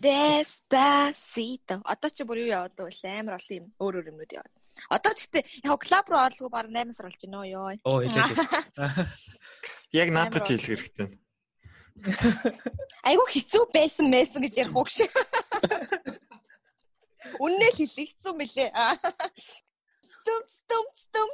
Despacito. 0.00 1.74
Одоо 1.84 2.08
ч 2.08 2.24
бүр 2.24 2.40
юу 2.40 2.56
яваад 2.56 2.72
вэ? 2.72 2.88
Амар 3.04 3.36
олон 3.36 3.56
юм 3.60 3.66
өөр 3.76 3.94
өөр 4.00 4.10
юмнууд 4.16 4.32
яваад. 4.32 4.54
Одоо 4.88 5.12
ч 5.12 5.28
гэдэг 5.28 5.44
яг 5.68 5.76
клуб 5.84 6.06
руу 6.08 6.24
орлого 6.24 6.48
баг 6.48 6.72
8 6.72 6.96
сар 6.96 7.06
болж 7.12 7.20
байна 7.20 7.44
ёо. 7.44 7.76
Оо 7.84 8.00
хэлээд. 8.00 8.40
Яг 9.92 10.08
наадах 10.08 10.48
чи 10.48 10.56
хэлэх 10.56 10.88
хэрэгтэй. 10.88 11.20
Айгу 13.04 13.28
хэцүү 13.28 13.68
байсан 13.76 14.08
мэсэн 14.08 14.40
гэж 14.40 14.54
ярих 14.56 14.72
уу 14.72 14.88
гэж. 14.88 15.04
Үннээ 17.44 17.70
л 17.70 17.76
хэлэх 17.76 18.08
хэцүү 18.08 18.32
мөлий. 18.32 18.72
Стум 20.08 20.42
стум 20.48 20.86
стум. 20.96 21.28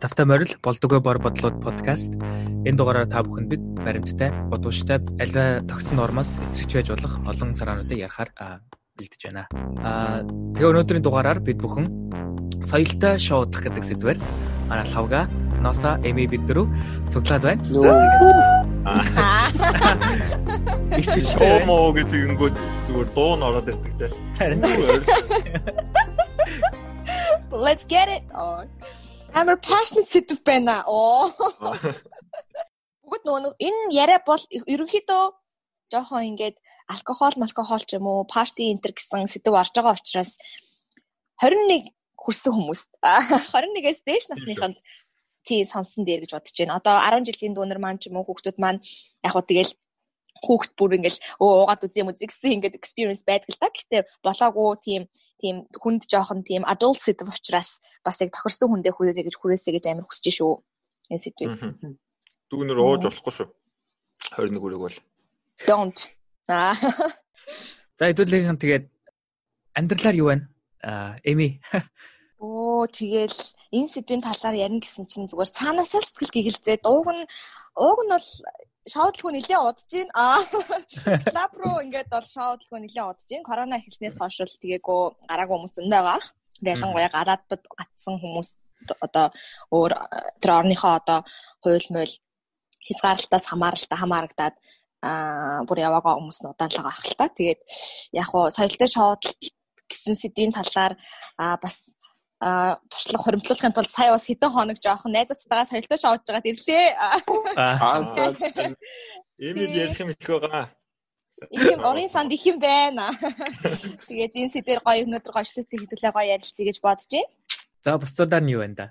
Тавтай 0.00 0.24
морил 0.24 0.56
болдгоо 0.64 1.00
бор 1.00 1.18
бодлоод 1.20 1.60
подкаст. 1.60 2.16
Энэ 2.64 2.76
дугаараар 2.76 3.04
та 3.04 3.20
бүхэнд 3.20 3.48
бид 3.52 3.60
баримттай, 3.84 4.32
бодууштай, 4.48 4.96
альва 5.20 5.60
тогтсон 5.68 6.00
нормоос 6.00 6.40
эсрэгч 6.40 6.72
байж 6.72 6.88
болох 6.88 7.20
олон 7.28 7.52
сараануудыг 7.52 8.00
ярихаар 8.08 8.32
бэлдэж 8.96 9.20
байна. 9.28 9.44
Аа 9.84 10.24
тэгээ 10.56 10.72
өнөөдрийн 10.72 11.04
дугаараар 11.04 11.44
бид 11.44 11.60
бүхэн 11.60 11.84
соёлтой 12.64 13.20
шоудах 13.20 13.60
гэдэг 13.60 13.84
сэдвээр 13.84 14.18
манай 14.72 14.88
лавга 14.88 15.28
Носа 15.60 16.00
Эми 16.00 16.24
бид 16.24 16.48
дөрөв 16.48 16.72
цуглаад 17.12 17.44
байна. 17.44 17.60
Их 20.96 21.06
ч 21.12 21.28
шоу 21.28 21.60
моо 21.68 21.92
гэдэг 21.92 22.20
ингүүд 22.24 22.56
зүгээр 22.88 23.08
дуу 23.12 23.36
нь 23.36 23.44
ороод 23.44 23.68
ирдэг 23.68 23.92
те. 24.00 24.08
Let's 27.52 27.84
get 27.84 28.08
it. 28.08 28.24
Амар 29.34 29.56
passionate 29.60 30.10
сэдв 30.10 30.42
байна. 30.44 30.82
Оо. 30.86 31.30
Бүгд 33.06 33.24
нөгөө 33.26 33.54
энэ 33.58 33.94
яриа 33.94 34.20
бол 34.26 34.42
ерөнхийдөө 34.50 35.24
жоохон 35.90 36.26
ингээд 36.30 36.56
алкогол, 36.90 37.34
алкогол 37.34 37.82
ч 37.82 37.98
юм 37.98 38.06
уу, 38.06 38.26
парти 38.26 38.70
энтер 38.70 38.94
гэсэн 38.94 39.26
сэдв 39.26 39.54
орж 39.54 39.74
байгаа 39.74 39.98
учраас 39.98 40.38
21 41.42 41.90
хүрсэн 42.14 42.52
хүмүүст 42.54 42.90
21-ээс 43.54 44.00
дээш 44.06 44.26
насныханд 44.30 44.78
тий 45.46 45.64
сонсон 45.64 46.04
дээр 46.04 46.26
гэж 46.26 46.32
бодож 46.36 46.54
байна. 46.54 46.78
Одоо 46.78 46.96
10 47.02 47.26
жилийн 47.26 47.54
дүүнер 47.54 47.78
маань 47.82 47.98
ч 47.98 48.10
юм 48.10 48.18
уу 48.20 48.26
хүүхдүүд 48.26 48.58
маань 48.62 48.82
яг 49.24 49.32
хөө 49.34 49.46
тэгэл 49.46 49.72
хүүхд 50.46 50.70
бүр 50.78 50.96
ингээл 51.00 51.20
өө 51.42 51.50
уугаад 51.64 51.84
үзье 51.84 52.02
юм 52.02 52.12
үзэгсэн 52.12 52.54
ингээд 52.60 52.78
experience 52.78 53.24
байдаг 53.24 53.50
л 53.50 53.60
та. 53.60 53.68
Гэтэ 53.72 53.98
болоогүй 54.22 54.70
тийм 54.84 55.02
тийм 55.40 55.64
хүнд 55.72 56.04
жоохон 56.04 56.44
тийм 56.44 56.68
adult 56.68 57.00
сэдв 57.00 57.32
учраас 57.32 57.80
бас 58.04 58.20
яг 58.20 58.30
тохирсон 58.36 58.70
хүндээ 58.70 58.92
хүрээсэй 58.92 59.24
гэж 59.24 59.36
хүрээсэй 59.40 59.72
гэж 59.74 59.84
амар 59.88 60.06
хүсэж 60.06 60.36
шүү. 60.36 60.54
Энэ 61.10 61.24
сэдвийг. 61.24 61.50
Дүүнер 62.52 62.78
ууж 62.78 63.02
болохгүй 63.08 63.34
шүү. 63.34 63.48
21 64.36 64.60
үрэг 64.60 64.80
бол. 64.84 64.96
Don't. 65.64 65.98
За 66.46 68.08
хэдүүлгийнхэн 68.08 68.60
тэгээд 68.60 68.84
амьдралаар 69.76 70.16
юу 70.20 70.28
байна? 70.30 70.44
Аа, 70.82 71.16
Эми. 71.24 71.60
Оо 72.40 72.88
тэгэл 72.88 73.36
энэ 73.76 73.92
сэдвийн 73.92 74.24
талаар 74.24 74.56
ярина 74.56 74.80
гэсэн 74.80 75.04
чинь 75.04 75.28
зүгээр 75.28 75.52
цаанаасаа 75.52 76.00
сэтгэл 76.00 76.32
гэгэлзээ. 76.32 76.88
Ууг 76.88 77.08
нь 77.12 77.28
ууг 77.76 78.00
нь 78.08 78.12
бол 78.16 78.28
шоудлгүй 78.88 79.32
нэлээд 79.36 79.60
удаж 79.60 79.84
гин. 79.92 80.08
Аа. 80.16 80.40
Клаб 81.28 81.52
руу 81.60 81.84
ингээд 81.84 82.08
бол 82.08 82.24
шоудлгүй 82.24 82.80
нэлээд 82.80 83.08
удаж 83.12 83.28
гин. 83.28 83.44
Корона 83.44 83.76
эхэлснээс 83.76 84.16
хойш 84.16 84.40
л 84.40 84.60
тэгээгүй 84.62 85.00
гараагүй 85.28 85.56
хүмүүс 85.56 85.74
зөндөө 85.76 86.00
байгаа. 86.00 86.20
Ялангуяа 86.64 87.12
гадаадд 87.12 87.64
гатсан 87.76 88.16
хүмүүс 88.20 88.48
одоо 89.04 89.26
өөр 89.68 89.92
тэр 90.40 90.50
орныхоо 90.56 90.96
одоо 90.96 91.18
хууль 91.60 91.88
мөл 91.92 92.12
хязгаарлалтаас 92.88 93.44
хамааралтай 93.52 93.98
хамаарагдаад 94.00 94.56
аа 95.04 95.64
бүр 95.68 95.78
яваагаа 95.84 96.16
хүмүүс 96.16 96.40
нь 96.40 96.50
удаан 96.52 96.72
л 96.72 96.80
байгаа 96.80 96.96
хэл 96.96 97.18
та. 97.20 97.28
Тэгээд 97.28 97.60
яг 98.16 98.26
хуу 98.32 98.48
соёлтой 98.48 98.88
шоудлт 98.88 99.36
гэсэн 99.90 100.16
сэдвийн 100.16 100.52
талаар 100.56 100.96
аа 101.36 101.56
бас 101.60 101.92
а 102.40 102.80
туршлага 102.88 103.24
хоримтлуулахын 103.24 103.72
тулд 103.76 103.90
сая 103.92 104.10
бас 104.16 104.24
хэдэн 104.26 104.50
хоног 104.50 104.78
жоохон 104.80 105.12
найзуудтайгаа 105.12 105.68
соёлтой 105.68 105.98
шоуж 106.00 106.20
байгаад 106.24 106.50
ирлээ. 106.50 106.86
Аа. 106.96 108.00
Эмид 109.36 109.70
ярих 109.76 110.00
юм 110.00 110.10
их 110.10 110.18
байгаа. 110.24 110.72
Ийм 111.52 111.80
орын 111.84 112.08
санд 112.08 112.32
их 112.32 112.44
юм 112.48 112.58
байна. 112.58 113.12
Тэгээд 114.08 114.34
энэ 114.40 114.52
сэдвэр 114.56 114.80
гоё 114.80 115.04
өнөөдөр 115.04 115.32
гочлолтыг 115.36 115.80
хэдүүлээ 115.80 116.12
гоё 116.16 116.32
ярилцъя 116.34 116.64
гэж 116.64 116.78
бодож 116.80 117.12
байна. 117.12 117.30
За 117.84 117.98
бусдуудаар 118.00 118.44
нь 118.44 118.52
юу 118.56 118.64
байна 118.64 118.76
да? 118.80 118.86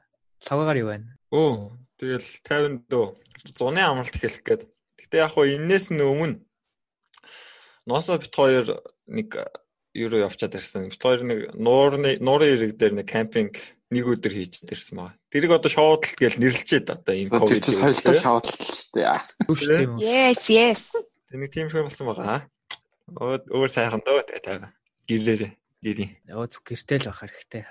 Лавгаар 0.45 0.77
юу 0.77 0.89
байна? 0.93 1.07
Оо 1.33 1.73
тэгэл 1.97 2.25
50 2.45 2.85
дөө 2.85 3.05
зуны 3.57 3.81
амралт 3.81 4.13
хэлэх 4.13 4.45
гээд. 4.45 4.61
Гэтэ 5.01 5.17
яг 5.25 5.33
хоо 5.33 5.45
энээс 5.49 5.89
нь 5.89 6.01
өмнө 6.01 6.45
Носо 7.89 8.17
бит 8.21 8.35
хоёр 8.35 8.65
нэг 9.07 9.33
юу 9.93 10.07
руу 10.09 10.25
явчаад 10.25 10.55
ирсэн. 10.55 10.91
Хоёр 10.93 11.21
нэг 11.25 11.39
нуурны 11.57 12.17
нуурын 12.21 12.53
ирэг 12.53 12.77
дээр 12.77 12.93
нэг 13.01 13.07
кампинг 13.09 13.57
нэг 13.89 14.05
өдөр 14.05 14.33
хийчихэд 14.33 14.73
ирсэн 14.73 14.95
маа. 15.01 15.17
Тэрийг 15.33 15.53
одоо 15.57 15.69
шоудлт 15.69 16.13
гэж 16.13 16.37
нэрлэлчээд 16.37 16.87
одоо 16.93 17.15
энэ 17.17 17.33
ковид. 17.33 17.49
Тэр 17.57 17.63
чинь 17.65 17.79
соёлтой 17.81 18.17
шоудлт 18.21 18.59
шүү 18.61 18.91
дээ. 18.93 19.97
Yes, 19.97 20.45
yes. 20.53 20.93
Тэнийг 21.29 21.49
тийм 21.49 21.69
шиг 21.73 21.85
болсон 21.89 22.05
байгаа. 22.13 22.45
Өөр 23.09 23.69
сайхан 23.69 24.05
дөө 24.05 24.29
тайваа. 24.45 24.73
Гэрээрээ 25.09 25.51
гэрийн. 25.81 26.11
Оо 26.37 26.45
зүг 26.45 26.69
гэртэл 26.69 27.09
байх 27.09 27.21
хэрэгтэй. 27.25 27.63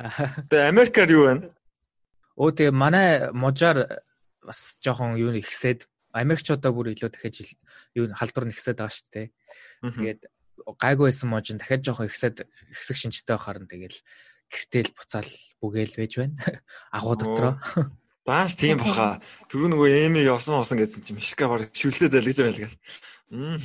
Тэгээ 0.51 0.71
Америкаар 0.75 1.11
юу 1.15 1.25
байна? 1.31 1.47
Оо 2.35 2.51
тэгээ 2.51 2.75
манай 2.75 3.31
можаар 3.31 4.03
бас 4.43 4.75
жоохон 4.83 5.15
юу 5.21 5.31
ихсээд 5.39 5.87
Америкчуудаа 6.17 6.73
бүр 6.73 6.97
илүү 6.97 7.11
дахиж 7.15 7.55
юу 7.95 8.11
халдвар 8.11 8.49
нэгсээд 8.49 8.81
байгаа 8.81 8.97
шүү 8.97 9.11
дээ. 9.13 9.27
Тэгээд 9.87 10.21
гайгүй 10.67 11.11
байсан 11.11 11.29
можин 11.31 11.59
дахиад 11.59 11.85
жоохон 11.85 12.09
ихсээд 12.09 12.47
ихсэх 12.73 12.97
шинжтэй 12.97 13.37
байхаар 13.37 13.63
нь 13.63 13.71
тэгэл 13.71 13.99
гэртэл 14.49 14.91
буцаал 14.97 15.31
бүгээл 15.61 15.99
байж 15.99 16.13
байна. 16.19 16.37
Агуу 16.97 17.17
дотроо. 17.17 17.55
Бааш 18.29 18.59
тийм 18.61 18.77
баха. 18.81 19.17
Түрүү 19.49 19.73
нөгөө 19.73 19.89
эми 20.05 20.21
явсан 20.21 20.61
авсан 20.61 20.77
гэсэн 20.81 21.01
чинь 21.01 21.17
Мишка 21.17 21.49
баг 21.49 21.73
шүлсээ 21.73 22.13
залгиж 22.13 22.39
байлгаас. 22.45 22.77
Мм. 23.33 23.57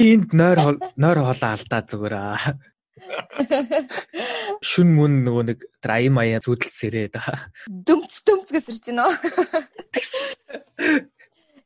Энд 0.00 0.30
нойр 0.32 0.78
нойр 0.94 1.18
хоолоо 1.18 1.50
алдаа 1.50 1.82
зүгээр 1.82 2.14
аа. 2.14 2.54
Шүн 4.70 4.94
мөн 4.94 5.26
нөгөө 5.26 5.44
нэг 5.50 5.58
драй 5.82 6.06
маяа 6.14 6.38
зүудэлсэрээ 6.44 7.08
да. 7.10 7.50
Дүмц 7.66 8.22
дүмц 8.22 8.54
гэсэрч 8.54 8.86
байна. 8.92 9.10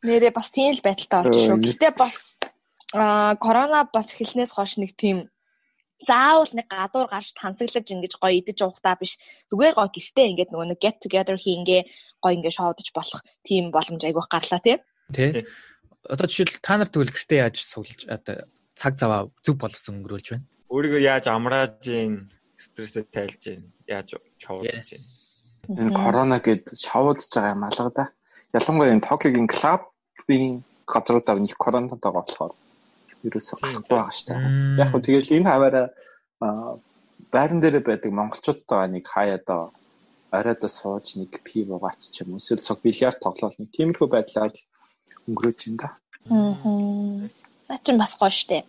Нэрээ 0.04 0.32
бас 0.32 0.48
тийм 0.52 0.72
л 0.72 0.84
байдалтай 0.84 1.20
болж 1.20 1.36
шүү. 1.36 1.60
Гэтэ 1.68 1.92
бас 2.00 2.40
а 2.94 3.34
корона 3.36 3.84
бас 3.92 4.14
эхэлснээс 4.14 4.54
хойш 4.54 4.78
нэг 4.78 4.94
тийм 4.94 5.28
заавал 6.06 6.48
нэг 6.52 6.68
гадуур 6.68 7.08
гарч 7.10 7.34
тансаглаж 7.34 7.86
ингэж 7.90 8.14
гоё 8.20 8.38
идэж 8.38 8.58
уухтаа 8.62 8.94
биш 9.00 9.18
зүгээр 9.50 9.74
гоё 9.74 9.90
гэртээ 9.90 10.30
ингээд 10.30 10.50
нөгөө 10.52 10.68
нэг 10.70 10.80
get 10.80 11.00
together 11.02 11.34
хийнгээ 11.34 11.82
гоё 12.22 12.34
ингээд 12.38 12.58
шоудаж 12.58 12.88
болох 12.94 13.20
тийм 13.42 13.72
боломж 13.74 14.02
айгүйх 14.04 14.28
гарлаа 14.28 14.60
тий. 14.60 14.78
Тий. 15.10 15.42
Одоо 16.04 16.26
жишээл 16.28 16.60
та 16.60 16.76
нар 16.76 16.88
тэгвэл 16.92 17.10
гэртээ 17.10 17.42
яаж 17.42 17.56
суглаж 17.64 18.00
одоо 18.06 18.46
цаг 18.76 18.94
заваа 19.00 19.32
зүг 19.40 19.56
болгосон 19.58 20.04
өнгөрүүлж 20.04 20.26
байна. 20.36 20.46
Өөрийгөө 20.68 21.02
яаж 21.02 21.24
амрааж 21.32 21.80
ийн 21.88 22.28
стрессээ 22.60 23.08
тайлж 23.08 23.42
ийн 23.48 23.62
яаж 23.88 24.18
шоудаж 24.38 24.86
ийн. 24.92 25.02
Энэ 25.72 25.96
корона 25.96 26.38
гээд 26.44 26.76
шоудаж 26.76 27.30
байгаа 27.32 27.54
юм 27.56 27.64
алга 27.64 27.90
да. 27.90 28.04
Ялангуяа 28.52 28.92
энэ 28.92 29.06
Токиогийн 29.08 29.48
клубын 29.48 30.62
газруудаар 30.84 31.40
нэг 31.40 31.56
коронавитой 31.56 32.12
байгаа 32.12 32.22
болохоор 32.28 32.52
ерөөсөө 33.26 33.56
гарахгүй 33.60 33.96
байгаа 33.96 34.14
шүү 34.14 34.26
дээ. 34.28 34.40
Яг 34.82 34.88
хөө 34.92 35.02
тэгэл 35.04 35.34
энэ 35.36 35.50
хаваараа 35.50 35.86
байран 37.34 37.60
дээр 37.60 37.80
байдаг 37.80 38.12
монголчуудтайгаа 38.12 38.88
нэг 38.92 39.04
хаяа 39.08 39.40
доо 39.40 39.64
оройдоо 40.30 40.70
сууж 40.70 41.16
нэг 41.18 41.32
пив 41.46 41.70
уугач 41.70 42.10
ч 42.10 42.22
юм 42.22 42.34
уу 42.34 42.42
эсвэл 42.42 42.66
цог 42.66 42.78
бильярд 42.82 43.18
тоглоал 43.22 43.54
нэг 43.58 43.70
тиймэрхүү 43.74 44.08
байдлаар 44.10 44.52
өнгөрөөж 45.28 45.60
юм 45.70 45.76
да. 45.80 45.88
Аа. 46.30 47.28
Начин 47.70 47.96
бас 47.98 48.12
гоё 48.18 48.30
штэ. 48.30 48.66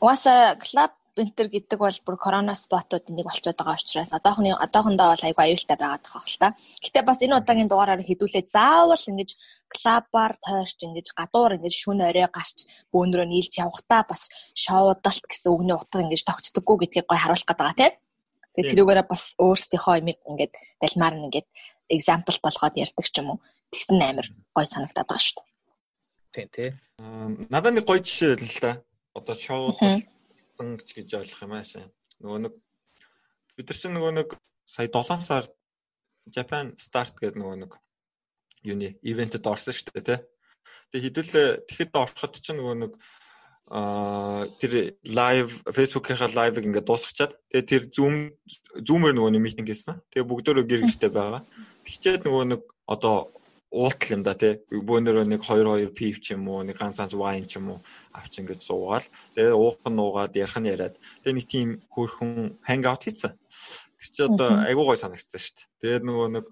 Угаасаа 0.00 0.56
клуб 0.56 0.92
бинтер 1.14 1.46
гэдэг 1.46 1.78
бол 1.78 1.98
бүр 2.02 2.16
корона 2.18 2.54
спотууд 2.58 3.06
нэг 3.14 3.26
болчиход 3.30 3.54
байгаа 3.54 3.78
учраас 3.78 4.10
одоохны 4.10 4.50
одоохондоо 4.50 5.14
бол 5.14 5.22
айгүй 5.22 5.44
аюултай 5.46 5.78
байгаад 5.78 6.02
байгаа 6.02 6.22
хэл 6.26 6.42
та. 6.42 6.48
Гэтэ 6.82 7.06
бас 7.06 7.22
энэ 7.22 7.38
удаагийн 7.38 7.70
дугаараар 7.70 8.02
хэдүүлээ 8.02 8.50
заавал 8.50 8.98
ингэж 8.98 9.30
клабаар 9.70 10.34
тойрч 10.42 10.78
ингэж 10.82 11.06
гадуур 11.14 11.54
ингэж 11.54 11.74
шүн 11.74 12.02
орой 12.02 12.26
гарч 12.26 12.66
бөөнрөө 12.90 13.26
нийлж 13.30 13.52
явахтаа 13.62 14.02
бас 14.10 14.26
шоудалт 14.58 15.24
гэсэн 15.30 15.54
үгний 15.54 15.78
утга 15.78 16.02
ингэж 16.02 16.22
тогтдоггүй 16.26 16.76
гэдгийг 16.82 17.06
гой 17.06 17.18
харуулах 17.22 17.46
гээд 17.46 17.62
байгаа 17.62 17.78
тийм. 17.78 17.94
Тэгээ 18.58 18.70
тэрүүгээрээ 18.74 19.06
бас 19.06 19.22
өөрсдийнхөө 19.38 19.94
имийг 20.02 20.18
ингэж 20.26 20.52
далмаар 20.82 21.14
нь 21.14 21.26
ингэж 21.30 21.46
example 21.94 22.38
болгоод 22.42 22.74
ярьдаг 22.74 23.06
ч 23.06 23.22
юм 23.22 23.38
уу. 23.38 23.38
Тэгсэн 23.70 24.02
амир 24.02 24.26
гой 24.50 24.66
санагдаад 24.66 25.06
байгаа 25.06 25.22
шүү 25.22 25.38
дээ. 25.38 25.54
Тийм 26.34 26.48
тий. 26.50 26.68
Надад 27.54 27.78
нэг 27.78 27.86
гоё 27.86 28.02
жишээ 28.02 28.34
л 28.34 28.46
л 28.46 28.58
да. 28.62 28.72
Одоо 29.14 29.34
шоудалт 29.38 30.06
болсон 30.54 30.78
гэж 30.78 31.14
ойлгох 31.18 31.42
юм 31.42 31.52
аашаа. 31.58 31.90
Нөгөө 32.22 32.38
нэг 32.46 32.54
бид 33.58 33.66
нар 33.66 33.78
чинь 33.78 33.94
нөгөө 33.94 34.12
нэг 34.14 34.28
сая 34.66 34.86
7 34.86 35.18
сард 35.18 35.50
Japan 36.30 36.74
Start 36.78 37.18
гэдэг 37.18 37.38
нөгөө 37.42 37.56
нэг 37.66 37.72
юуны 38.62 38.94
ивентэд 39.02 39.46
орсон 39.46 39.74
шүү 39.74 39.98
дээ 39.98 40.06
тий. 40.06 40.18
Тэгээ 40.94 41.04
хэдүүлээ 41.10 41.48
тэгэхэд 41.66 41.92
ороход 41.98 42.38
чинь 42.38 42.58
нөгөө 42.62 42.76
нэг 42.86 42.92
а 43.64 44.44
тэр 44.60 44.94
лайв 45.08 45.64
фэйсбүүкийнхаа 45.66 46.36
лайвыг 46.36 46.68
ингээд 46.68 46.86
дуусгачаад 46.86 47.32
тэгээ 47.50 47.66
тэр 47.66 47.82
зум 47.90 48.14
зумэр 48.78 49.16
нөгөө 49.16 49.32
нэг 49.34 49.42
митинг 49.42 49.68
хийсэн. 49.72 50.04
Тэгээ 50.12 50.28
бүгдөө 50.28 50.62
гэр 50.68 50.84
гэртэй 50.84 51.10
байгаа. 51.10 51.42
Тэгчээд 51.82 52.28
нөгөө 52.28 52.44
нэг 52.54 52.62
одоо 52.86 53.32
уултал 53.74 54.14
юм 54.14 54.22
да 54.22 54.34
тий. 54.38 54.62
Бөөнөрөө 54.70 55.26
нэг 55.26 55.42
2 55.42 55.66
2 55.66 55.90
пив 55.98 56.22
ч 56.22 56.38
юм 56.38 56.46
уу, 56.48 56.62
нэг 56.62 56.78
ганц 56.78 57.02
ганц 57.02 57.14
вайн 57.18 57.44
ч 57.50 57.58
юм 57.58 57.74
уу 57.74 57.78
авч 58.14 58.38
ингээд 58.38 58.62
суугаал. 58.62 59.06
Тэгээ 59.34 59.58
уух 59.58 59.82
нь 59.82 59.98
уугаад 59.98 60.38
ярих 60.38 60.58
нь 60.62 60.70
яриад. 60.70 60.94
Тэгээ 61.26 61.34
нэг 61.34 61.46
тийм 61.50 61.68
хөөрхөн 61.90 62.62
хангаут 62.62 63.02
хийсэн. 63.02 63.34
Тэр 63.34 64.10
чи 64.14 64.22
одоо 64.22 64.62
айгуу 64.62 64.86
гой 64.94 64.98
санагдсан 65.00 65.40
шүү 65.42 65.54
дээ. 65.58 65.66
Тэгээд 65.82 66.04
нөгөө 66.06 66.28
нэг 66.38 66.44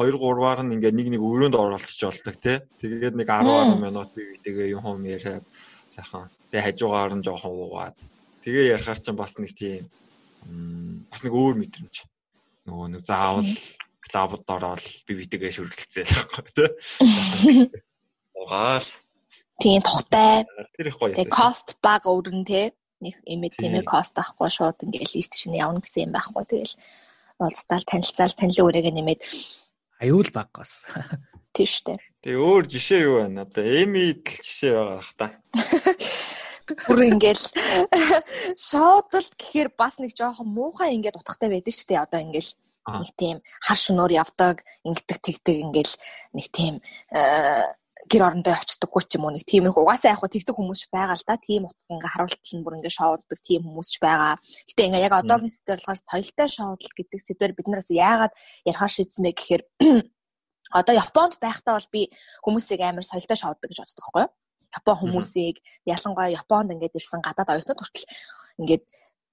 2 0.00 0.16
3-аар 0.16 0.60
нь 0.64 0.74
ингээд 0.80 0.96
нэг 0.96 1.08
нэг 1.12 1.22
өрөөнд 1.22 1.56
оролцож 1.60 2.00
болдог 2.08 2.36
тий. 2.40 2.58
Тэгээд 2.80 3.14
нэг 3.20 3.28
10 3.28 3.76
10 3.76 3.84
минут 3.84 4.08
бие 4.16 4.32
битэйгээ 4.32 4.72
юм 4.72 4.88
юм 4.88 5.04
яриад 5.04 5.44
сайхан 5.84 6.32
Тэгээ 6.52 6.68
хажуугаар 6.68 7.16
нь 7.16 7.24
жоохон 7.24 7.48
уугаад 7.48 7.96
тэгээ 8.44 8.76
ярахаар 8.76 9.00
чинь 9.00 9.16
бас 9.16 9.40
нэг 9.40 9.56
тийм 9.56 9.88
бас 11.08 11.24
нэг 11.24 11.32
өөр 11.32 11.56
мэдрэмж. 11.56 12.04
Нөгөө 12.68 12.88
нэг 12.92 13.02
заавал 13.08 13.48
клабд 14.12 14.44
ороод 14.44 14.84
би 15.08 15.16
битэгээ 15.16 15.52
шүргэлцээ 15.56 16.04
л 16.04 16.12
байхгүй 16.20 16.44
тий. 16.52 16.68
Угаал. 18.36 18.88
Тийм 19.56 19.80
тухтай. 19.80 20.44
Тэр 20.76 20.92
их 20.92 21.00
гоё 21.00 21.16
юм. 21.16 21.32
Кост 21.32 21.80
баг 21.80 22.04
өрн 22.04 22.44
тий. 22.44 22.76
Нэг 23.00 23.16
имид 23.24 23.56
тийм 23.56 23.80
ээ 23.80 23.88
кост 23.88 24.20
авахгүй 24.20 24.52
шууд 24.52 24.84
ингээл 24.84 25.16
лифт 25.16 25.32
чинь 25.32 25.56
явна 25.56 25.80
гэсэн 25.80 26.06
юм 26.06 26.12
байхгүй. 26.12 26.44
Тэгэл 26.44 26.76
уулзтаал 27.40 27.88
танилцаал 27.88 28.36
танилын 28.36 28.68
үрээгээ 28.68 28.94
нэмээд 28.94 29.20
аюул 30.04 30.28
баггаас. 30.34 30.84
Тийм 31.56 31.66
штэ. 31.66 31.96
Тэгээ 32.22 32.38
өөр 32.38 32.64
жишээ 32.68 33.00
юу 33.06 33.16
байна? 33.22 33.42
Одоо 33.48 33.64
эми 33.64 34.12
идэл 34.12 34.38
жишээ 34.38 34.72
байгаа 34.76 34.96
бах 35.00 35.12
та. 35.18 35.26
Бүр 36.86 37.00
ингээл 37.10 37.44
шоудалт 38.56 39.32
гэхээр 39.34 39.70
бас 39.74 39.98
нэг 39.98 40.14
жоохон 40.14 40.48
муухай 40.48 40.94
ингээд 40.94 41.18
утгатай 41.18 41.50
байдаг 41.50 41.74
шүү 41.74 41.88
дээ. 41.90 42.04
Одоо 42.06 42.20
ингээл 42.22 42.50
нэг 42.86 43.10
тийм 43.14 43.36
хар 43.62 43.78
шөнөөр 43.78 44.12
явдаг, 44.18 44.66
ингэдэг 44.82 45.18
тэгдэг 45.22 45.56
ингээл 45.62 45.94
нэг 46.34 46.46
тийм 46.50 46.74
э, 47.14 47.66
гэр 48.10 48.22
орондоо 48.26 48.58
очдоггүй 48.58 49.02
ч 49.06 49.14
юм 49.16 49.30
уу 49.30 49.34
нэг 49.34 49.46
тиймэрхүү 49.46 49.82
угаасаа 49.86 50.12
яг 50.14 50.20
хөө 50.20 50.34
тэгдэг 50.34 50.56
хүмүүс 50.58 50.90
байгаа 50.90 51.14
л 51.14 51.26
да. 51.26 51.38
Тийм 51.38 51.70
утга 51.70 51.94
ингээ 51.94 52.10
харуултал 52.10 52.54
нь 52.58 52.64
бүр 52.66 52.76
ингээ 52.82 52.98
шоуддаг 52.98 53.38
тийм 53.38 53.62
хүмүүс 53.62 53.88
ч 53.94 53.96
байгаа. 54.02 54.34
Гэтэ 54.42 54.86
ингээ 54.90 55.06
яг 55.06 55.14
одоогийн 55.14 55.54
сэдвэр 55.54 55.78
болохоор 55.78 56.00
соёлтой 56.02 56.48
шоудал 56.50 56.92
гэдэг 56.98 57.20
сэдвэр 57.22 57.52
биднээс 57.54 57.88
яагаад 57.94 58.32
ярихаар 58.66 58.92
шийдсэн 58.92 59.22
бэ 59.22 59.32
гэхээр 59.38 59.62
одоо 60.78 60.94
Японд 60.98 61.38
байхдаа 61.38 61.78
бол 61.78 61.90
би 61.94 62.02
хүмүүсийг 62.42 62.80
амар 62.82 63.06
соёлтой 63.06 63.38
шоуддаг 63.38 63.68
гэж 63.70 63.78
боддог 63.78 64.02
байхгүй 64.02 64.22
юу? 64.26 64.32
Япон 64.72 64.96
хүмүүсийг 64.98 65.56
ялангуяа 65.86 66.34
Японд 66.34 66.74
ингээд 66.74 66.96
ирсэн 66.98 67.22
гадаад 67.22 67.54
оюутнууд 67.54 67.80
хүртэл 67.80 68.08
ингээд 68.58 68.84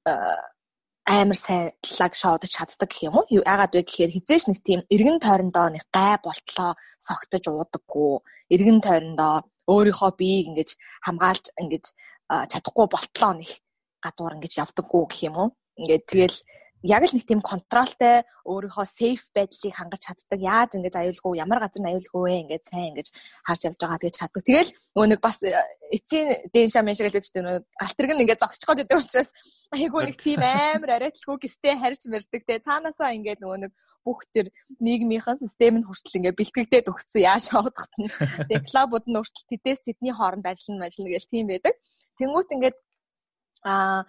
э, 0.06 0.14
амар 1.10 1.38
сайн 1.38 1.74
лаг 1.98 2.14
шоудаж 2.14 2.52
чаддаг 2.54 2.90
гэх 2.94 3.10
юм 3.10 3.18
уу? 3.18 3.26
Яагаад 3.34 3.74
вэ 3.74 3.82
гэхээр 3.82 4.14
хизээш 4.14 4.46
нэг 4.46 4.60
тийм 4.62 4.82
эргэн 4.94 5.18
тойрондоо 5.18 5.68
нэг 5.74 5.84
гай 5.90 6.22
болтлоо 6.22 6.78
согтож 7.02 7.44
уудаггүй. 7.50 8.22
Эргэн 8.54 8.80
тойрондоо 8.86 9.34
өөрийнхөө 9.66 10.12
биеийг 10.22 10.48
ингэж 10.54 10.70
хамгаалж 11.06 11.46
ингэж 11.58 11.86
чадахгүй 12.30 12.88
болтлоо 12.94 13.34
нэг 13.42 13.50
гадуур 14.06 14.38
ингэж 14.38 14.54
явдаггүй 14.62 15.04
гэх 15.10 15.22
юм 15.26 15.36
уу? 15.42 15.50
Ингээд 15.82 16.06
тэгэл 16.06 16.38
яг 16.84 17.04
л 17.04 17.16
нэг 17.16 17.26
тийм 17.28 17.42
контролтой 17.44 18.24
өөрийнхөө 18.48 18.86
сейф 18.88 19.28
байдлыг 19.36 19.76
хангаж 19.76 20.02
чаддаг. 20.06 20.40
Яаж 20.40 20.72
ингэж 20.80 20.96
аюулгүй, 20.96 21.40
ямар 21.40 21.60
газар 21.60 21.84
нь 21.84 21.90
аюулгүй 21.92 22.22
вэ? 22.24 22.34
Ингээд 22.48 22.64
сайн 22.64 22.96
ингэж 22.96 23.08
харж 23.44 23.62
явж 23.68 23.80
байгаа 23.84 24.00
гэж 24.00 24.16
чаддаг. 24.16 24.44
Тэгэл 24.48 24.72
нөгөө 24.96 25.08
нэг 25.12 25.20
бас 25.20 25.44
э, 25.44 25.52
эцсийн 25.92 26.28
дэн 26.56 26.72
шам 26.72 26.88
шиг 26.96 27.12
л 27.12 27.20
үстэй 27.20 27.44
нөгөө 27.44 27.64
галтрэг 27.84 28.12
нь 28.16 28.22
ингээд 28.24 28.42
зогсчих 28.44 28.68
гээд 28.68 28.88
байдаг 28.88 29.00
учраас 29.04 29.30
айгүй 29.76 30.02
нэг 30.08 30.16
тийм 30.16 30.40
амар 30.40 30.92
арайталгүй 30.96 31.38
гэртээ 31.44 31.76
харж 31.84 32.02
мэрдэг 32.08 32.44
те. 32.48 32.64
Цаанаасаа 32.64 33.12
ингээд 33.12 33.44
нөгөө 33.44 33.60
нэг 33.68 33.72
бүх 34.08 34.24
тэр 34.32 34.48
нийгмийнхэн 34.80 35.38
систем 35.44 35.84
нь 35.84 35.86
хүртэл 35.86 36.18
ингээд 36.24 36.40
бэлтгэгдээд 36.40 36.88
өгсөн 36.88 37.22
яаж 37.28 37.52
явах 37.52 37.92
нь. 38.00 38.08
Тэгээ 38.48 38.64
клубуд 38.72 39.06
нь 39.06 39.20
хүртэл 39.20 39.50
тэдээс 39.52 39.80
тэдний 39.84 40.14
хооронд 40.16 40.48
ажиллана 40.48 40.88
ажиллана 40.88 41.14
гэж 41.14 41.24
тийм 41.28 41.46
байдаг. 41.52 41.76
Тэнгүүт 42.18 42.50
ингээд 42.56 42.78
аа 43.64 44.06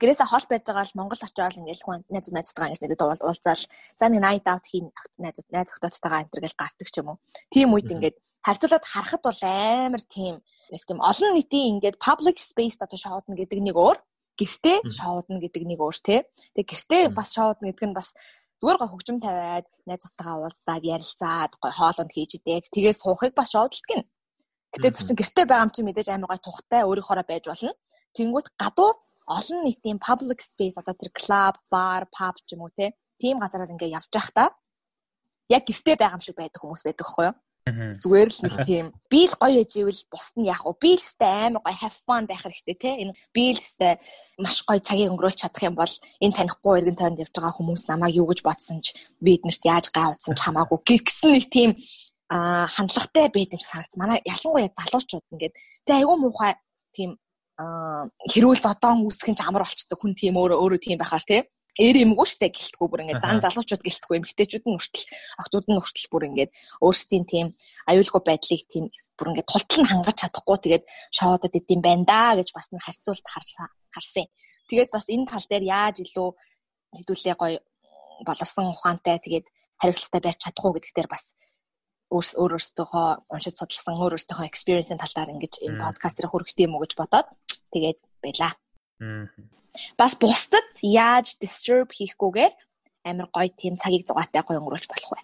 гэрээсээ 0.00 0.28
хол 0.28 0.46
байж 0.48 0.62
байгаа 0.68 0.84
л 0.84 0.98
Монгол 1.00 1.22
очиод 1.24 1.56
ингээл 1.60 1.84
хүн 1.84 2.00
найз 2.12 2.28
найзтайгаа 2.28 2.68
ингээл 2.76 2.84
нэг 2.92 3.00
дуул 3.00 3.22
уулзаал 3.24 3.64
за 3.96 4.04
нэг 4.08 4.20
night 4.20 4.46
out 4.48 4.64
хийн 4.68 4.92
найз 5.16 5.40
найз 5.48 5.70
төр 5.72 6.42
гэл 6.44 6.60
гардаг 6.60 6.88
ч 6.88 6.96
юм 7.00 7.08
уу. 7.16 7.18
Тийм 7.48 7.72
үед 7.72 7.88
ингээд 7.88 8.16
харьцуулаад 8.44 8.84
харахад 8.84 9.22
бол 9.24 9.40
амар 9.44 10.02
тийм 10.04 10.34
нэг 10.72 10.82
тийм 10.84 11.00
олон 11.00 11.32
нийтийн 11.36 11.80
ингээд 11.80 11.96
public 12.00 12.36
space 12.36 12.76
одоо 12.84 12.98
шоудна 13.00 13.34
гэдэг 13.36 13.60
нэг 13.64 13.76
өөр 13.76 13.98
гэртээ 14.38 14.78
шоудна 14.92 15.40
гэдэг 15.40 15.62
нэг 15.66 15.80
өөр 15.80 15.96
тий. 15.98 16.20
Тэгээ 16.54 16.68
гэртээ 16.68 17.02
бас 17.16 17.28
шоудна 17.32 17.72
гэдэг 17.72 17.88
нь 17.88 17.96
бас 17.96 18.12
зүгээр 18.60 18.78
гоо 18.78 18.88
хөгжим 18.92 19.18
тавиад 19.24 19.66
найзтайгаа 19.88 20.36
уулздаад 20.38 20.84
ярилцаад 20.84 21.52
гой 21.62 21.72
хоолонд 21.74 22.12
хийж 22.14 22.38
идээд 22.38 22.70
тэгээ 22.74 22.94
суухыг 22.94 23.32
бас 23.34 23.50
шоудалдаг 23.52 23.90
юм. 23.96 24.04
Гэтэ 24.72 24.88
чинь 24.94 25.18
гэртээ 25.18 25.46
байгаа 25.48 25.64
юм 25.66 25.72
чи 25.74 25.80
мэдээж 25.82 26.08
амар 26.12 26.30
гой 26.32 26.40
тухтай 26.42 26.82
өөрийнхоороо 26.84 27.26
байж 27.26 27.44
болно. 27.50 27.72
Тэнгүүт 28.18 28.48
гадуур 28.58 28.96
олон 29.28 29.58
нийтийн 29.62 29.98
public 30.02 30.42
space 30.42 30.76
одоо 30.80 30.94
тэр 30.98 31.12
club, 31.14 31.54
bar, 31.70 32.10
pub 32.10 32.34
ч 32.42 32.58
юм 32.58 32.66
уу 32.66 32.72
те 32.74 32.96
тийм 33.20 33.38
газараар 33.38 33.70
ингээ 33.70 33.94
явж 33.94 34.10
явах 34.10 34.32
та 34.34 34.44
яг 35.48 35.62
гэртээ 35.64 35.96
байгаа 35.96 36.18
юм 36.18 36.24
шиг 36.24 36.36
байдаг 36.36 36.60
хүмүүс 36.60 36.82
байдаг 36.84 37.06
хгүй 37.06 37.26
юу? 37.30 37.36
Зүгээр 37.68 38.30
л 38.32 38.40
нэг 38.48 38.54
тийм 38.64 38.86
би 39.12 39.28
л 39.28 39.36
гоё 39.36 39.60
ээж 39.60 39.72
ивэл 39.80 40.02
бусд 40.08 40.34
нь 40.40 40.48
яах 40.48 40.64
вэ? 40.64 40.80
Би 40.80 40.92
л 40.96 41.04
өстэй 41.04 41.52
амар 41.52 41.62
гоё 41.64 41.76
have 41.76 41.96
fun 42.06 42.24
байх 42.24 42.42
хэрэгтэй 42.44 42.76
те. 42.80 42.90
Энэ 42.96 43.12
би 43.36 43.44
л 43.52 43.60
өстэй 43.60 44.00
маш 44.40 44.64
гоё 44.64 44.80
цагийг 44.80 45.12
өнгөрүүлж 45.12 45.38
чадах 45.44 45.68
юм 45.68 45.76
бол 45.76 45.94
энэ 46.24 46.36
танихгүй 46.36 46.74
эргэн 46.80 46.96
тойронд 46.96 47.22
явж 47.24 47.34
байгаа 47.36 47.56
хүмүүс 47.60 47.82
намайг 47.92 48.16
юу 48.16 48.28
гэж 48.32 48.40
бодсон 48.40 48.80
ч 48.80 48.96
биднэрт 49.20 49.62
яаж 49.68 49.86
гай 49.92 50.16
утсан 50.16 50.32
ч 50.32 50.40
хамаагүй 50.40 50.78
гэсэн 50.80 51.28
нэг 51.36 51.44
тийм 51.52 51.70
а 52.32 52.68
хандлагатай 52.72 53.28
байд 53.28 53.52
юм 53.52 53.60
санагц. 53.64 53.96
Манай 54.00 54.24
ялангуяа 54.24 54.72
залуучууд 54.72 55.24
ингээд 55.32 55.54
тэг 55.84 55.94
айгүй 56.00 56.16
муухай 56.16 56.56
тийм 56.96 57.20
хэрүүл 57.58 58.62
зодоон 58.62 59.02
үүсгэн 59.10 59.34
ч 59.34 59.42
амар 59.42 59.66
болчдөг 59.66 59.98
хүн 59.98 60.14
тийм 60.14 60.38
өөрөө 60.38 60.58
өөрөө 60.62 60.80
тийм 60.82 60.98
байхаар 61.02 61.26
тий. 61.26 61.42
Эр 61.78 61.94
юмгүй 61.94 62.26
штэ 62.26 62.50
гэлтгүү 62.50 62.86
бүр 62.90 63.02
ингээд 63.06 63.22
дан 63.22 63.38
залуучууд 63.38 63.86
гэлтгүү 63.86 64.14
эмгтээчүүд 64.18 64.66
нь 64.66 64.78
хүртэл 64.78 65.06
охтууд 65.38 65.66
нь 65.70 65.78
хүртэл 65.78 66.10
бүр 66.10 66.26
ингээд 66.26 66.50
өөрсдийн 66.82 67.22
тийм 67.22 67.46
аюулгүй 67.86 68.22
байдлыг 68.26 68.62
тийм 68.66 68.90
бүр 69.14 69.30
ингээд 69.30 69.46
тултал 69.46 69.80
нь 69.86 69.90
хангаж 69.90 70.16
чадахгүй. 70.18 70.58
Тэгээд 70.58 70.84
шоудад 71.14 71.54
идэм 71.54 71.80
байна 71.82 72.02
да 72.02 72.34
гэж 72.34 72.50
бас 72.50 72.66
нэг 72.74 72.82
харьцуулт 72.82 73.26
харсан. 73.30 74.26
Тэгээд 74.66 74.90
бас 74.90 75.06
энэ 75.06 75.30
тал 75.30 75.46
дээр 75.46 75.64
яаж 75.70 75.96
илүү 76.02 76.28
хэдүүлээ 76.98 77.36
гоё 77.38 77.58
боловсон 78.26 78.74
ухаантай 78.74 79.22
тэгээд 79.22 79.46
хариуцлагатай 79.78 80.22
байж 80.26 80.38
чадахгүй 80.42 80.72
гэдэг 80.82 80.92
дээр 80.98 81.10
бас 81.14 81.34
өөр 82.10 82.26
өөрөөсөө 82.42 83.30
уншиж 83.30 83.54
судалсан 83.54 84.00
өөр 84.00 84.16
өөртөө 84.16 84.48
experience-ийн 84.48 84.98
талаар 84.98 85.30
ингэж 85.30 85.62
энэ 85.62 85.82
подкаст 85.84 86.16
дээр 86.16 86.32
хүргэх 86.32 86.56
юм 86.58 86.74
уу 86.74 86.82
гэж 86.82 86.96
бодоод 86.96 87.28
тэгээд 87.72 87.98
байла. 88.22 88.50
Бас 89.98 90.18
бусдад 90.18 90.66
яаж 90.82 91.38
disturb 91.38 91.92
хийхгүйгээр 91.94 92.54
амар 93.06 93.28
гоё 93.30 93.50
тийм 93.54 93.78
цагийг 93.78 94.06
зугаатай 94.08 94.42
гоё 94.42 94.58
өнгөрүүлж 94.58 94.86
болох 94.90 95.12
вэ? 95.14 95.20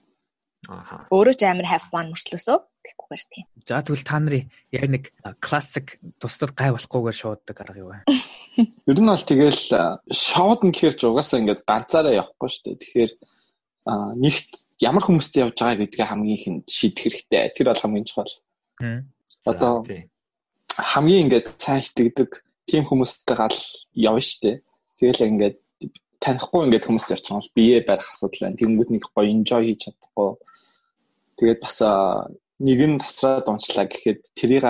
Аха. 0.70 1.02
Өөрөө 1.12 1.34
ч 1.36 1.42
амар 1.44 1.68
have 1.68 1.84
fun 1.84 2.08
мөрчлөөсөө 2.14 2.58
тэгхгүйгээр 2.84 3.24
тийм. 3.28 3.44
За 3.66 3.82
тэгвэл 3.82 4.06
та 4.06 4.16
нарын 4.20 4.48
яг 4.72 4.84
нэг 4.88 5.04
classic 5.44 6.00
тусдад 6.20 6.56
гай 6.56 6.72
болохгүйгээр 6.72 7.16
шууддаг 7.18 7.56
арга 7.60 7.82
юу 7.82 7.90
вэ? 7.92 7.98
Ер 8.88 8.98
нь 9.00 9.10
бол 9.10 9.18
тэгэл 9.18 9.62
шоудна 10.08 10.70
гэхээр 10.72 10.94
ч 10.96 11.02
угаасаа 11.04 11.40
ингээд 11.42 11.66
ганцаараа 11.68 12.14
явахгүй 12.14 12.48
шүү 12.48 12.64
дээ. 12.64 12.80
Тэгэхээр 12.80 13.12
нэгт 13.84 14.52
ямар 14.80 15.04
хүмүүстэй 15.04 15.44
явж 15.44 15.56
байгаа 15.60 15.80
гэдгээ 15.84 16.08
хамгийн 16.08 16.38
ихэнд 16.38 16.64
шийдэх 16.70 17.02
хэрэгтэй. 17.04 17.52
Тэр 17.52 17.66
бол 17.72 17.82
хамгийн 17.84 18.08
чухал. 18.08 18.32
Одоо 19.44 19.84
хамгийн 20.78 21.28
ингээд 21.28 21.46
сайн 21.58 21.82
итгэдэг 21.82 22.30
тийм 22.66 22.82
хүмүүстэй 22.88 23.36
гал 23.36 23.58
явна 23.94 24.22
штэ. 24.22 24.62
Тэгэл 24.98 25.26
ингээд 25.30 25.56
танихгүй 26.18 26.60
ингээд 26.66 26.86
хүмүүст 26.88 27.12
явчих 27.12 27.36
бол 27.36 27.50
бие 27.54 27.84
барих 27.84 28.08
асуудал 28.08 28.48
байна. 28.48 28.58
Тэнгүүд 28.58 28.90
нэг 28.90 29.04
гоё 29.12 29.28
enjoy 29.28 29.62
хийж 29.68 29.80
чадахгүй. 29.92 30.30
Тэгээд 31.36 31.60
бас 31.60 31.76
нэг 32.58 32.80
нь 32.80 33.00
тасраад 33.02 33.46
унчлаа 33.50 33.86
гэхэд 33.86 34.20
тэрийг 34.32 34.64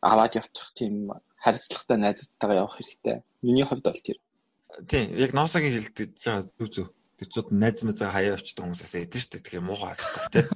аваад 0.00 0.32
явчих 0.38 0.68
тийм 0.78 1.10
харилцагтай 1.42 1.98
найзуудтайгаа 1.98 2.62
явах 2.62 2.78
хэрэгтэй. 2.78 3.16
Миний 3.42 3.66
хувьд 3.66 3.84
бол 3.84 4.00
тэр. 4.00 4.18
Тийм, 4.86 5.16
яг 5.18 5.32
ноосогийн 5.34 5.74
хэлдэг 5.74 6.08
жаа 6.14 6.46
зүг 6.46 6.70
зүг. 6.70 6.88
Тэцүүд 7.18 7.50
найз 7.50 7.82
мэзээ 7.82 8.14
хаяа 8.14 8.38
авчдаг 8.38 8.62
хүмүүсээс 8.62 8.94
эдэн 9.02 9.22
штэ 9.22 9.42
тэгэхээр 9.42 9.66
муухай 9.66 9.90
болохгүй 9.90 10.26
тий. 10.30 10.46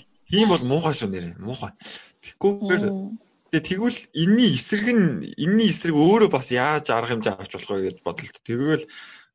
Тийм 0.30 0.48
бол 0.48 0.62
муухай 0.62 0.94
шүү 0.94 1.10
нэрээ. 1.10 1.34
Муухай. 1.42 1.74
Тэгхгүйгээр 2.22 2.84
тэгвэл 3.50 4.00
энэний 4.14 4.54
эсрэг 4.54 4.86
нь 4.94 5.34
энэний 5.34 5.68
эсрэг 5.74 5.98
өөрөө 5.98 6.30
бас 6.30 6.54
яаж 6.54 6.94
арга 6.94 7.18
хэмжээ 7.18 7.34
авч 7.34 7.52
болох 7.58 7.70
вэ 7.74 7.82
гэж 7.90 7.96
бодолт. 8.06 8.36
Тэгвэл 8.46 8.86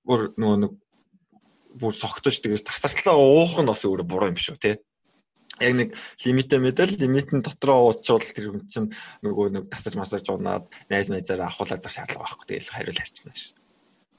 бүр 0.07 0.31
нөгөө 0.39 0.57
нэг 0.63 0.71
бүр 1.75 1.91
согтож 1.91 2.39
тэгээс 2.39 2.63
тасартлаа 2.63 3.19
уух 3.19 3.59
нь 3.59 3.67
бас 3.67 3.83
өөрөө 3.83 4.07
буруу 4.07 4.31
юм 4.31 4.39
биш 4.39 4.55
үү 4.55 4.59
те. 4.59 4.79
яг 5.59 5.75
нэг 5.75 5.89
лимитэ 6.23 6.59
мэдэл 6.59 6.99
лимитэн 6.99 7.43
дотроо 7.43 7.91
уучвал 7.91 8.19
тэр 8.19 8.55
хүн 8.55 8.63
чинь 8.67 8.91
нөгөө 9.23 9.51
нэг 9.55 9.63
тасаж 9.71 9.95
масаж 9.95 10.27
унаад 10.31 10.67
найз 10.91 11.07
найзаараа 11.11 11.47
ахуулаад 11.47 11.79
байх 11.79 11.95
шаардлага 11.95 12.23
байхгүй 12.27 12.47
тэгэл 12.59 12.71
хариул 12.75 12.99
харчихна 12.99 13.31
ш. 13.31 13.55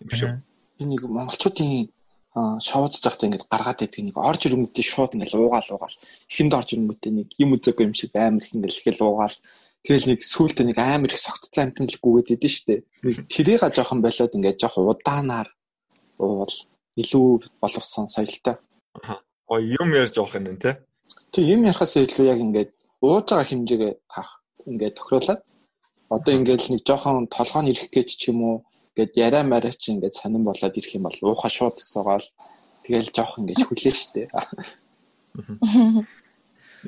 Юм 0.01 0.09
шүү. 0.13 0.33
Би 0.81 0.85
нэг 0.89 1.05
монголчуудын 1.05 1.93
шоудж 2.37 3.01
захтай 3.01 3.33
ингээд 3.33 3.49
гаргаад 3.49 3.81
байдаг 3.81 4.03
нэг 4.05 4.17
орж 4.21 4.41
ирэнгүүтээ 4.45 4.85
шууд 4.85 5.17
ингээд 5.17 5.41
уугаал 5.41 5.73
уугаал. 5.73 5.97
Ихэнд 6.29 6.53
орж 6.53 6.69
ирэнгүүтээ 6.77 7.13
нэг 7.17 7.29
юм 7.41 7.57
үзээгүй 7.57 7.85
юм 7.89 7.97
шиг 7.97 8.13
амар 8.13 8.45
их 8.45 8.53
ингээд 8.53 8.77
ихэл 8.77 9.09
уугаал. 9.09 9.37
Тэгэл 9.81 10.09
нэг 10.13 10.21
сүултээ 10.21 10.67
нэг 10.69 10.77
амар 10.77 11.11
их 11.17 11.23
согтцсан 11.23 11.73
амтан 11.73 11.89
л 11.89 11.97
гүгээд 11.97 12.37
идэв 12.37 12.53
штэ. 12.53 12.85
Тэрийг 13.33 13.65
а 13.65 13.73
жоохон 13.73 14.05
болоод 14.05 14.37
ингээд 14.37 14.61
жоох 14.61 14.77
удаанаар 14.77 15.49
уувал 16.21 16.53
илүү 17.01 17.57
боловсон 17.57 18.13
соёлтой. 18.13 18.61
Гоё 19.49 19.65
юм 19.81 19.89
ярьж 19.97 20.21
явах 20.21 20.37
юм 20.37 20.61
те. 20.61 20.85
Тэг 21.33 21.45
юм 21.49 21.65
ярахаас 21.65 21.97
илүү 21.97 22.27
яг 22.29 22.41
ингээд 22.45 22.71
ууж 23.01 23.33
байгаа 23.33 23.49
хэмжээгээ 23.49 23.93
харах 24.13 24.45
ингээд 24.69 24.97
тохируулаад. 25.01 25.41
Одоо 26.13 26.33
ингээд 26.37 26.69
нэг 26.69 26.83
жоохон 26.85 27.33
толгойн 27.33 27.73
ирэх 27.73 27.89
гэж 27.89 28.09
ч 28.13 28.29
юм 28.29 28.45
уу 28.45 28.57
ингээд 28.97 29.13
яриа 29.21 29.45
мараа 29.45 29.77
чи 29.77 29.93
ингээд 29.93 30.17
сонирн 30.17 30.49
болоод 30.49 30.73
ирэх 30.73 30.97
юм 30.97 31.05
бол 31.05 31.19
ууха 31.21 31.53
шууд 31.53 31.77
зогсоогоол 31.77 32.25
тэгэл 32.89 33.13
жоох 33.13 33.37
ингээд 33.37 33.69
хүлээ 33.69 33.93
штэ. 33.93 34.33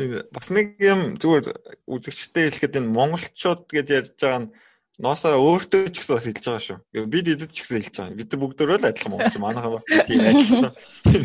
Нэг 0.01 0.33
бас 0.33 0.49
нэг 0.49 0.81
юм 0.81 1.21
зүгээр 1.21 1.53
үзэгчтэй 1.85 2.49
хэлэхэд 2.49 2.81
энэ 2.81 2.97
монголчууд 2.97 3.69
гэж 3.69 3.87
ярьж 3.93 4.17
байгаа 4.17 4.41
нь 4.41 4.53
ноосоо 4.97 5.37
өөртөө 5.37 5.93
ч 5.93 6.01
гэсэн 6.01 6.17
бас 6.17 6.27
хэлж 6.33 6.45
байгаа 6.49 6.65
шүү. 6.65 6.79
Бид 7.13 7.27
эдэд 7.29 7.53
ч 7.53 7.61
гэсэн 7.61 7.77
хэлж 7.77 7.97
байгаа. 8.01 8.17
Бид 8.17 8.31
бүгдөө 8.33 8.67
л 8.81 8.89
адилхан 8.89 9.13
монголч. 9.13 9.37
Манайхаа 9.37 9.77
бас 9.77 9.87
тийм 10.09 10.25
адилхан 10.33 10.73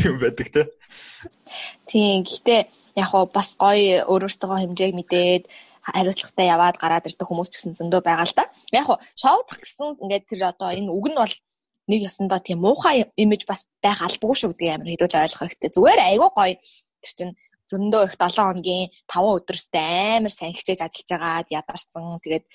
юм 0.04 0.18
байдаг 0.20 0.48
те. 0.52 0.62
Тийм. 1.88 2.28
Гэхдээ 2.28 2.62
яг 3.00 3.08
хоо 3.08 3.24
бас 3.32 3.56
гоё 3.56 4.04
өөрөөсөө 4.04 4.68
хэмжээг 4.68 4.94
мэдээд 5.00 5.44
хариуцлагатай 5.84 6.48
яваад 6.52 6.78
гараад 6.78 7.08
ирдэг 7.08 7.28
хүмүүс 7.28 7.50
ч 7.50 7.54
гэсэн 7.58 7.74
зөндөө 7.80 8.02
байгаа 8.04 8.28
л 8.28 8.36
да. 8.38 8.46
Яг 8.74 8.86
хоо 8.90 8.98
шоудах 9.16 9.60
гэсэн 9.62 10.02
ингээд 10.02 10.26
тэр 10.28 10.42
одоо 10.50 10.70
энэ 10.74 10.90
үг 10.90 11.06
нь 11.14 11.20
бол 11.22 11.36
нэг 11.88 12.00
ёсондоо 12.10 12.40
тийм 12.40 12.60
муухай 12.64 13.12
имиж 13.16 13.46
бас 13.46 13.68
байх 13.84 14.02
албагүй 14.02 14.38
шүү 14.40 14.52
гэдэг 14.56 14.70
амар 14.74 14.90
хэдүүл 14.92 15.20
ойлгох 15.22 15.42
хэрэгтэй. 15.42 15.70
Зүгээр 15.76 16.02
айгүй 16.02 16.30
гоё 16.34 16.56
тэр 17.04 17.14
чинь 17.18 17.34
зөндөө 17.70 18.02
их 18.08 18.16
7 18.18 18.40
хоногийн 18.40 18.88
5 19.08 19.36
өдрөстэй 19.38 20.20
амар 20.20 20.34
сайн 20.34 20.56
хичээж 20.56 20.80
ажиллаж 20.84 21.10
байгаад 21.12 21.48
ядарсан. 21.52 22.20
Тэгээд 22.24 22.46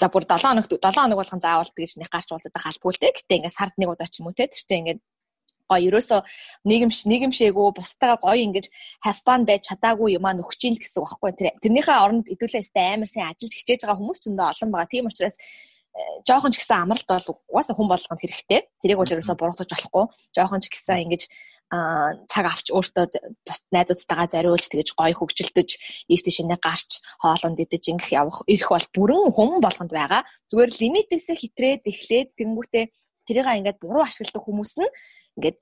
за 0.00 0.06
бүр 0.10 0.24
7 0.26 0.44
хоног 0.44 0.66
7 0.66 0.82
хоног 0.82 1.18
болгон 1.18 1.40
заавал 1.42 1.70
тэгж 1.70 1.92
нэг 1.98 2.10
гарч 2.10 2.28
уулзах 2.30 2.66
албагүй 2.66 2.92
л 2.94 3.00
дээ. 3.02 3.16
Гэтэ 3.16 3.36
ингээд 3.38 3.58
сард 3.58 3.74
нэг 3.78 3.88
удаа 3.90 4.08
ч 4.10 4.20
юм 4.20 4.28
уу 4.28 4.36
те 4.36 4.50
тэр 4.50 4.62
чинь 4.66 4.80
ингээд 4.82 5.00
гоё. 5.68 5.86
Ерөөсөө 5.88 6.20
нийгэмш 6.64 6.98
нийгэмшээгөө 7.10 7.68
бусдаа 7.76 8.16
гоё 8.22 8.38
ингэж 8.46 8.66
have 9.04 9.20
fun 9.26 9.42
байж 9.46 9.68
чадаагүй 9.68 10.16
юм 10.16 10.24
аа 10.26 10.34
нөхч 10.38 10.60
ийн 10.64 10.74
л 10.74 10.82
гэсэн 10.82 11.02
үг 11.02 11.10
байхгүй 11.10 11.32
тэр 11.36 11.48
тэрнийхээ 11.62 11.98
оронд 12.00 12.26
хэдүүлээ 12.30 12.62
өстэй 12.64 12.86
амар 12.94 13.10
сайн 13.10 13.28
ажиллаж 13.30 13.54
хичээж 13.54 13.80
байгаа 13.84 13.98
хүмүүс 13.98 14.18
ч 14.22 14.24
өндөө 14.30 14.46
олон 14.50 14.70
байгаа. 14.72 14.92
Тийм 14.92 15.06
учраас 15.10 15.36
э, 15.36 16.00
жоохон 16.28 16.52
ч 16.54 16.56
гэсэн 16.62 16.78
амралт 16.82 17.08
бол 17.10 17.28
угаасаа 17.50 17.74
хүн 17.76 17.88
болгонд 17.90 18.22
хэрэгтэй. 18.22 18.60
Тэрийг 18.80 18.98
бол 18.98 19.12
ерөөсөө 19.14 19.36
буруутгаж 19.36 19.70
болохгүй. 19.70 20.04
Жоохон 20.36 20.62
ч 20.62 20.66
гэсэн 20.70 21.02
ингэж 21.04 21.22
а 21.66 22.14
цаг 22.30 22.46
авч 22.46 22.70
өөртөө 22.70 23.04
бас 23.42 23.58
найзуудтайгаа 23.74 24.30
зориулж 24.30 24.70
тэгэж 24.70 24.94
гоё 24.94 25.18
хөгжилтөж 25.18 25.70
ийш 26.06 26.22
тийшээ 26.22 26.46
гарч 26.62 27.02
хоолунд 27.18 27.58
идэж 27.58 27.90
ингэх 27.90 28.14
явах 28.14 28.46
ирэх 28.46 28.70
бол 28.70 28.86
бүрэн 28.94 29.34
хүн 29.34 29.58
болгонд 29.58 29.90
байгаа. 29.90 30.22
Зүгээр 30.46 30.70
лимитээсээ 30.78 31.34
хитрээд 31.34 31.82
эхлээд 31.90 32.38
тэнгүүтээ 32.38 32.84
тэрийг 33.26 33.46
ингээд 33.50 33.82
буруу 33.82 34.06
ашигладаг 34.06 34.46
хүмүүс 34.46 34.72
нь 34.78 34.86
ингээд 35.36 35.56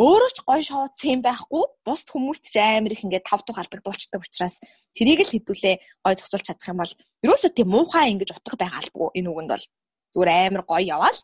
өөрөө 0.00 0.30
ч 0.32 0.38
гоё 0.48 0.62
шоудсан 0.64 1.10
юм 1.12 1.20
байхгүй. 1.20 1.64
Бусд 1.84 2.08
хүмүүст 2.08 2.48
ч 2.48 2.56
амар 2.56 2.96
их 2.96 3.04
ингээд 3.04 3.28
тав 3.28 3.44
тух 3.44 3.60
алдагдуулцдаг 3.60 4.24
учраас 4.24 4.56
тэрийг 4.96 5.20
л 5.28 5.32
хэдүүлээ 5.36 5.76
гоё 6.00 6.14
зохицуулж 6.16 6.46
чадах 6.48 6.72
юм 6.72 6.80
бол 6.80 6.94
ерөөсөө 7.20 7.52
тийм 7.52 7.68
муухай 7.68 8.08
ингэж 8.16 8.32
утга 8.32 8.56
байгаа 8.56 8.80
албагүй 8.80 9.20
энэ 9.20 9.28
үгэнд 9.28 9.52
бол. 9.52 9.66
Зүгээр 10.16 10.30
амар 10.48 10.64
гоё 10.64 10.80
яваал. 10.88 11.20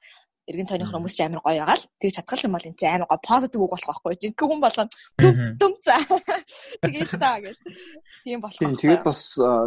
Эргэн 0.47 0.69
тойрны 0.69 0.87
хүмүүс 0.93 1.15
ч 1.17 1.21
амар 1.25 1.41
гоё 1.41 1.57
байгаа 1.65 1.79
л 1.81 1.89
тэгж 2.05 2.15
чадхал 2.21 2.45
юм 2.45 2.53
бол 2.53 2.69
энэ 2.69 2.77
ч 2.77 2.83
амар 2.85 3.09
гоё 3.09 3.21
позитив 3.25 3.61
үг 3.65 3.73
болох 3.73 3.89
байхгүй. 3.89 4.15
Жинхэнэ 4.21 4.45
хүн 4.45 4.61
болгоо 4.61 4.87
дүмц 5.25 5.49
дүмц. 5.57 5.85
Тэгээс 6.85 7.13
таа 7.17 7.37
гэж 7.41 7.57
тийм 8.29 8.39
болох 8.45 8.61
тийм 8.61 8.77
тэгээд 8.77 9.03
бас 9.09 9.21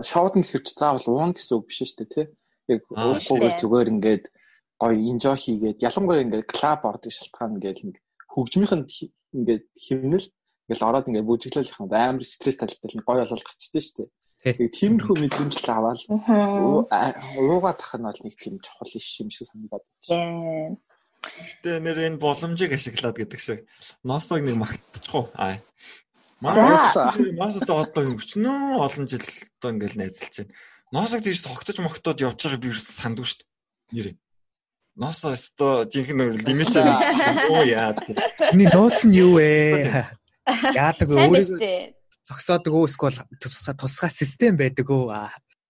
шоудн 0.05 0.45
гэхэр 0.45 0.63
чи 0.63 0.73
заавал 0.77 1.07
уун 1.09 1.33
гэсэн 1.33 1.57
үг 1.57 1.65
биш 1.65 1.81
шүү 1.81 1.97
дээ 1.97 2.13
тий. 2.13 2.25
Яг 2.69 2.81
уухгүй 2.93 3.57
зүгээр 3.57 3.91
ингээд 3.97 4.23
гоё 4.77 4.95
инжой 4.95 5.35
хийгээд 5.35 5.83
ялангуяа 5.83 6.23
ингээд 6.23 6.47
клаб 6.47 6.85
ордог 6.87 7.11
шалтгаан 7.11 7.57
ингээд 7.57 7.99
хөгжмийнх 8.39 8.73
нь 8.79 8.87
ингээд 9.35 9.65
химнэл 9.75 10.27
ингээл 10.69 10.87
ороод 10.87 11.07
ингээд 11.11 11.27
бүжиглэл 11.27 11.67
их 11.67 11.79
амар 11.83 12.23
стресс 12.23 12.57
талтай 12.63 12.89
нь 12.95 13.03
гоё 13.03 13.25
болол 13.27 13.43
гарчдээ 13.43 13.83
шүү 13.83 13.95
дээ. 13.99 14.09
Тэгээд 14.39 14.75
тиймэрхүү 14.79 15.15
мэдрэмжл 15.19 15.67
аваад 15.67 15.99
уугаа 16.07 17.73
тах 17.75 17.93
нь 17.99 18.07
бол 18.07 18.21
нэг 18.23 18.35
тийм 18.39 18.55
чухал 18.63 18.87
иш 18.87 19.07
юм 19.19 19.29
шиг 19.33 19.51
санагдаад 19.51 19.83
байна. 20.07 20.79
Гэтэ 21.19 21.83
нэр 21.83 21.97
энэ 22.07 22.21
боломжийг 22.23 22.71
ашиглаад 22.71 23.19
гэдэг 23.19 23.39
шиг 23.41 23.59
ноосог 24.07 24.39
нэг 24.39 24.55
магтчихгүй. 24.55 25.25
Аа. 25.35 25.59
Ноосоо 26.39 27.83
одоо 27.83 28.03
өчнөө 28.15 28.79
олон 28.79 29.05
жил 29.11 29.25
одоо 29.59 29.69
ингээл 29.75 29.99
найзалж 29.99 30.47
байна. 30.47 30.55
Ноосог 30.95 31.19
тийш 31.19 31.43
тогтож 31.43 31.77
могтоод 31.83 32.23
явж 32.23 32.39
байгааг 32.39 32.63
би 32.63 32.71
сандгүй 32.71 33.27
шүү 33.27 33.43
дээ. 33.43 33.51
Нэрээ. 33.91 34.15
Носоо 34.99 35.31
өсто 35.31 35.87
жинхэнэ 35.87 36.43
лимитээр 36.43 36.87
оо 37.55 37.63
яа. 37.63 37.95
Миний 38.51 38.67
нууц 38.67 39.07
нь 39.07 39.15
юу 39.15 39.39
вэ? 39.39 40.03
Яадаг 40.75 41.07
өөрөө 41.07 41.95
зогсоодог 42.27 42.73
уу 42.75 42.85
эсвэл 42.91 43.15
тусгай 43.79 44.11
систем 44.11 44.59
байдаг 44.59 44.91
уу? 44.91 45.07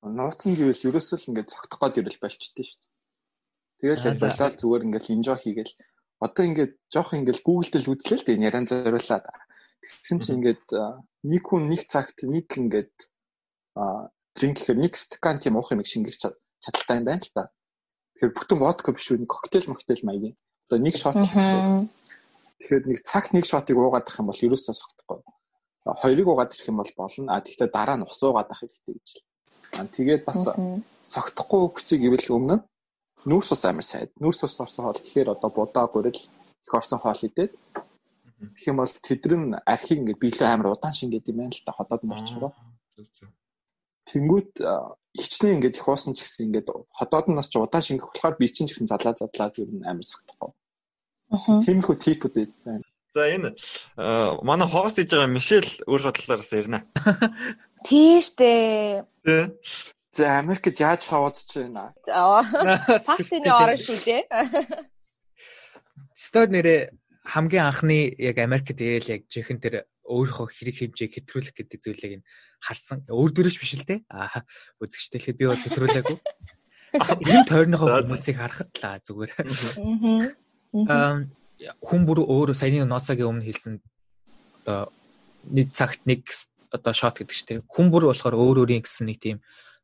Нууц 0.02 0.50
нь 0.50 0.58
гэвэл 0.58 0.82
ерөөсөө 0.90 1.18
л 1.22 1.28
ингээд 1.30 1.52
цогтох 1.54 1.78
гээд 1.78 2.10
ирэл 2.10 2.24
болчихдээ 2.26 2.66
шүү 2.66 2.80
дээ. 2.82 4.02
Тэгэл 4.02 4.18
болоод 4.18 4.56
зүгээр 4.58 4.86
ингээд 4.90 5.14
инжоо 5.14 5.38
хийгээл 5.38 5.74
одоо 6.26 6.44
ингээд 6.50 6.74
жоох 6.90 7.14
ингээд 7.14 7.46
Google 7.46 7.70
дээр 7.70 7.86
үзлээ 7.86 8.18
л 8.18 8.26
дээ 8.26 8.44
яриан 8.50 8.66
зориулаад. 8.66 9.30
Тэгсэн 9.80 10.20
чинь 10.26 10.38
ингээд 10.42 10.66
нэг 11.30 11.44
хүн 11.46 11.70
нэг 11.70 11.86
цагт 11.86 12.26
нэг 12.26 12.50
ингээд 12.50 12.96
дринк 14.34 14.58
гэхээр 14.58 14.80
нэг 14.82 14.94
стакан 14.98 15.38
тийм 15.38 15.56
уух 15.56 15.70
юм 15.70 15.86
шингэж 15.86 16.18
чадaltaй 16.18 16.98
юм 16.98 17.06
байна 17.08 17.24
л 17.24 17.32
та. 17.32 17.54
Тэгэхээр 18.20 18.36
бүтэн 18.36 18.60
водка 18.60 18.92
биш 18.92 19.08
үү? 19.16 19.24
Коктейл 19.24 19.72
моктейл 19.72 20.04
маягийн. 20.04 20.36
Одоо 20.68 20.80
нэг 20.84 20.96
шот 21.00 21.16
гэсэн. 21.16 21.88
Тэгэхээр 22.60 22.84
нэг 22.92 23.00
цагт 23.08 23.32
нэг 23.32 23.48
шотыг 23.48 23.80
уугаад 23.80 24.12
ах 24.12 24.20
юм 24.20 24.28
бол 24.28 24.44
ерөөсөө 24.44 24.76
согтохгүй. 24.76 25.24
За 25.88 25.96
хоёрыг 25.96 26.28
уугаад 26.28 26.52
ирэх 26.52 26.68
юм 26.68 26.84
бол 26.84 26.92
болно. 27.00 27.32
А 27.32 27.40
тэгвэл 27.40 27.72
дараа 27.72 27.96
нь 27.96 28.04
ус 28.04 28.20
уугаад 28.20 28.52
ах 28.52 28.60
хэрэгтэй 28.60 29.00
гэж 29.00 29.08
л. 29.08 29.24
А 29.80 29.88
тэгээд 29.88 30.28
бас 30.28 30.52
согтохгүй 31.00 31.62
үгсийг 31.72 32.04
ивэл 32.04 32.28
өмнө 32.36 32.60
нүүрс 33.24 33.56
ус 33.56 33.64
амар 33.64 33.88
сайд. 33.88 34.12
Нүүрс 34.20 34.44
ус 34.44 34.60
орсон 34.60 34.92
хоол 34.92 35.00
тэгэхээр 35.00 35.40
одоо 35.40 35.50
будаа 35.56 35.88
гурил 35.88 36.20
их 36.20 36.74
орсон 36.76 37.00
хоол 37.00 37.24
идээд 37.24 37.56
Тэгэх 38.40 38.68
юм 38.72 38.80
бол 38.80 38.88
тэдэр 38.88 39.34
нь 39.36 39.52
архийг 39.68 40.00
ингээд 40.00 40.20
биелээ 40.20 40.48
амар 40.48 40.72
удаан 40.72 40.96
шингээд 40.96 41.28
юм 41.28 41.44
байна 41.44 41.52
л 41.52 41.64
та 41.68 41.76
ходоод 41.76 42.04
нь 42.08 42.16
орчихгоо. 42.16 42.52
Тэнгүүт 44.08 44.52
ихчнээ 45.18 45.58
ингээд 45.58 45.80
их 45.80 45.88
уусан 45.88 46.14
ч 46.14 46.22
гэсэн 46.22 46.54
ингээд 46.54 46.70
ходоодноос 46.94 47.50
ч 47.50 47.58
удаан 47.58 47.82
шингэх 47.82 48.10
болохоор 48.14 48.38
би 48.38 48.46
чинь 48.46 48.70
ч 48.70 48.78
гэсэн 48.78 48.90
задлаа 48.90 49.18
задлаад 49.18 49.58
ер 49.58 49.70
нь 49.70 49.86
амар 49.86 50.06
согтохгүй. 50.06 50.52
Аа. 51.34 51.62
Тиймэрхүү 51.66 51.96
типүүд 51.98 52.36
байна. 52.66 52.86
За 53.14 53.26
энэ 53.26 53.58
манай 54.46 54.70
хост 54.70 55.02
хийж 55.02 55.10
байгаа 55.14 55.34
Мишель 55.34 55.72
өөр 55.90 56.02
бодлоороос 56.06 56.52
ярина. 56.54 56.86
Тийш 57.86 58.38
дээ. 58.38 59.02
Тэ. 59.26 59.58
За 60.14 60.38
Америкт 60.38 60.78
яаж 60.78 61.10
хаваадч 61.10 61.58
байна? 61.58 61.94
Аа. 62.06 62.46
Фактины 63.02 63.50
орон 63.50 63.82
шүү 63.82 63.98
дээ. 64.06 64.24
Стод 66.14 66.54
нэрээ 66.54 66.94
хамгийн 67.26 67.66
анхны 67.66 68.14
яг 68.18 68.38
Америкт 68.38 68.78
ийл 68.82 69.10
яг 69.10 69.26
жихэн 69.26 69.58
тэр 69.58 69.90
өөрийнхөө 70.10 70.48
хэрэг 70.50 70.76
хэмжээг 70.82 71.14
хэтрүүлэх 71.14 71.54
гэдэг 71.54 71.80
зүйлийг 71.80 72.14
нь 72.20 72.28
харсан. 72.58 73.06
Өөр 73.08 73.32
дөрөж 73.32 73.56
биш 73.62 73.78
л 73.78 73.86
дээ. 73.86 74.10
Аа 74.10 74.42
үзэгчтэй 74.82 75.22
хэлэхэд 75.22 75.40
би 75.40 75.46
бол 75.46 75.62
хэтрүүлээгүй. 75.62 76.18
Энэ 77.30 77.46
тойрныхоо 77.46 77.88
хүмүүсийг 78.02 78.38
харахад 78.42 78.74
л 78.74 79.06
зүгээр. 79.06 79.32
Аа 80.90 81.30
хүн 81.84 82.02
бүр 82.08 82.24
өөр 82.24 82.56
саяны 82.56 82.88
ноосагийн 82.88 83.30
өмнө 83.30 83.46
хэлсэн 83.46 83.74
одоо 84.64 84.92
нэг 85.44 85.70
цагт 85.76 86.02
нэг 86.08 86.24
одоо 86.72 86.94
шот 86.94 87.20
гэдэг 87.20 87.36
чинь 87.36 87.64
хүн 87.68 87.92
бүр 87.92 88.08
болохоор 88.10 88.36
өөр 88.38 88.58
өөрийн 88.64 88.84
гэсэн 88.86 89.12
нэг 89.12 89.20
тийм 89.20 89.38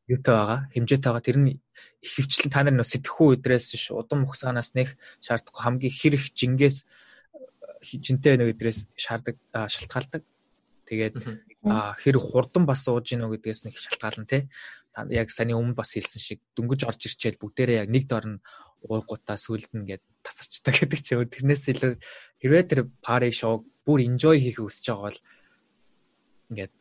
юутай 0.08 0.34
байгаа 0.34 0.60
хэмжээтэй 0.72 1.10
байгаа 1.10 1.26
тэр 1.26 1.38
нь 1.42 1.50
их 2.00 2.10
хвчлэн 2.14 2.52
та 2.52 2.62
нар 2.64 2.74
нөө 2.78 2.88
сэтгэхүй 2.88 3.28
өдрөөс 3.36 3.66
ш 3.76 3.92
удам 3.92 4.24
мөхсанаас 4.24 4.72
нэх 4.72 4.94
шаардахгүй 5.20 5.62
хамгийн 5.66 5.92
хэрэг 5.92 6.22
жингээс 6.32 6.86
жинтэй 7.86 8.36
нэг 8.36 8.56
өдрөөс 8.56 8.90
шаарддаг 8.98 9.36
шалтгаалдаг. 9.54 10.22
Тэгээд 10.86 11.14
хэрэг 11.18 12.22
хурдан 12.22 12.66
бас 12.66 12.86
сууж 12.86 13.10
гинөө 13.10 13.38
гэдгээс 13.38 13.66
нэг 13.66 13.74
шалтгаална 13.74 14.26
тий. 14.26 14.46
Та 14.94 15.06
яг 15.10 15.30
саний 15.34 15.58
өмнө 15.58 15.74
бас 15.74 15.94
хэлсэн 15.94 16.22
шиг 16.22 16.40
дөнгөж 16.54 16.86
орж 16.86 17.10
ирчээл 17.10 17.42
бүгдээрээ 17.42 17.82
яг 17.82 17.90
нэг 17.90 18.06
дор 18.06 18.26
нь 18.26 18.42
уугуудаа 18.86 19.34
сүлдэн 19.34 19.82
гэд 19.82 20.02
тасарчдаг 20.22 20.74
гэдэг 20.80 21.00
чи 21.02 21.14
тэрнээс 21.18 21.64
илүү 21.74 21.92
хэрвээ 22.38 22.64
тэр 22.70 22.80
пари 23.02 23.34
шоуг 23.34 23.66
бүр 23.82 24.06
enjoy 24.06 24.38
хийх 24.38 24.62
хүсэж 24.62 24.86
байгаа 24.90 25.10
бол 25.10 25.20
ингээд 26.50 26.74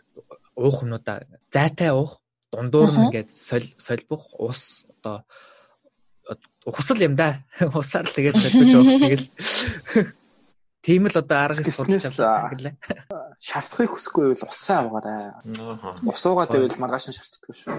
уух 0.55 0.77
юмнуудаа 0.85 1.25
зайтай 1.49 1.91
уух 1.91 2.21
дундуур 2.53 2.91
нь 2.93 3.03
ингээд 3.09 3.29
соль 3.33 3.67
солбох 3.77 4.37
ус 4.37 4.85
одоо 5.01 5.25
ухсал 6.65 6.97
юм 7.01 7.15
да. 7.15 7.45
Усаар 7.73 8.05
л 8.05 8.15
тэгээд 8.15 8.35
солиож 8.37 8.73
уух 8.73 8.89
тэгэл 9.01 9.27
Тийм 10.85 11.09
л 11.09 11.17
одоо 11.17 11.49
арга 11.49 11.65
сурч 11.65 12.13
байгаа. 12.13 12.77
Шаардахыг 13.41 13.89
хүсэхгүй 13.89 14.37
байвал 14.37 14.45
усаа 14.53 14.85
аваарай. 14.85 15.33
Ус 16.05 16.21
уугаад 16.29 16.53
байвал 16.53 16.77
маргааш 16.77 17.09
нь 17.09 17.17
шаарддаг 17.17 17.57
шүү. 17.57 17.73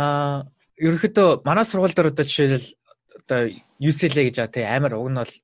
Аа, 0.00 0.48
ерөнхийдөө 0.80 1.44
манай 1.44 1.68
сургууль 1.68 1.92
дээр 1.92 2.08
одоо 2.08 2.24
жишээлбэл 2.24 2.72
одоо 3.20 3.40
UCLA 3.76 4.22
гэж 4.32 4.36
аа 4.40 4.48
тий 4.48 4.64
амар 4.64 4.96
уг 4.96 5.12
нь 5.12 5.20
бол 5.20 5.34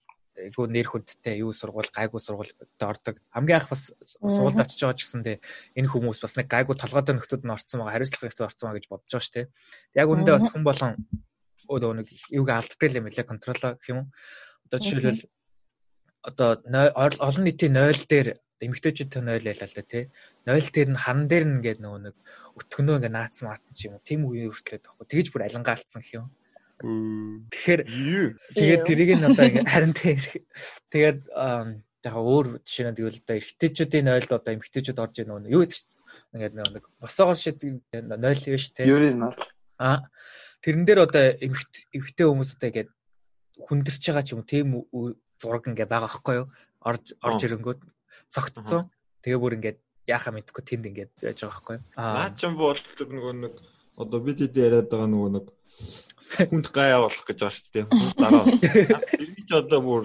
айгу 0.41 0.65
нэр 0.65 0.89
хүндтэй 0.89 1.45
юу 1.45 1.53
сургууль 1.53 1.93
гайгүй 1.93 2.25
сургуульд 2.25 2.57
ордог. 2.81 3.21
Хамгийн 3.37 3.61
анх 3.61 3.69
бас 3.69 3.93
сургуульд 4.09 4.57
очиж 4.57 4.81
байгаа 4.81 4.97
ч 4.97 5.05
гэсэн 5.05 5.29
тий 5.29 5.37
энэ 5.77 5.93
хүмүүс 5.93 6.25
бас 6.25 6.41
нэг 6.41 6.49
гайгүй 6.49 6.73
толгойтой 6.73 7.21
нөхдөд 7.21 7.45
нь 7.45 7.53
орцсон 7.53 7.85
байгаа, 7.85 8.01
хариуцлага 8.01 8.33
нөхдөд 8.33 8.49
орцсон 8.49 8.67
байгаа 8.73 8.81
гэж 8.81 8.89
бодож 8.89 9.13
байгаа 9.13 9.27
шүү 9.29 9.37
тий. 9.37 9.47
Яг 9.93 10.09
үүндээ 10.09 10.35
бас 10.41 10.49
хүн 10.49 10.65
болон 10.65 10.93
өөдөө 11.69 11.93
нэг 12.01 12.09
юуг 12.33 12.49
алддаг 12.49 12.97
юм 12.97 13.09
лээ 13.13 13.29
контролоо 13.29 13.77
гэх 13.77 13.89
юм 13.93 13.99
уу. 14.01 14.09
Одоо 14.69 14.79
жишээлбэл 14.81 15.21
одоо 16.26 16.49
олон 16.66 17.45
нийтийн 17.47 17.78
0 17.78 18.06
дээр 18.11 18.28
эмгтээчүүдтэй 18.61 19.23
0 19.23 19.47
ялаа 19.47 19.68
л 19.68 19.76
да 19.76 19.85
тий. 19.87 20.04
0 20.47 20.75
дээр 20.75 20.88
нь 20.90 20.99
хан 20.99 21.21
дээр 21.30 21.45
нь 21.47 21.54
ингээд 21.61 21.80
нөгөө 21.80 22.00
нэг 22.11 22.16
өтгөнөө 22.59 22.97
ингээд 22.99 23.16
наац 23.16 23.37
маатан 23.47 23.73
ч 23.76 23.87
юм 23.87 24.00
уу. 24.00 24.06
Тим 24.06 24.26
үеийн 24.26 24.50
хүртлээд 24.50 24.85
байхгүй. 24.85 25.06
Тэгэж 25.06 25.26
бүр 25.30 25.45
алингаа 25.45 25.76
алдсан 25.76 26.02
гэх 26.02 26.18
юм. 26.18 26.28
Тэгэхээр 26.76 27.83
тэгээд 28.52 28.83
тэрийг 28.85 29.11
нь 29.16 29.28
одоо 29.28 29.47
харин 29.73 29.95
тэгээд 29.97 31.18
яг 32.04 32.14
өөр 32.16 32.47
жишээ 32.64 32.92
нь 32.92 32.97
тэгвэл 32.97 33.21
одоо 33.25 33.37
эрэгтэйчүүдийн 33.40 34.09
0-д 34.09 34.33
одоо 34.37 34.52
эмгтээчүүд 34.56 35.02
орж 35.02 35.14
ирнэ 35.21 35.33
нөгөө 35.37 35.54
юу 35.56 35.62
гэдэг 35.64 35.85
ингээд 36.37 36.54
нэг 36.56 36.85
босоогоор 37.00 37.38
шид 37.40 37.61
0 37.64 38.52
биш 38.52 38.66
тий. 38.76 38.87
Юу 38.87 39.00
юм 39.02 39.25
бол 39.26 39.40
а 39.80 40.09
тэрэн 40.62 40.85
дээр 40.85 41.00
одоо 41.09 41.25
эмгтээ 41.40 42.26
хүмүүс 42.28 42.56
одоо 42.56 42.68
ингээд 42.68 42.90
хүндэрч 43.56 44.02
байгаа 44.04 44.25
ч 44.25 44.28
юм 44.37 44.40
уу 44.40 44.49
тийм 44.49 44.68
зураг 45.40 45.64
ингээ 45.69 45.88
байгаа 45.88 46.09
байхгүй 46.09 46.35
юу? 46.40 46.49
Орж 46.81 47.05
орж 47.23 47.40
ирэнгүүт 47.45 47.81
цогтцсон. 48.31 48.90
Тэгээ 49.23 49.40
бүр 49.43 49.57
ингээд 49.59 49.78
яахаа 50.07 50.33
мэдхгүй 50.35 50.62
тэнд 50.64 50.85
ингээд 50.90 51.12
яаж 51.19 51.38
байгаа 51.43 51.55
байхгүй 51.55 51.75
юу? 51.76 51.85
Наа 51.97 52.31
ч 52.33 52.40
юм 52.47 52.55
бол 52.57 52.78
нөгөө 52.78 53.35
нэг 53.43 53.55
одоо 53.97 54.19
бид 54.21 54.38
хэд 54.45 54.57
яриад 54.57 54.88
байгаа 54.93 55.09
нөгөө 55.11 55.31
нэг 55.37 55.47
хүнд 56.50 56.66
гай 56.71 56.93
явуулах 56.93 57.25
гэж 57.26 57.38
байгаа 57.40 57.57
шүү 57.57 57.73
дээ. 57.75 57.85
Хүнд 57.90 58.16
дараа. 58.21 58.45
Тэрний 59.11 59.45
ч 59.47 59.50
одоо 59.57 59.81
бүр 59.81 60.05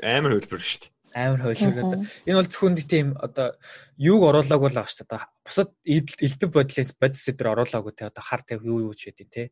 амар 0.00 0.32
хөлбөр 0.38 0.62
шүү 0.62 0.80
дээ. 0.86 0.92
Амар 1.18 1.40
хөлбөр. 1.42 2.06
Энэ 2.28 2.38
бол 2.38 2.50
зөвхөн 2.52 2.76
тийм 2.84 3.08
одоо 3.18 3.58
юуг 3.98 4.22
оруулаагүй 4.28 4.70
л 4.70 4.78
байгаа 4.78 4.92
шүү 4.92 5.08
дээ. 5.08 5.24
Бусад 5.44 5.70
элдв 5.84 6.48
бодлоос 6.52 6.90
бодис 6.94 7.26
өдр 7.32 7.52
оруулаагүй 7.52 7.92
те 7.96 8.08
одоо 8.08 8.22
хар 8.22 8.42
тавь 8.46 8.62
юу 8.62 8.86
юу 8.86 8.94
ч 8.94 9.10
гэдэг 9.10 9.28
те. 9.28 9.50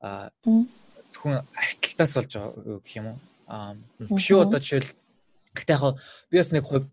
А 0.00 0.30
зөвхөн 1.10 1.42
архитектаас 1.56 2.14
болж 2.14 2.30
байгаа 2.30 2.78
гэх 2.78 2.96
юм 2.96 3.06
уу? 3.10 3.18
Аа 3.50 3.74
биш 3.98 4.30
одоо 4.30 4.62
жишээл 4.62 4.94
гэхдээ 5.58 5.74
яг 5.74 5.98
би 6.30 6.38
бас 6.38 6.52
нэг 6.54 6.62
хувь 6.62 6.86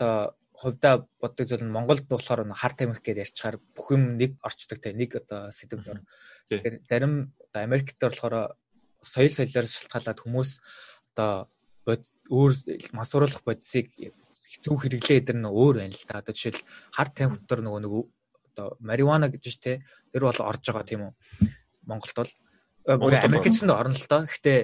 одоо 0.00 0.32
хувьдаа 0.56 1.06
боддог 1.20 1.46
зүйл 1.46 1.62
нь 1.62 1.70
Монголд 1.70 2.08
болохоор 2.08 2.42
хар 2.56 2.72
тамхи 2.72 3.04
гэдээ 3.04 3.24
ярьчихаар 3.28 3.56
бүх 3.76 3.92
юм 3.92 4.16
нэг 4.16 4.40
орчдөг 4.40 4.80
те 4.80 4.96
нэг 4.96 5.14
одоо 5.20 5.52
сэдв 5.52 5.84
дор. 5.84 6.00
Тэгэхээр 6.48 6.82
зарим 6.88 7.36
одоо 7.38 7.62
Америкт 7.62 8.00
болохоор 8.00 8.58
соёл 9.04 9.30
соёлоор 9.30 9.66
шалтгаалаад 9.68 10.18
хүмүүс 10.18 10.50
одоо 11.14 11.46
өөр 12.32 12.52
масууруулах 12.90 13.44
бодисыг 13.46 13.92
хэцүү 13.92 14.74
хэрэглээ 14.82 15.20
эдэр 15.22 15.38
нь 15.38 15.46
өөр 15.46 15.84
байна 15.84 15.94
л 15.94 16.06
да. 16.08 16.24
Одоо 16.24 16.34
жишээл 16.34 16.64
хар 16.90 17.08
тамхи 17.14 17.38
дотор 17.44 17.60
нөгөө 17.62 17.80
нэг 17.84 17.92
одоо 18.56 18.66
марихуана 18.82 19.30
гэж 19.30 19.44
те 19.62 19.84
тэр 20.10 20.26
бол 20.26 20.40
орж 20.42 20.64
байгаа 20.64 20.82
тийм 20.88 21.02
үү. 21.06 21.12
Монголд 21.86 22.16
бол 22.18 22.32
Америкт 23.14 23.54
ч 23.54 23.62
орно 23.62 23.94
л 23.94 24.10
доо. 24.10 24.26
Гэхдээ 24.26 24.58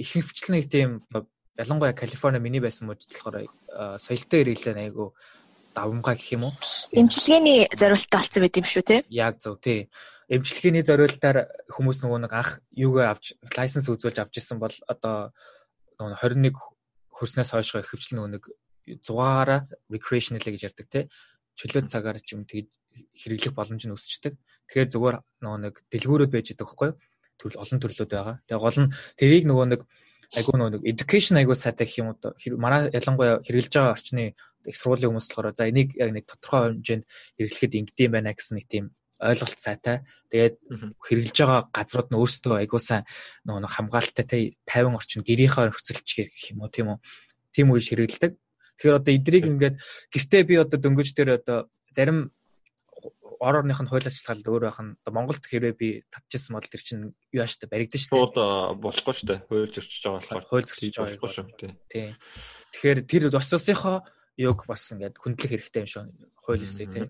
их 0.00 0.16
хөвчлэн 0.16 0.56
нэг 0.56 0.66
тийм 0.72 1.04
ялангуяа 1.60 1.92
Калифорни 1.92 2.40
миний 2.40 2.60
байсан 2.64 2.88
мужид 2.88 3.12
болохоор 3.12 3.52
соёлтой 4.00 4.48
хэрэглээ 4.48 4.88
айгу 4.88 5.12
давмгай 5.76 6.16
гэх 6.16 6.32
юм 6.40 6.48
уу? 6.48 6.54
Эмчилгээний 6.92 7.68
зориултаа 7.76 8.24
болсон 8.24 8.40
байт 8.42 8.56
юм 8.56 8.66
шүү 8.66 8.84
те. 8.84 8.96
Яг 9.12 9.38
зөв 9.38 9.60
тий. 9.60 9.92
Эмчилгээний 10.30 10.82
зориултаар 10.86 11.50
хүмүүс 11.68 12.00
нөгөө 12.02 12.20
нэг 12.24 12.32
анх 12.32 12.64
юугаа 12.72 13.12
авч 13.12 13.36
лайсенс 13.54 13.90
үзүүлж 13.92 14.18
авч 14.24 14.40
исэн 14.40 14.58
бол 14.62 14.74
одоо 14.88 15.34
нөгөө 16.00 16.16
21 16.16 16.56
хөрснөөс 17.12 17.50
хойшоо 17.52 17.82
хөвчлэн 17.84 18.16
нөгөө 18.18 18.32
нэг 18.34 18.44
6-аараа 19.04 19.68
recreational 19.90 20.42
гэж 20.42 20.70
ярьдаг 20.70 20.86
те. 20.88 21.00
Чөлөө 21.58 21.90
цагаар 21.92 22.18
ч 22.22 22.34
юм 22.34 22.46
тэгж 22.48 22.70
хэрэглэх 23.14 23.54
боломж 23.54 23.84
нь 23.84 23.94
өсчдөг. 23.94 24.38
Тэгэхээр 24.70 24.90
зүгээр 24.90 25.16
нөгөө 25.44 25.60
нэг 25.66 25.74
дэлгүүрүүд 25.92 26.30
байж 26.30 26.46
байгаа 26.54 26.66
байхгүй 26.66 26.88
юу? 26.88 26.96
Төрөл 27.40 27.64
олон 27.64 27.80
төрлүүд 27.80 28.10
байгаа. 28.12 28.36
Тэгээ 28.44 28.60
гол 28.60 28.78
нь 28.84 28.92
тэрийг 29.16 29.44
нөгөө 29.48 29.66
нэг 29.72 29.80
айгуу 30.36 30.54
нөгөө 30.60 30.72
нэг 30.78 30.82
education 30.86 31.40
айгуу 31.40 31.56
сайтай 31.56 31.88
гэх 31.88 31.98
юм 32.04 32.12
уу 32.12 32.60
манай 32.60 32.92
ялангуяа 32.92 33.42
хэрэгжилж 33.42 33.74
байгаа 33.74 33.96
орчны 33.96 34.36
их 34.68 34.76
сургуулийн 34.76 35.10
хүмүүс 35.10 35.28
болохоор 35.32 35.56
за 35.56 35.66
энийг 35.66 35.96
яг 35.96 36.10
нэг 36.12 36.24
тодорхой 36.28 36.76
хэмжээнд 36.76 37.04
хэрэглэхэд 37.40 37.78
ингэдэм 37.80 38.10
байна 38.12 38.36
гэсэн 38.36 38.54
нэг 38.60 38.66
тийм 38.68 38.84
ойлголт 39.20 39.58
сайтай. 39.58 39.96
Тэгээд 40.30 40.54
хэрэгжилж 41.00 41.38
байгаа 41.40 41.60
газрууд 41.72 42.08
нь 42.12 42.18
өөрсдөө 42.20 42.54
айгуу 42.60 42.80
сайн 42.80 43.04
нөгөө 43.44 43.62
нэг 43.64 43.72
хамгаалалттай 43.72 44.42
50 44.64 44.96
орчим 44.96 45.20
гэрийнхаа 45.24 45.68
нөхцөлч 45.68 46.08
гэх 46.16 46.52
юм 46.52 46.64
уу 46.64 46.70
тийм 46.72 46.88
үү. 46.94 46.98
Тийм 47.52 47.72
үеж 47.72 47.86
хэрэгэлдэг. 47.90 48.32
Тэгэхээр 48.80 48.98
одоо 49.00 49.12
эдрийг 49.12 49.44
ингээд 49.44 49.76
гэртээ 50.12 50.42
би 50.48 50.54
одоо 50.56 50.78
дөнгөж 50.80 51.08
дээр 51.12 51.40
одоо 51.40 51.68
зарим 51.92 52.32
ор 53.40 53.56
орных 53.64 53.80
нь 53.80 53.88
хуулиас 53.88 54.20
шалтгаалаад 54.20 54.52
өөр 54.52 54.64
байх 54.68 54.80
нь 54.84 54.92
Монголд 55.08 55.44
хэрвээ 55.48 55.74
би 55.74 55.88
татчихсан 56.12 56.60
бол 56.60 56.68
тэр 56.68 56.82
чинь 56.84 57.04
юу 57.32 57.40
ааштай 57.40 57.72
баригдана 57.72 58.04
шүү 58.04 58.12
дээ. 58.12 58.20
Шууд 58.20 58.36
болохгүй 58.84 59.14
шүү 59.16 59.28
дээ. 59.32 59.40
Хууль 59.48 59.72
зөрчиж 59.72 60.02
байгаа 60.04 60.20
болохоор. 60.20 60.44
Хууль 60.44 60.68
зөрчиж 60.68 60.94
байгаа 61.00 61.08
болохгүй 61.16 61.30
шүү. 61.32 61.44
Тийм. 61.88 62.12
Тэгэхээр 62.76 63.00
тэр 63.08 63.22
ус 63.32 63.50
усынхоо 63.56 63.96
юг 64.36 64.60
бас 64.68 64.84
ингээд 64.92 65.16
хүндлэх 65.16 65.50
хэрэгтэй 65.56 65.80
юм 65.80 65.88
шүү. 65.88 66.04
Хууль 66.36 66.64
ёсыг 66.68 66.92
тийм. 66.92 67.08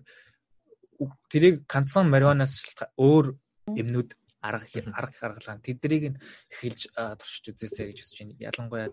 Тэрийг 1.27 1.55
ганцхан 1.67 2.07
марихуанаас 2.07 2.63
өөр 2.95 3.35
юмнууд 3.75 4.15
арга 4.39 4.65
арга 4.95 5.19
гаргалаа. 5.19 5.59
Тэднийг 5.59 6.15
нь 6.15 6.19
эхэлж 6.49 6.95
туршиж 6.95 7.45
үзээсэй 7.51 7.91
гэж 7.91 7.97
хүсэж 8.01 8.17
байна. 8.23 8.39
Ялангуяа 8.39 8.89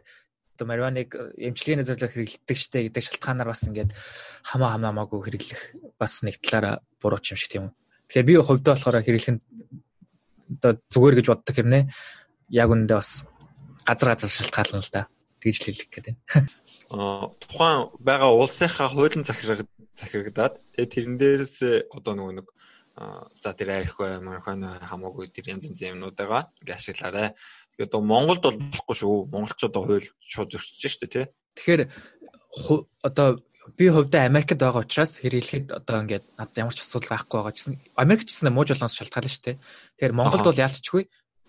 одоо 0.58 0.66
марихуаныг 0.66 1.14
эмчилгээний 1.38 1.86
зорилгоор 1.86 2.10
хэрэглэдэг 2.18 2.56
штэ 2.58 2.90
гэдэг 2.90 3.02
шалтгаанаар 3.06 3.48
бас 3.54 3.62
ингээд 3.62 3.94
хамаа 4.42 4.74
хамаамаагүй 4.74 5.20
хэрэглэх 5.22 5.62
бас 5.94 6.26
нэг 6.26 6.42
талаараа 6.42 6.82
буруу 6.98 7.22
юм 7.22 7.38
шиг 7.38 7.50
тийм 7.54 7.70
үү. 7.70 7.72
Тэгэхээр 8.10 8.26
би 8.26 8.34
хувьдаа 8.42 8.74
болохоор 8.74 9.06
хэрэглэх 9.06 9.32
нь 9.38 9.42
одоо 10.58 10.82
зүгээр 10.90 11.16
гэж 11.22 11.26
боддог 11.30 11.54
хэрнээ 11.54 11.84
яг 12.50 12.68
үндэ 12.74 12.94
бас 12.98 13.30
газар 13.86 14.08
газар 14.18 14.30
шалтгаална 14.34 14.82
л 14.82 14.90
да. 14.90 15.06
Тэгж 15.38 15.56
л 15.62 15.66
хэлэх 15.70 15.88
гээд 15.94 16.06
байна. 16.10 16.20
Аа 16.90 17.30
тухайн 17.38 17.94
байгаа 18.02 18.34
улсынхаа 18.34 18.90
хуулийн 18.90 19.22
захираг 19.22 19.62
захирагдаад 19.94 20.58
тэгээ 20.74 20.90
тэрэн 20.90 21.16
дээрээс 21.20 21.56
одоо 21.94 22.12
нөгөө 22.18 22.34
нэг 22.42 22.48
за 22.98 23.54
тэр 23.54 23.70
арх 23.78 23.96
бай, 23.98 24.18
мархан 24.18 24.64
хамаагүй 24.64 25.30
тэр 25.30 25.54
янз 25.54 25.70
янз 25.70 25.82
юмнууд 25.82 26.18
байгаа. 26.18 26.50
Ингээ 26.62 26.74
ашиглаарай. 26.74 27.34
Тэгээд 27.78 27.90
одоо 27.94 28.02
Монголд 28.02 28.42
бол 28.42 28.58
болохгүй 28.58 28.96
шүү. 28.98 29.30
Монголчууд 29.30 29.74
хууль 29.78 30.08
шууд 30.18 30.50
зөрчиж 30.50 30.92
штэ 30.98 31.06
тий. 31.06 31.26
Тэгэхээр 31.54 31.82
одоо 33.02 33.38
би 33.76 33.86
хувьдаа 33.88 34.26
Америкт 34.26 34.58
байгаа 34.58 34.82
учраас 34.82 35.20
хэрэглэхэд 35.22 35.72
одоо 35.72 36.02
ингээд 36.02 36.24
надад 36.38 36.58
ямар 36.58 36.74
ч 36.74 36.82
асуудал 36.82 37.14
байхгүй 37.14 37.38
байгаа 37.38 37.54
гэсэн. 37.54 37.74
Америк 37.94 38.26
ч 38.26 38.34
гэсэн 38.34 38.50
мууж 38.50 38.68
болгоноос 38.72 38.96
шалтгаална 38.98 39.30
дээ. 39.30 39.56
Тэгэхээр 39.98 40.18
Монголд 40.18 40.44
бол 40.48 40.62
яалтчгүй 40.64 41.02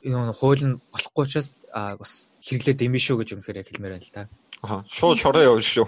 энэ 0.04 0.34
хууль 0.36 0.64
нь 0.64 0.80
болохгүй 0.92 1.24
учраас 1.26 1.56
бас 1.74 2.30
хэрэглээд 2.44 2.80
дэмий 2.80 3.02
шүү 3.02 3.24
гэж 3.24 3.30
өмнөхөр 3.36 3.60
яг 3.60 3.68
хэлмээр 3.68 3.94
байна 4.00 4.06
л 4.06 4.16
да. 4.16 4.30
Аа 4.64 4.84
шууд 4.88 5.18
шороо 5.20 5.44
явна 5.44 5.64
шүү. 5.64 5.88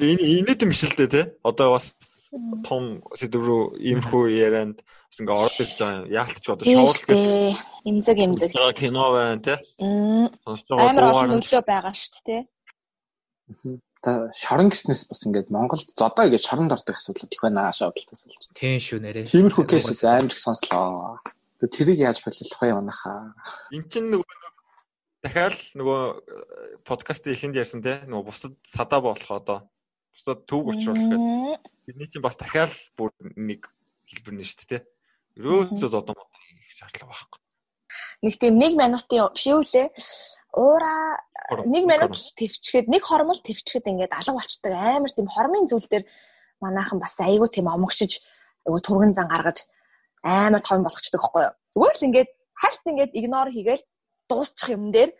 Энэ 0.00 0.22
инээд 0.44 0.64
юм 0.64 0.72
шил 0.72 0.92
дээ 0.96 1.08
тий. 1.08 1.24
Одоо 1.44 1.76
бас 1.76 1.96
том 2.66 3.02
сэдв 3.14 3.40
рүү 3.40 3.62
иймэрхүү 3.78 4.24
ярианд 4.34 4.82
бас 4.82 5.18
ингээ 5.22 5.38
орж 5.44 5.56
ирж 5.62 5.74
байгаа 5.78 5.98
юм. 6.02 6.10
Яалтч 6.10 6.44
одоо 6.50 6.64
шоурал 6.66 7.04
гэж 7.06 7.22
имзэг 7.84 8.18
имзэг. 8.26 8.50
Кино 8.74 9.04
байна 9.14 9.38
тий. 9.38 9.58
Сонсож 10.42 10.68
байгаа 10.68 10.90
амар 10.90 11.04
олон 11.10 11.30
нөлөө 11.38 11.62
байгаа 11.62 11.94
шүү 11.94 12.12
дээ 12.26 12.42
тий. 12.42 12.42
Та 14.04 14.28
шорон 14.36 14.68
гиснээс 14.68 15.08
бас 15.08 15.22
ингээд 15.24 15.48
Монголд 15.48 15.88
зодоо 15.96 16.26
гэж 16.28 16.42
шоронд 16.44 16.74
ордог 16.74 16.96
асуудал 16.98 17.30
их 17.30 17.40
байна 17.40 17.70
аашаа 17.70 17.88
бодлоос 17.94 18.26
л. 18.28 18.52
Тийм 18.52 18.76
шүү 18.82 19.00
нэрээ. 19.00 19.30
Тиймэрхүү 19.30 19.64
кейс 19.64 19.88
амар 20.04 20.28
их 20.28 20.38
сонслоо. 20.38 21.22
Тэрийг 21.64 22.04
яаж 22.04 22.20
боловлох 22.20 22.60
вэ 22.60 22.74
манайхаа? 22.76 23.32
Эн 23.72 23.88
чинь 23.88 24.12
нөгөө 24.12 24.36
дахиад 25.24 25.56
нөгөө 25.80 26.00
подкастын 26.84 27.32
эхэнд 27.32 27.56
ярьсан 27.56 27.80
те 27.80 28.04
нөгөө 28.04 28.28
бусдад 28.28 28.54
садаа 28.60 29.00
болох 29.00 29.30
одоо 29.32 29.58
бусдад 30.12 30.44
төвг 30.44 30.76
учруулах 30.76 31.08
гэдэг. 31.08 31.73
Бидний 31.86 32.08
чинь 32.08 32.24
бас 32.24 32.36
дахиад 32.36 32.72
бүр 32.96 33.12
нэг 33.36 33.68
хэлбэр 34.08 34.34
нэ 34.40 34.44
шүү 34.44 34.68
дээ. 34.72 34.82
Ерөөсөө 35.40 36.00
одоо 36.00 36.14
мод 36.16 36.32
хийх 36.32 36.72
шаардлага 36.72 37.12
байхгүй. 37.12 37.40
Нэг 38.24 38.34
тийм 38.40 38.54
1 38.56 38.78
минутын 38.80 39.28
биш 39.34 39.46
үү 39.52 39.62
лээ. 39.62 39.88
уура 40.54 41.18
нэг 41.66 41.84
минут 41.84 42.14
твчгээд 42.38 42.86
нэг 42.86 43.02
хормол 43.02 43.38
твчгээд 43.42 43.90
ингээд 43.90 44.14
алга 44.14 44.38
болчдөг 44.38 44.72
амар 44.72 45.10
тийм 45.10 45.26
хормын 45.26 45.66
зүйл 45.66 45.88
дээр 45.90 46.04
манайхан 46.62 47.02
бас 47.02 47.18
айгүй 47.18 47.50
тийм 47.50 47.66
омогшиж 47.66 48.22
айгүй 48.62 48.80
турган 48.86 49.12
зан 49.18 49.26
гаргаж 49.26 49.66
амар 50.22 50.62
том 50.62 50.86
болгочдөг 50.86 51.20
байхгүй 51.20 51.42
юу. 51.42 51.54
Зүгээр 51.74 51.96
л 51.98 52.06
ингээд 52.06 52.30
хальт 52.54 52.82
ингээд 52.86 53.12
игнор 53.18 53.50
хийгээл 53.50 53.84
дуусчих 54.30 54.68
юм 54.70 54.94
дээр 54.94 55.10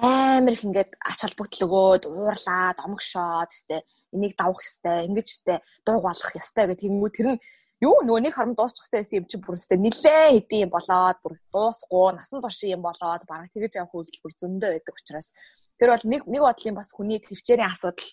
амар 0.00 0.56
их 0.56 0.64
ингээд 0.64 0.96
ач 1.04 1.20
холбогдол 1.20 1.66
өгөөд 1.68 2.04
уурлаад 2.08 2.78
омогшоод 2.80 3.50
өстэй 3.52 3.80
энийг 4.16 4.34
давах 4.40 4.64
ёстой 4.64 5.04
ингэж 5.04 5.26
өстэй 5.28 5.58
дууг 5.84 6.02
болох 6.08 6.32
ёстой 6.32 6.64
гэх 6.72 6.88
юм 6.88 7.04
уу? 7.04 7.12
Тэр 7.12 7.36
нь 7.36 7.42
юу 7.84 8.00
нөгөө 8.00 8.24
нэг 8.24 8.34
хором 8.34 8.56
дуусчих 8.56 8.88
хэвээр 8.88 9.04
байсан 9.04 9.18
юм 9.20 9.26
чи 9.28 9.36
бүр 9.36 9.56
өстэй 9.60 9.76
нилээ 9.76 10.24
хэдийн 10.32 10.64
юм 10.64 10.72
болоод 10.72 11.18
бүр 11.20 11.34
дуусгүй 11.52 12.08
насан 12.16 12.40
турш 12.40 12.60
юм 12.64 12.80
болоод 12.80 13.22
бараг 13.28 13.52
тэгэж 13.52 13.72
явах 13.84 13.92
үйлдэл 13.92 14.40
зөндөө 14.40 14.70
байдаг 14.72 14.94
учраас. 14.96 15.28
Тэр 15.76 15.88
бол 15.92 16.04
нэг 16.08 16.20
нэг 16.24 16.40
бодлын 16.40 16.76
бас 16.78 16.88
хүний 16.96 17.20
төвчээрийн 17.20 17.68
асуудал. 17.68 18.10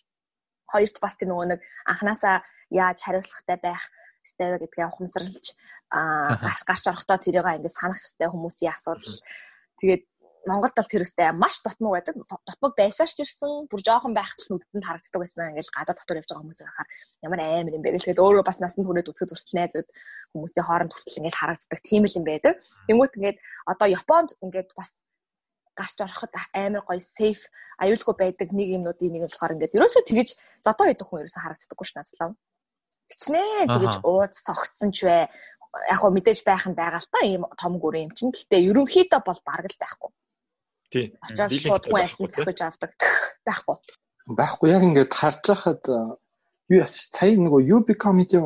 Хоёрт 0.67 0.97
бас 0.99 1.15
тэр 1.15 1.31
нөгөө 1.31 1.47
нэг 1.53 1.59
анханасаа 1.87 2.43
яаж 2.75 2.97
хариуцлагатай 3.07 3.57
байх 3.61 3.83
ёстой 4.27 4.47
вэ 4.51 4.57
гэдгээ 4.67 4.89
ухамсарлаж 4.89 5.45
аа 5.95 6.37
гарч 6.69 6.83
орохдоо 6.91 7.17
тэрийг 7.17 7.47
ингээд 7.47 7.77
санах 7.77 8.03
ёстой 8.03 8.27
хүмүүсийн 8.29 8.73
асуудал. 8.75 9.15
Тэгээд 9.79 10.03
Монголд 10.49 10.73
бол 10.73 10.89
тэр 10.89 11.05
өстэй 11.05 11.29
маш 11.29 11.61
дотмог 11.61 11.93
байдаг. 11.93 12.17
Дотмог 12.25 12.73
байсаар 12.73 13.05
ч 13.05 13.21
ирсэн, 13.21 13.69
бүр 13.69 13.81
жоохон 13.85 14.17
байхад 14.17 14.41
л 14.41 14.57
нүдэнд 14.57 14.81
харагддаг 14.81 15.21
байсан. 15.21 15.53
Ингээл 15.53 15.75
гадаад 15.77 15.97
дотор 16.01 16.17
явж 16.17 16.29
байгаа 16.33 16.41
хүмүүсийг 16.41 16.65
харахаар 16.65 16.89
ямар 17.21 17.39
амар 17.45 17.75
юм 17.77 17.83
бэ 17.85 17.93
гэхэл 17.93 18.23
өөрөө 18.25 18.43
бас 18.49 18.57
насанд 18.57 18.85
хүрээд 18.89 19.11
үсгэд 19.13 19.29
хүртэл 19.29 19.57
найзууд 19.61 19.89
хүмүүсийн 20.33 20.65
хооронд 20.65 20.93
хүртэл 20.97 21.19
ингээл 21.21 21.41
харагддаг 21.41 21.79
тийм 21.85 22.03
л 22.09 22.17
юм 22.17 22.25
байдаг. 22.25 22.53
Тэнгүүт 22.89 23.13
ингээд 23.21 23.37
одоо 23.69 23.87
Японд 23.93 24.29
ингээд 24.41 24.69
бас 24.73 24.89
гарч 25.77 25.97
ороход 26.01 26.33
амар 26.57 26.81
гоё 26.81 26.99
сейф 26.99 27.45
аюулгүй 27.77 28.15
байдаг 28.17 28.49
нэг 28.49 28.67
юмнуудын 28.75 29.13
нэг 29.13 29.23
болохоор 29.29 29.53
ингээд 29.53 29.77
ерөөсөө 29.77 30.03
тэгэж 30.09 30.29
зодоо 30.65 30.87
идэх 30.89 31.07
хүн 31.07 31.21
ерөөсөө 31.23 31.43
харагддаггүй 31.45 31.87
ш 31.87 31.93
надад. 31.95 32.35
Хичнээн 33.09 33.67
тэгэж 33.69 33.93
ууц 34.03 34.33
согтсон 34.43 34.91
ч 34.91 35.07
вэ 35.07 35.29
яг 35.89 35.99
хөө 36.01 36.11
мэдээж 36.13 36.39
байх 36.43 36.65
нь 36.67 36.77
байгаа 36.77 36.99
л 37.01 37.11
та 37.13 37.19
ийм 37.23 37.43
том 37.57 37.73
гүрэн 37.79 38.09
юм 38.09 38.13
чинь. 38.17 38.33
Гэтэ 38.33 38.57
ерөнхийдөө 38.69 39.21
бол 39.23 39.39
бараг 39.45 39.69
л 39.69 39.81
байхгүй. 39.81 40.11
Тий. 40.89 41.13
Очоод 41.21 41.53
шууд 41.53 41.85
альсны 41.93 42.27
цахиж 42.27 42.61
авдаг 42.65 42.93
байхгүй. 43.47 43.77
Байхгүй 44.29 44.69
яг 44.73 44.83
ингээд 44.85 45.13
харж 45.13 45.43
байхад 45.49 45.83
юу 46.69 46.79
яс 46.81 46.93
сая 47.13 47.33
нөгөө 47.37 47.61
UB 47.65 47.87
comedy 47.97 48.37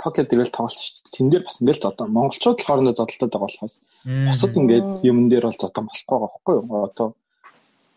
Tokyo 0.00 0.24
дээр 0.24 0.52
тоглосон 0.52 0.84
шүү 0.84 1.00
дээ. 1.00 1.12
Тэн 1.16 1.28
дээр 1.32 1.44
бас 1.48 1.60
ингээд 1.60 1.88
одоо 1.88 2.06
монголчууд 2.08 2.60
хоорондоо 2.60 2.94
зодтолтой 2.96 3.28
байгаа 3.28 3.48
болохоос 3.48 3.74
бусад 4.04 4.56
ингээд 4.56 4.88
юм 5.04 5.28
дээр 5.32 5.48
бол 5.48 5.60
зодон 5.60 5.88
болохгүй 5.88 6.16
байгаа 6.16 6.28
байхгүй 6.28 6.54
юу? 6.60 6.84
Одоо 6.84 7.08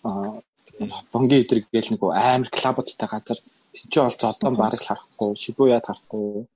аа 0.08 0.44
бонги 1.12 1.44
дээр 1.44 1.64
гээл 1.72 1.92
нөгөө 1.96 2.12
амар 2.16 2.50
клабуудтай 2.52 3.08
газар 3.12 3.40
тийч 3.76 3.94
бол 3.96 4.16
зодон 4.20 4.56
бараг 4.56 4.82
харахгүй, 4.82 5.36
Шибуяд 5.36 5.86
харахгүй. 5.86 6.48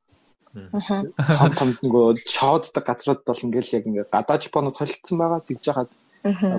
Том 0.55 1.51
том 1.53 1.69
нөгөө 1.83 2.23
шоуддаг 2.25 2.83
газрууд 2.87 3.21
бол 3.27 3.43
ингээд 3.45 3.75
яг 3.75 3.85
ингээд 3.85 4.09
гадаа 4.11 4.39
Японод 4.39 4.77
холилдсон 4.77 5.17
байгаа. 5.19 5.43
Тэгж 5.45 5.63
яхад 5.67 5.89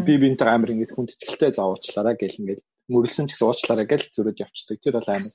би 0.07 0.15
бинтээ 0.23 0.49
амар 0.49 0.73
ингэж 0.73 0.93
хүндэтгэлтэй 0.95 1.53
заавуучлаараа 1.57 2.17
гэл 2.17 2.41
ингэж 2.41 2.61
мөрлсөн 2.89 3.29
ч 3.29 3.37
гэсэн 3.37 3.49
уучлаараа 3.49 3.87
гэл 3.87 4.09
зөрөөд 4.15 4.43
явцдаг. 4.43 4.77
Тэр 4.81 4.95
бол 4.97 5.09
амар. 5.13 5.33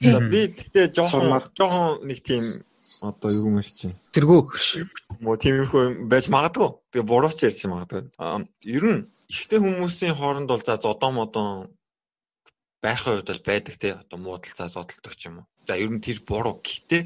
Би 0.00 0.40
тэгтээ 0.48 0.86
жоохон 0.96 1.44
жоохон 1.52 2.08
нэг 2.08 2.18
тийм 2.24 2.64
одоо 3.04 3.30
юу 3.30 3.52
юм 3.52 3.62
чи. 3.62 3.92
Зэргүү. 4.16 4.40
Мо 5.20 5.36
тиймэрхүү 5.36 6.08
байж 6.08 6.28
магадгүй. 6.32 6.70
Тэгээ 6.92 7.08
бурууч 7.08 7.38
ярьж 7.44 7.60
магадгүй. 7.68 8.08
Ер 8.64 8.84
нь 8.88 9.00
ихтэй 9.28 9.60
хүмүүсийн 9.60 10.16
хооронд 10.16 10.48
бол 10.48 10.64
за 10.64 10.76
зодоо 10.80 11.10
модон 11.12 11.70
байхын 12.82 13.20
хувьд 13.20 13.28
бол 13.28 13.42
байдаг 13.44 13.74
те 13.76 13.88
одоо 13.94 14.18
муудалцаа 14.18 14.68
зодтолдог 14.68 15.14
ч 15.16 15.28
юм 15.28 15.44
уу. 15.44 15.46
За 15.68 15.76
ер 15.76 15.92
нь 15.92 16.00
тэр 16.00 16.20
буруу. 16.24 16.60
Гэхдээ 16.64 17.02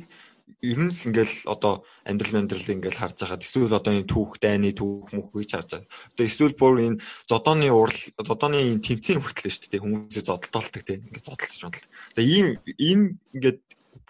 ер 0.62 0.78
нь 0.78 0.92
л 0.92 1.06
ингээл 1.08 1.36
одоо 1.50 1.82
амьдрал 2.04 2.44
амьдрал 2.44 2.68
ингээл 2.68 3.00
харж 3.00 3.16
байхад 3.24 3.42
эсвэл 3.42 3.74
одоо 3.74 3.92
энэ 3.96 4.10
түүх 4.10 4.38
дайны 4.38 4.70
түүх 4.70 5.10
мөх 5.16 5.32
гэж 5.34 5.50
харж 5.56 5.70
байгаа. 5.74 5.88
Одоо 6.14 6.24
эсвэл 6.28 6.54
бүр 6.54 6.74
энэ 6.84 7.00
зодооны 7.30 7.68
урал 7.72 8.00
зодооны 8.20 8.58
энэ 8.62 8.84
тэмцээн 8.84 9.22
хүртэл 9.22 9.50
шүү 9.50 9.70
дээ 9.72 9.84
хүмүүсээ 9.84 10.24
зодтолдог 10.28 10.82
тийм 10.86 11.06
ингээд 11.08 11.26
зодтолж 11.26 11.58
байна. 11.64 11.78
Тэгээ 12.14 12.30
ийм 12.38 12.46
ийм 12.78 13.00
ингээд 13.34 13.60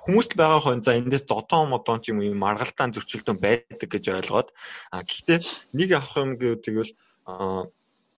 хүмүүст 0.04 0.32
байгаа 0.36 0.60
хон 0.60 0.84
за 0.84 1.00
эндээс 1.00 1.24
зодоо 1.24 1.64
модон 1.64 2.04
ч 2.04 2.12
юм 2.12 2.20
уу 2.20 2.36
маргалтаан 2.36 2.92
зөрчилдөөн 2.92 3.40
байдаг 3.40 3.88
гэж 3.88 4.04
ойлгоод 4.12 4.48
а 4.92 5.00
гэхдээ 5.00 5.38
нэг 5.72 5.90
авах 5.96 6.16
юм 6.20 6.30
гэвэл 6.36 6.92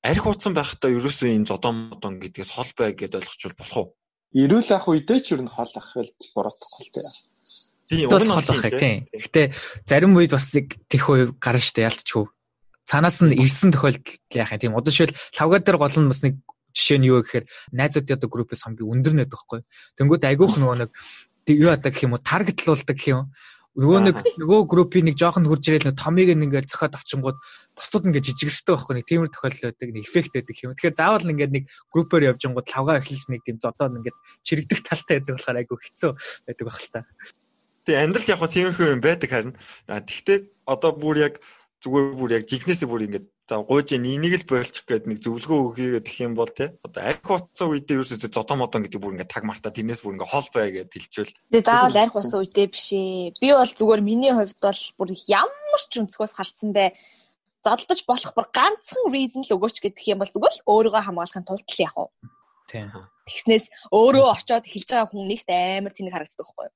арх 0.03 0.25
утсан 0.27 0.53
байхдаа 0.55 0.91
ерөөсөө 0.91 1.31
энэ 1.31 1.47
зодоо 1.51 1.73
модон 1.73 2.19
гэдгээс 2.19 2.51
хол 2.59 2.71
бай 2.75 2.91
гэдээ 2.91 3.23
ойлгочвол 3.23 3.59
болох 3.59 3.77
уу? 3.79 3.89
Ирүүл 4.35 4.71
ах 4.75 4.87
үедээ 4.91 5.21
ч 5.23 5.27
ер 5.39 5.43
нь 5.47 5.55
хол 5.55 5.73
ах 5.79 5.89
хэл 5.95 6.11
буруудахгүй 6.35 6.83
л 6.87 6.95
тийм 6.95 7.07
Тийм 7.87 8.11
уг 8.11 8.23
нь 8.23 8.35
болох 8.35 8.63
тийм. 8.67 9.07
Гэхдээ 9.15 9.47
зарим 9.87 10.19
үед 10.19 10.35
бас 10.35 10.51
нэг 10.51 10.75
тэх 10.91 11.07
үе 11.07 11.31
гарна 11.39 11.63
штэ 11.63 11.87
ялцчихв. 11.87 12.35
Цаанаас 12.87 13.23
нь 13.23 13.39
ирсэн 13.39 13.71
тохиолдол 13.71 14.03
яах 14.35 14.55
юм 14.55 14.61
тийм. 14.61 14.75
Одоо 14.75 14.91
шил 14.91 15.15
лавга 15.39 15.63
дээр 15.63 15.79
гол 15.79 15.95
нь 15.95 16.11
бас 16.11 16.23
нэг 16.27 16.35
жишээ 16.75 16.99
нь 16.99 17.09
юу 17.09 17.23
гэхээр 17.23 17.47
найзуудын 17.73 18.19
одоо 18.19 18.29
группээс 18.31 18.67
хамгийн 18.67 18.91
өндөр 18.91 19.15
нэт 19.15 19.31
байхгүй. 19.31 19.61
Тэнгүүд 20.03 20.27
айгүйх 20.27 20.55
нөгөө 20.59 20.77
нэг 20.83 20.91
юу 21.47 21.71
ядаа 21.71 21.91
гэх 21.95 22.05
юм 22.05 22.19
уу 22.19 22.23
таргетлуулдаг 22.27 22.97
гэх 22.99 23.11
юм. 23.15 23.31
Нөгөө 23.77 24.01
нэг 24.09 24.17
нөгөө 24.41 24.61
группийн 24.73 25.05
нэг 25.05 25.21
жоохон 25.21 25.45
хурж 25.47 25.69
ирэл 25.69 25.93
нэг 25.93 26.01
томыг 26.01 26.33
ингээд 26.33 26.73
зөхиод 26.73 26.97
авчингууд 26.97 27.39
бусдууд 27.77 28.09
ингээд 28.09 28.29
жижигэрчдэг 28.33 28.73
байхгүй 28.73 28.95
нэг 28.97 29.05
тиймэр 29.05 29.29
тохиолдол 29.29 29.69
байдаг 29.69 29.89
нэг 29.93 30.05
эффект 30.09 30.33
байдаг 30.33 30.57
юм. 30.65 30.73
Тэгэхээр 30.73 30.97
заавал 30.97 31.29
ингээд 31.29 31.53
нэг 31.53 31.65
группээр 31.93 32.33
явжингууд 32.33 32.67
лавга 32.73 32.97
эхлэж 33.05 33.29
нэг 33.29 33.45
тийм 33.45 33.61
зодоо 33.61 33.93
ингээд 33.93 34.17
чирэгдэх 34.49 34.81
талтай 34.81 35.21
байдаг 35.21 35.37
болохоор 35.37 35.61
айгүй 35.61 35.77
хэцүү 35.77 36.11
байдаг 36.49 36.65
байх 36.65 36.81
л 36.81 36.89
та. 36.89 37.01
Тэгээ 37.87 38.03
амьдрал 38.03 38.31
яг 38.35 38.43
тиймэрхүү 38.51 38.87
юм 38.99 39.01
байдаг 39.01 39.31
харин. 39.31 39.55
Тэгвэл 39.87 40.51
одоо 40.67 40.91
бүр 40.91 41.17
яг 41.23 41.35
зүгээр 41.87 42.19
бүр 42.19 42.31
яг 42.35 42.45
жинхнээсээ 42.51 42.91
бүр 42.91 43.07
ингэж 43.07 43.25
за 43.47 43.63
гуйж 43.63 43.95
энийг 43.95 44.43
л 44.43 44.49
бойлчих 44.51 44.83
гээд 44.91 45.07
нэг 45.07 45.23
зөвлөгөө 45.23 45.59
өгье 45.71 46.03
гэх 46.03 46.19
юм 46.19 46.35
бол 46.35 46.51
тий. 46.51 46.75
Одоо 46.83 47.03
арх 47.07 47.31
утсан 47.31 47.71
үедээ 47.71 48.03
ерөөсөө 48.03 48.35
зодон 48.35 48.59
модон 48.59 48.83
гэдэг 48.83 48.99
бүр 48.99 49.15
ингэ 49.15 49.31
таг 49.31 49.47
мартаа 49.47 49.71
тэрнээс 49.71 50.03
бүр 50.03 50.19
ингэ 50.19 50.27
хол 50.27 50.49
бай 50.51 50.75
гэж 50.75 50.91
хэлчихвэл. 50.91 51.37
Тэгээ 51.55 51.63
заавал 51.63 52.03
арх 52.03 52.17
утсан 52.19 52.43
үедээ 52.43 52.67
биш 52.75 52.91
ээ. 52.91 53.39
Би 53.39 53.49
бол 53.55 53.71
зүгээр 53.71 54.03
миний 54.03 54.35
хувьд 54.35 54.59
бол 54.59 54.83
бүр 54.99 55.09
ямар 55.31 55.83
ч 55.87 55.93
өнцгөөс 56.03 56.35
харсан 56.35 56.75
бай 56.75 56.99
зодолдож 57.63 58.01
болох 58.03 58.33
бүр 58.35 58.47
ганцхан 58.51 59.07
reason 59.15 59.47
л 59.47 59.55
өгөөч 59.55 59.79
гэдэг 59.79 60.11
юм 60.11 60.19
бол 60.27 60.35
зүгээр 60.35 60.55
л 60.59 60.67
өөрийгөө 60.67 61.03
хамгаалахын 61.07 61.47
тулд 61.47 61.71
л 61.71 61.83
яг 61.87 61.95
уу. 61.95 62.11
Тийм. 62.67 62.91
Тэгснээс 63.31 63.71
өөрөө 63.95 64.27
очоод 64.35 64.67
эхэлж 64.67 64.91
байгаа 64.91 65.07
хүн 65.07 65.31
нэгт 65.31 65.47
амар 65.55 65.95
тэнэг 65.95 66.15
харагддаг 66.15 66.43
байхгүй 66.43 66.67
юу? 66.67 66.75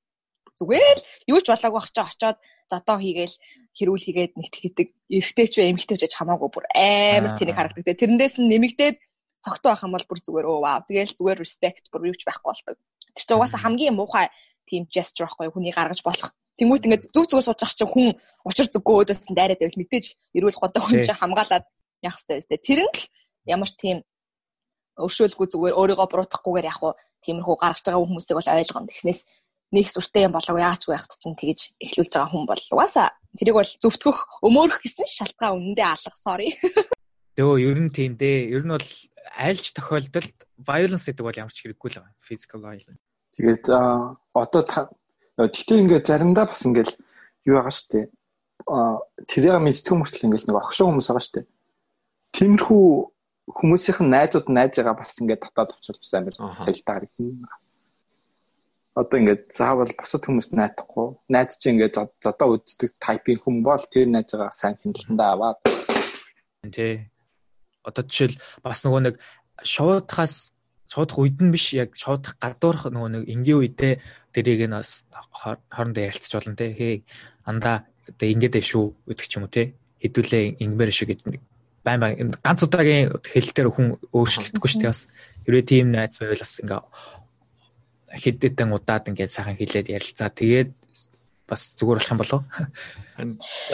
Зүгээр 0.60 0.98
л 1.00 1.04
юу 1.32 1.40
ч 1.40 1.48
болоогүй 1.48 1.80
чи 1.88 2.00
очоод 2.04 2.38
зодоо 2.68 2.96
хийгээл 3.00 3.36
хэрүүл 3.72 4.04
хийгээд 4.04 4.32
нэгт 4.36 4.54
хийдэг. 4.60 4.88
Эрэгтэй 5.08 5.46
ч 5.48 5.54
вэ 5.56 5.72
эмэгтэй 5.72 5.96
ч 5.96 6.14
хамаагүй 6.14 6.48
бүр 6.52 6.64
амар 6.76 7.32
тэнэг 7.32 7.56
харагдаг. 7.56 7.96
Тэрнээс 7.96 8.36
нь 8.36 8.50
нэмэгдээд 8.52 8.96
цогтой 9.40 9.72
байх 9.72 9.84
юм 9.88 9.96
бол 9.96 10.06
бүр 10.06 10.20
зүгээр 10.20 10.46
өө 10.52 10.60
вау. 10.60 10.84
Тэгээл 10.84 11.16
зүгээр 11.16 11.38
respect 11.40 11.88
бүр 11.88 12.12
юу 12.12 12.16
ч 12.16 12.28
байхгүй 12.28 12.52
болдог. 12.52 12.76
Тэр 13.16 13.24
чинь 13.24 13.36
угаасаа 13.40 13.60
хамгийн 13.64 13.96
муухай 13.96 14.28
team 14.68 14.84
gesture 14.92 15.26
байхгүй 15.26 15.48
хүний 15.48 15.72
гаргаж 15.72 16.04
болох. 16.04 16.30
Тэнгүүт 16.60 16.84
ингээд 16.84 17.04
зүг 17.16 17.26
зүгээр 17.32 17.46
сууж 17.48 17.60
ах 17.64 17.74
чинь 17.74 17.88
хүн 17.88 18.08
учир 18.44 18.68
зүгөө 18.68 18.94
өөдөөс 19.00 19.32
нь 19.32 19.38
дайраад 19.38 19.60
байвал 19.64 19.80
мэдээж 19.80 20.06
эрүүл 20.36 20.60
годог 20.60 20.82
хүн 20.84 21.00
чинь 21.08 21.16
хамгаалаад 21.16 21.64
явах 22.04 22.20
хэрэгтэй. 22.20 22.60
Тэр 22.60 22.80
нь 22.84 22.92
л 22.92 23.02
ямар 23.48 23.70
тийм 23.72 24.04
өршөөлгүй 25.00 25.46
зүгээр 25.48 25.74
өөрийгөө 25.80 26.06
буруутгахгүйгээр 26.12 26.68
яг 26.68 26.80
уу 26.84 26.92
тиймэрхүү 27.24 27.56
гаргаж 27.56 27.84
байгаа 27.88 28.04
хүмүүсийг 28.04 28.36
бол 28.36 28.52
ойлгоно. 28.52 28.90
Тэгснээс 28.92 29.20
нэг 29.70 29.86
сүртэй 29.86 30.26
юм 30.26 30.34
болов 30.34 30.58
яач 30.58 30.82
байхт 30.90 31.14
чинь 31.22 31.38
тэгэж 31.38 31.78
эхлүүлж 31.78 32.10
байгаа 32.10 32.30
хүн 32.34 32.46
бол 32.50 32.62
угаасаа 32.74 33.14
тэрийг 33.38 33.56
бол 33.56 33.70
зөвтгөх 33.70 34.18
өмөөрөх 34.42 34.78
гэсэн 34.82 35.06
шалтгаан 35.06 35.54
үнэндээ 35.54 35.86
алга 35.86 36.18
sorry. 36.18 36.50
Дөө 37.38 37.54
ер 37.62 37.78
нь 37.78 37.94
тийм 37.94 38.18
дээ. 38.18 38.50
Ер 38.50 38.66
нь 38.66 38.74
бол 38.74 38.88
айлч 39.38 39.70
тохиолдолд 39.78 40.38
violence 40.58 41.06
гэдэг 41.06 41.22
бол 41.22 41.38
ямар 41.38 41.54
ч 41.54 41.62
хэрэггүй 41.62 41.88
л 41.94 41.98
байгаа. 42.02 42.18
Physical 42.18 42.60
violence. 42.66 42.98
Тэгээд 43.38 43.64
одоо 44.34 44.62
тэгтээ 45.38 45.78
ингээд 45.86 46.10
заримдаа 46.10 46.50
бас 46.50 46.66
ингээд 46.66 46.90
юу 47.46 47.54
байгаа 47.62 47.70
шүү 47.70 47.88
дээ. 47.94 48.06
Тэрийг 49.30 49.54
мэдтгэн 49.62 49.98
мөртл 50.02 50.26
ингээд 50.26 50.46
нэг 50.50 50.58
огшоо 50.58 50.90
хүмүүс 50.90 51.08
байгаа 51.14 51.24
шүү 51.24 51.34
дээ. 51.38 51.46
Тиймэрхүү 52.34 52.86
хүмүүсийнх 53.54 54.00
нь 54.02 54.12
найзууд 54.14 54.46
найзыгаа 54.50 54.94
бас 54.98 55.14
ингээд 55.22 55.46
татаад 55.46 55.70
авчвал 55.78 56.02
бас 56.02 56.12
амар 56.18 56.34
цалилтаа 56.34 56.94
харагдана 56.98 57.48
одоо 58.94 59.16
ингээд 59.22 59.54
заавал 59.54 59.92
бусад 59.94 60.26
хүмүүст 60.26 60.52
найдахгүй. 60.52 61.14
Найз 61.30 61.58
чи 61.62 61.70
ингээд 61.70 61.94
зодоо 62.18 62.58
үздэг 62.58 62.98
тайпын 62.98 63.38
хүн 63.38 63.62
бол 63.62 63.82
тэр 63.86 64.10
найзгаа 64.10 64.50
сайн 64.50 64.74
хяналтанд 64.74 65.20
аваад. 65.20 65.58
Тий. 66.74 67.06
Одоо 67.86 68.02
жишээл 68.04 68.36
бас 68.66 68.82
нөгөө 68.82 69.02
нэг 69.06 69.14
шуудахаас 69.62 70.52
шуудах 70.90 71.18
үед 71.22 71.38
нь 71.38 71.54
биш 71.54 71.70
яг 71.78 71.94
шуудах 71.94 72.34
гадуурх 72.42 72.90
нөгөө 72.90 73.10
нэг 73.14 73.24
энгийн 73.30 73.62
үедээ 73.62 73.94
тэрийг 74.34 74.66
нь 74.66 74.74
бас 74.74 75.06
хоорондоо 75.08 76.02
ярилцж 76.10 76.32
болно 76.34 76.58
те. 76.58 76.74
Хээ 76.74 77.06
андаа 77.46 77.86
одоо 78.10 78.26
ингэдэ 78.26 78.58
шүү 78.58 79.06
гэдэг 79.06 79.26
ч 79.30 79.32
юм 79.38 79.46
уу 79.46 79.54
те. 79.54 79.78
Хэдүүлээ 80.02 80.58
ингэмээр 80.58 80.90
шүү 80.90 81.08
гэдэг 81.14 81.26
нэг 81.30 81.42
байн 81.86 82.00
байн 82.02 82.34
ганц 82.42 82.60
удаагийн 82.66 83.14
хэл 83.22 83.54
дээр 83.54 83.70
хүн 83.70 83.96
өөрчлөлтгүй 84.10 84.68
шүү 84.68 84.80
дээ 84.82 84.92
бас. 84.92 85.06
Хэрвээ 85.46 85.64
тийм 85.64 85.94
найз 85.94 86.18
байвал 86.18 86.42
бас 86.42 86.58
ингээ 86.58 86.82
хэдэтэн 88.10 88.74
удаад 88.74 89.06
ингээд 89.08 89.30
сайхан 89.30 89.56
хэлээд 89.58 89.94
ярилцаа. 89.94 90.30
Тэгээд 90.30 90.74
бас 91.46 91.74
зүгээр 91.78 91.98
болох 91.98 92.10
юм 92.10 92.20
болов. 92.22 92.42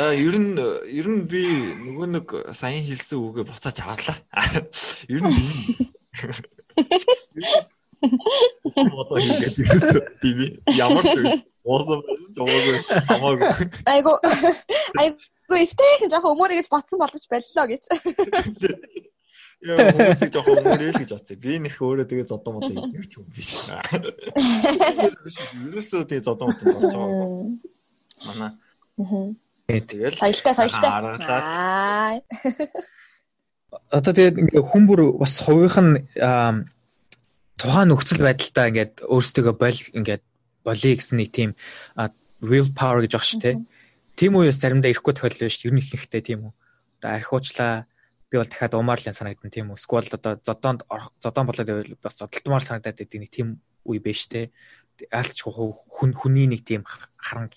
Аа 0.01 0.13
ер 0.17 0.37
нь 0.37 0.57
ер 0.93 1.07
нь 1.09 1.25
би 1.29 1.43
нөгөө 1.77 2.07
нэг 2.13 2.27
саяхан 2.57 2.89
хэлсэн 2.89 3.19
үгээ 3.21 3.45
буцааж 3.45 3.77
аваалаа. 3.85 4.17
Ер 5.13 5.23
нь 5.25 5.37
Одоо 8.77 9.17
хийгээд 9.21 9.57
ирсэн 9.61 10.05
тийм 10.21 10.39
ямар 10.77 11.05
уусан 11.65 12.01
байсан 12.05 12.31
ч 12.33 12.37
уугүй 12.41 12.77
хамаагүй. 13.09 13.49
Айгу 13.89 14.13
айгу 15.01 15.17
ихтэй 15.57 16.09
жоохон 16.13 16.35
өмөрөө 16.37 16.61
гэж 16.61 16.69
батсан 16.71 16.99
боловч 17.01 17.25
боллоо 17.29 17.65
гэж. 17.73 17.83
Яа 19.65 19.89
хүмүүсийг 19.89 20.31
жоохон 20.37 20.61
өмөрөөл 20.61 21.01
гэж 21.01 21.11
бодсон. 21.17 21.39
Би 21.41 21.57
нэх 21.57 21.81
өөрөө 21.81 22.07
тэгээ 22.07 22.29
зодон 22.29 22.61
мод 22.61 22.69
юм 22.69 22.93
ч 23.01 23.17
юм 23.17 23.25
биш. 23.33 23.73
Юусоо 25.73 26.05
тэгээ 26.05 26.27
зодон 26.29 26.53
мод 26.53 26.61
болж 26.61 26.93
байгаа. 26.93 27.57
Манай. 28.29 28.53
Тэгэл 29.67 30.13
соёлтой 30.13 30.53
соёлтой. 30.53 30.91
Аа. 30.93 32.21
Одоо 33.97 34.13
тэгээд 34.13 34.41
ингээ 34.45 34.61
хүн 34.61 34.85
бүр 34.85 35.17
бас 35.17 35.41
хувийнх 35.41 35.81
нь 35.81 36.05
тухайн 37.57 37.89
нөхцөл 37.89 38.23
байдалтай 38.29 38.69
ингээд 38.71 38.95
өөрсдөө 39.09 39.57
бол 39.57 39.79
ингээд 39.97 40.23
болиё 40.69 40.95
гэсэн 41.01 41.17
нэг 41.17 41.31
тийм 41.33 41.51
real 42.45 42.69
power 42.77 43.01
гэж 43.01 43.13
багш 43.17 43.33
тий. 43.41 43.57
Тийм 44.17 44.37
үеэс 44.37 44.61
заримдаа 44.61 44.93
ирэхгүй 44.93 45.13
тохиолдол 45.17 45.49
шүү. 45.49 45.73
Ер 45.73 45.75
нь 45.77 45.81
ихэнхдээ 45.81 46.23
тийм 46.25 46.41
үү. 46.49 46.53
Одоо 47.01 47.11
архиучлаа 47.17 47.89
би 48.31 48.39
бол 48.39 48.49
дахиад 48.49 48.75
умаарлын 48.75 49.15
санагдан 49.15 49.51
тийм 49.51 49.71
үү. 49.71 49.79
Сквал 49.79 50.07
одоо 50.11 50.41
зодоонд 50.43 50.83
зодоон 51.23 51.47
болоод 51.47 51.69
байвал 51.69 51.97
бас 52.03 52.19
зодтолтмаар 52.19 52.65
санагдаад 52.65 52.99
байдаг 52.99 53.21
нэг 53.21 53.31
тийм 53.31 53.49
үе 53.85 53.99
биш 54.01 54.27
тий. 54.29 54.53
Айлч 55.11 55.45
хүн 55.45 56.13
хүний 56.17 56.47
нэг 56.47 56.65
тийм 56.65 56.85
харан 57.17 57.51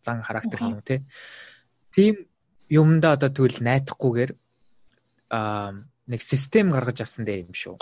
зан 0.00 0.22
характер 0.22 0.58
юм 0.62 0.82
тий. 0.82 1.02
Тийм 1.90 2.28
юмдаа 2.68 3.18
одоо 3.18 3.30
тэгвэл 3.30 3.62
найдахгүйгээр 3.62 4.32
аа 5.30 5.74
нэг 6.06 6.20
систем 6.22 6.70
гаргаж 6.70 7.02
авсан 7.02 7.24
дээр 7.24 7.46
юм 7.46 7.54
шүү 7.54 7.76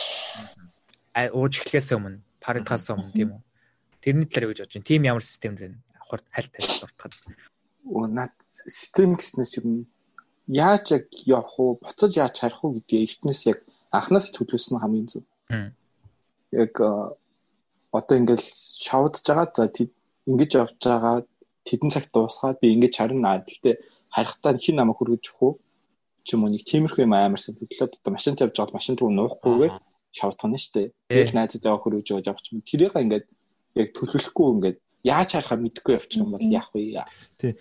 ууж 1.14 1.60
эхлэхээс 1.60 1.92
өмнө 1.98 2.22
паритхаас 2.40 2.90
өмнө 2.94 3.12
тийм 3.12 3.34
үү. 3.34 3.42
Тэрний 4.00 4.26
талаар 4.30 4.46
юу 4.46 4.52
гэж 4.54 4.60
бодож 4.62 4.74
байна? 4.78 4.86
Тим 4.86 5.02
ямар 5.02 5.24
системд 5.26 5.58
байна? 5.58 5.78
Хурд 5.98 6.24
хальт 6.30 6.52
хальт 6.54 6.80
дуртахад. 6.80 7.14
Оо 7.84 8.06
наад 8.06 8.34
систем 8.48 9.18
гэснээс 9.18 9.58
юм 9.60 9.90
яаж 10.50 10.84
яг 10.90 11.06
явах 11.26 11.54
уу, 11.58 11.78
буцаж 11.78 12.12
яаж 12.18 12.34
харах 12.42 12.60
уу 12.64 12.74
гэдгийг 12.76 13.22
эртнээс 13.22 13.42
яг 13.46 13.58
анханаас 13.94 14.30
төлөвлөсөн 14.34 14.82
хамгийн 14.82 15.08
зөв. 15.08 15.24
Яг 16.50 16.74
одоо 17.94 18.16
ингээл 18.18 18.46
шавдж 18.86 19.22
байгаа 19.26 19.48
за 19.54 19.70
ингэж 20.26 20.50
явж 20.58 20.74
байгаа 20.82 21.16
тэдэн 21.64 21.90
цагт 21.94 22.10
дуусгаад 22.12 22.58
би 22.58 22.74
ингэж 22.74 22.94
харна. 22.98 23.42
Гэхдээ 23.46 23.76
харахтаа 24.10 24.58
хин 24.58 24.76
намайг 24.78 24.98
хөргөж 24.98 25.24
өгөх 25.30 25.42
үү? 25.42 25.54
ч 26.24 26.36
юм 26.36 26.44
уу 26.44 26.52
нэг 26.52 26.64
тиймэрхүү 26.68 27.04
юм 27.04 27.14
амарсан 27.16 27.56
төлөвлөд 27.56 27.96
одоо 27.98 28.12
машинт 28.12 28.40
явж 28.44 28.54
байгаа 28.56 28.76
машин 28.76 28.96
руу 29.00 29.10
нуухгүйгээр 29.10 29.74
шавтгана 30.12 30.58
шүү 30.60 30.72
дээ. 30.76 30.88
Тэгээд 31.08 31.34
найзад 31.34 31.64
явах 31.64 31.82
хөрөж 31.84 32.06
явж 32.12 32.26
авах 32.28 32.52
юм. 32.52 32.60
Тэрийг 32.60 32.94
ингээд 32.94 33.26
яг 33.80 33.88
төлөвлөхгүй 33.96 34.46
ингээд 34.54 34.78
яаж 35.06 35.28
харахаа 35.32 35.58
мэдэхгүй 35.58 35.92
явчих 35.96 36.20
юм 36.20 36.30
бол 36.36 36.44
яах 36.44 36.68
вэ? 36.76 37.04
Тий. 37.40 37.56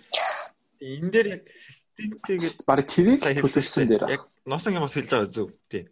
Энэ 0.80 1.12
дээр 1.12 1.28
яг 1.36 1.44
системтэйгээд 1.44 2.64
баг 2.64 2.88
тэрийг 2.88 3.20
төлөвлөсөн 3.20 3.88
дээр 3.92 4.04
яг 4.16 4.24
носон 4.48 4.80
юм 4.80 4.88
бас 4.88 4.96
хэлж 4.96 5.12
байгаа 5.12 5.28
зөв. 5.28 5.52
Тий. 5.68 5.84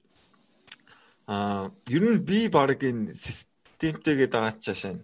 Аа, 1.28 1.68
ер 1.92 2.04
нь 2.08 2.24
би 2.24 2.48
баг 2.48 2.80
энэ 2.80 3.12
системтэйгээд 3.12 4.32
байгаа 4.32 4.56
чашаа 4.64 4.96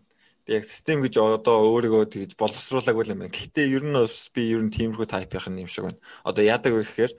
яг 0.47 0.63
систем 0.63 1.03
гэж 1.03 1.19
одоо 1.19 1.67
өөрийгөө 1.71 2.07
тэгж 2.11 2.31
боловсруулаагүй 2.35 3.11
юм 3.15 3.23
байна. 3.23 3.31
Гэхдээ 3.31 3.67
ер 3.71 3.83
нь 3.83 3.95
бас 3.95 4.27
би 4.35 4.51
ер 4.51 4.63
нь 4.63 4.71
тиймэрхүү 4.71 5.07
тайпын 5.07 5.59
юм 5.59 5.67
шиг 5.71 5.87
байна. 5.87 5.99
Одоо 6.23 6.43
яадаг 6.43 6.71
вэ 6.75 6.83
гэхээр 6.83 7.13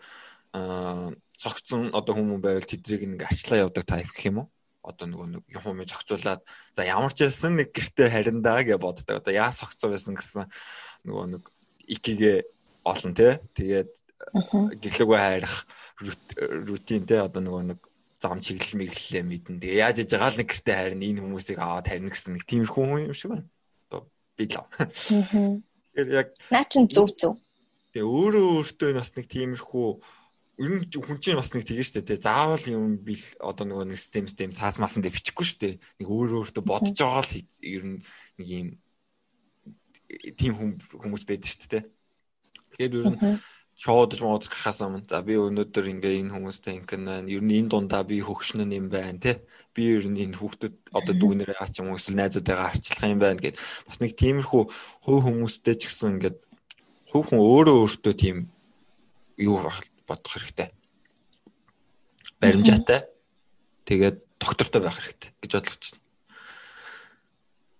аа 0.53 1.12
цогцсон 1.33 1.92
одоо 1.92 2.12
хүмүүс 2.16 2.40
байвал 2.40 2.68
тэдрийг 2.68 3.05
нэг 3.09 3.24
ачлаа 3.24 3.64
явдаг 3.64 3.85
тайп 3.85 4.09
гэх 4.12 4.29
юм 4.29 4.44
уу? 4.44 4.48
Одоо 4.85 5.09
нөгөө 5.09 5.29
нэг 5.37 5.42
юм 5.57 5.64
юм 5.72 5.88
зохицуулаад 5.88 6.40
за 6.77 6.83
ямар 6.85 7.12
ч 7.16 7.24
байсан 7.24 7.57
нэг 7.57 7.72
гэрте 7.72 8.12
хариндаа 8.12 8.61
гэж 8.61 8.77
боддог. 8.77 9.20
Одоо 9.20 9.33
яа 9.33 9.53
согцсон 9.53 9.92
байсан 9.92 10.16
гэсэн 10.20 10.44
нөгөө 11.09 11.24
нэг 11.33 11.42
икигээ 11.88 12.44
олон 12.85 13.12
тий. 13.16 13.33
Тэгээд 13.57 13.92
гэлээгөө 14.81 15.18
хайрах 15.18 15.57
рутин 16.68 17.05
тий 17.09 17.20
одоо 17.20 17.40
нөгөө 17.42 17.62
нэг 17.75 17.81
зам 18.20 18.40
чиглэл 18.40 18.81
мэглэлээ 18.81 19.25
мэдэн. 19.25 19.61
Тэгээ 19.61 19.83
яаж 19.85 19.97
яж 20.05 20.11
байгаа 20.12 20.33
л 20.33 20.38
нэг 20.40 20.49
гэрте 20.49 20.73
хайрна 20.73 21.05
энэ 21.05 21.23
хүмүүсийг 21.25 21.59
аваад 21.61 21.87
харина 21.88 22.12
гэсэн 22.12 22.33
нэг 22.37 22.44
тиймэрхүү 22.49 22.85
хүн 22.85 23.05
юм 23.09 23.16
шиг 23.16 23.31
байна. 23.33 23.49
Одоо 23.88 24.01
би 24.37 24.44
л. 24.49 24.64
Тэгэхээр 24.64 26.09
яг 26.09 26.29
наа 26.49 26.64
чин 26.64 26.85
зөв 26.88 27.09
зөв. 27.16 27.37
Тэгээ 27.92 28.09
өөрөө 28.09 28.44
өөртөө 28.64 28.90
бас 28.97 29.11
нэг 29.12 29.27
тиймэрхүү 29.29 29.88
ер 30.59 30.70
нь 30.70 30.87
хүн 30.87 31.18
чинь 31.18 31.38
бас 31.38 31.51
нэг 31.51 31.66
тэгэн 31.66 31.83
штэ 31.83 32.07
тий 32.07 32.18
заавал 32.18 32.62
юм 32.70 32.94
бил 33.03 33.23
одоо 33.42 33.66
нөгөө 33.66 33.90
нэг 33.90 33.99
систем 33.99 34.27
систем 34.31 34.55
цаас 34.55 34.79
маасан 34.79 35.03
дээр 35.03 35.18
бичихгүй 35.18 35.47
штэ 35.47 35.70
нэг 35.99 36.07
өөр 36.07 36.47
өөртөө 36.47 36.62
бодож 36.62 36.94
байгаа 36.94 37.27
л 37.27 37.35
ер 37.59 37.83
нь 37.83 37.99
нэг 38.38 38.47
юм 38.47 38.68
тийм 40.38 40.79
хүмүүс 40.94 41.27
байдаг 41.27 41.51
штэ 41.51 41.66
тий 41.66 41.83
тэгэхээр 42.75 42.99
ер 43.01 43.07
нь 43.15 43.19
шоудж 43.75 44.21
мууз 44.23 44.47
гахаас 44.51 44.83
өмнө 44.87 45.07
за 45.07 45.23
би 45.27 45.35
өнөөдөр 45.35 45.87
ингээ 45.95 46.21
энэ 46.23 46.35
хүмүүстэй 46.35 46.79
ингэн 46.79 47.03
байна 47.07 47.31
ер 47.31 47.43
нь 47.43 47.55
энэ 47.59 47.71
дундаа 47.71 48.03
би 48.07 48.23
хөгшнөн 48.23 48.71
юм 48.71 48.87
байна 48.91 49.19
тий 49.19 49.39
би 49.75 49.99
ер 49.99 50.07
нь 50.07 50.23
энэ 50.23 50.39
хүүхдэд 50.39 50.95
одоо 50.95 51.15
дүүнэрээ 51.15 51.59
аач 51.59 51.83
юм 51.83 51.91
уу 51.91 51.99
эсвэл 51.99 52.19
найзуудтайгаа 52.23 52.71
харьцлах 52.71 53.11
юм 53.11 53.19
байна 53.19 53.43
гэд 53.43 53.59
бас 53.59 53.99
нэг 53.99 54.15
тиймэрхүү 54.15 54.63
хөв 55.07 55.19
хүмүүстэй 55.27 55.75
ч 55.75 55.91
гэсэн 55.91 56.23
ингээд 56.23 56.39
хөв 57.11 57.23
хүн 57.31 57.41
өөрөө 57.43 57.77
өөртөө 57.83 58.15
тийм 58.15 58.39
юу 59.39 59.59
бодох 60.07 60.33
хэрэгтэй. 60.33 60.71
Баримжаатай. 62.41 63.07
Тэгээд 63.85 64.17
доктортой 64.41 64.81
байх 64.83 64.99
хэрэгтэй 64.99 65.31
гэж 65.43 65.51
бодлогоч 65.55 65.85
байна. 65.93 66.03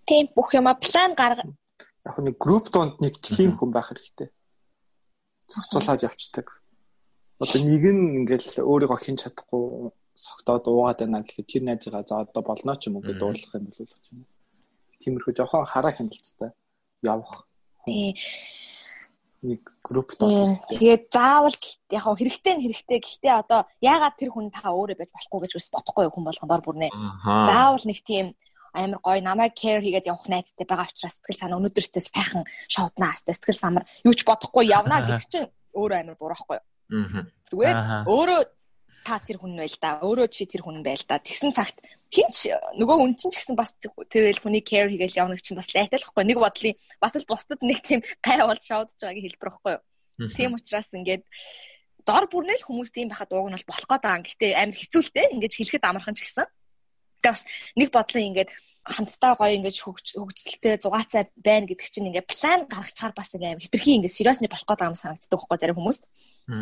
Тийм 0.07 0.25
бүх 0.37 0.55
юма 0.55 0.75
план 0.75 1.15
гарга. 1.15 1.45
Яг 2.05 2.19
нэг 2.19 2.37
групп 2.39 2.71
донд 2.71 3.01
нэг 3.01 3.19
тийм 3.21 3.57
хүн 3.57 3.73
байх 3.73 3.91
хэрэгтэй. 3.93 4.29
Цогцолоод 5.51 6.03
явцдаг. 6.03 6.47
Одоо 7.41 7.61
нэг 7.63 7.85
нь 7.91 8.25
ингээл 8.25 8.65
өөрийгөө 8.65 8.99
хийн 9.01 9.19
чадахгүй 9.21 9.91
согтоод 10.15 10.65
уугаад 10.71 11.03
байна 11.03 11.27
гэхэд 11.27 11.47
тэр 11.51 11.63
найзгаа 11.67 12.05
за 12.07 12.23
одоо 12.23 12.43
болно 12.47 12.79
ч 12.79 12.89
юм 12.89 12.97
уу 12.97 13.05
гэж 13.05 13.19
дуулах 13.19 13.53
юм 13.55 13.67
бол 13.67 13.81
болчих 13.83 14.15
юм. 14.15 14.27
Тиймэрхүү 15.03 15.33
жоохон 15.35 15.67
хараа 15.67 15.93
хяналттай 15.93 16.51
явах. 17.03 17.45
Тийм 17.85 18.15
нэг 19.45 19.61
группт 19.85 20.19
болсон. 20.19 20.57
Тэгээд 20.73 21.05
заавал 21.13 21.53
яг 21.53 22.05
хэрэгтэй 22.17 22.53
нь 22.57 22.63
хэрэгтэй. 22.65 22.99
Гэхдээ 23.05 23.35
одоо 23.45 23.69
яагаад 23.85 24.17
тэр 24.17 24.33
хүн 24.33 24.49
та 24.49 24.73
өөрөө 24.73 24.97
байж 24.97 25.13
болохгүй 25.13 25.41
гэж 25.45 25.53
бас 25.61 25.69
бодохгүй 25.69 26.09
хүн 26.09 26.25
болгон 26.25 26.49
дор 26.49 26.63
бүрнэ. 26.65 26.89
Заавал 27.21 27.85
нэг 27.85 28.01
тийм 28.01 28.33
амар 28.75 29.01
гоё 29.01 29.21
намайг 29.23 29.55
care 29.55 29.81
хийгээд 29.81 30.11
явах 30.11 30.27
найзтай 30.29 30.67
байгаа 30.67 30.91
учраас 30.91 31.17
сэтгэл 31.23 31.41
санаа 31.41 31.59
өнөөдөртөө 31.63 32.03
сайхан 32.03 32.43
шоуднаа 32.69 33.15
сэтгэл 33.15 33.63
самар 33.63 33.87
юу 34.03 34.15
ч 34.15 34.27
бодохгүй 34.27 34.67
явна 34.69 35.01
гэдэг 35.07 35.31
чинь 35.31 35.49
өөрөө 35.79 35.99
амар 36.03 36.17
буурахгүй 36.19 36.59
юу. 36.59 36.67
Зүгээр 37.49 37.77
өөрөө 38.11 38.41
та 39.05 39.21
тэр 39.21 39.39
хүн 39.39 39.55
байл 39.61 39.77
да. 39.79 40.01
Өөрөө 40.01 40.29
чи 40.33 40.49
тэр 40.49 40.65
хүн 40.65 40.81
байл 40.81 41.05
да. 41.05 41.21
Тэгсэн 41.21 41.53
цагт 41.53 41.77
хинч 42.09 42.49
нөгөө 42.81 42.97
хүн 42.99 43.13
чинь 43.21 43.31
ч 43.31 43.37
гэсэн 43.39 43.55
бас 43.55 43.77
тэрэл 43.83 44.41
хүний 44.41 44.65
care 44.65 44.89
хийгээл 44.89 45.29
явна 45.29 45.37
чинь 45.37 45.61
бас 45.61 45.69
лайталахгүй. 45.77 46.25
Нэг 46.25 46.39
бодлын 46.41 46.75
бас 46.99 47.13
л 47.15 47.29
бусдад 47.29 47.61
нэг 47.61 47.85
тийм 47.85 48.01
гай 48.25 48.41
болж 48.41 48.65
шоудж 48.65 48.97
байгааг 48.97 49.21
хэлбэр 49.21 49.51
байхгүй 49.53 49.73
юу. 49.77 49.83
Тийм 50.33 50.57
учраас 50.57 50.89
ингээд 50.97 51.23
дор 52.09 52.25
бүрнэл 52.33 52.65
хүмүүс 52.65 52.91
тийм 52.97 53.13
байхад 53.13 53.33
ууг 53.37 53.53
нь 53.53 53.57
бол 53.61 53.69
болох 53.69 53.89
гээд 53.93 54.05
байгаа. 54.05 54.25
Гэхдээ 54.25 54.53
амар 54.57 54.79
хэцүүлтэй 54.81 55.27
ингээд 55.37 55.57
хэлэхэд 55.57 55.85
амархан 55.85 56.17
ч 56.17 56.25
гэсэн. 56.25 56.49
Гэтэ 57.25 57.33
бас 57.33 57.43
нэг 57.81 57.89
бодлын 57.89 58.29
ингээд 58.37 58.51
хамтдаа 58.85 59.33
гоё 59.41 59.57
ингээд 59.57 59.81
хөгжөлтэй 59.81 60.77
зугаацай 60.77 61.33
байна 61.41 61.65
гэдэг 61.65 61.89
чинь 61.89 62.13
ингээд 62.13 62.29
план 62.29 62.69
гаргачихаар 62.69 63.17
бас 63.17 63.33
ингээд 63.33 63.65
хитрхи 63.65 63.97
ингээд 63.97 64.13
сериосны 64.13 64.49
болох 64.53 64.69
байгаа 64.69 64.93
юм 64.93 65.01
санагддаг 65.01 65.33
байхгүй 65.33 65.57
зарим 65.57 65.79
хүмүүст. 65.81 66.05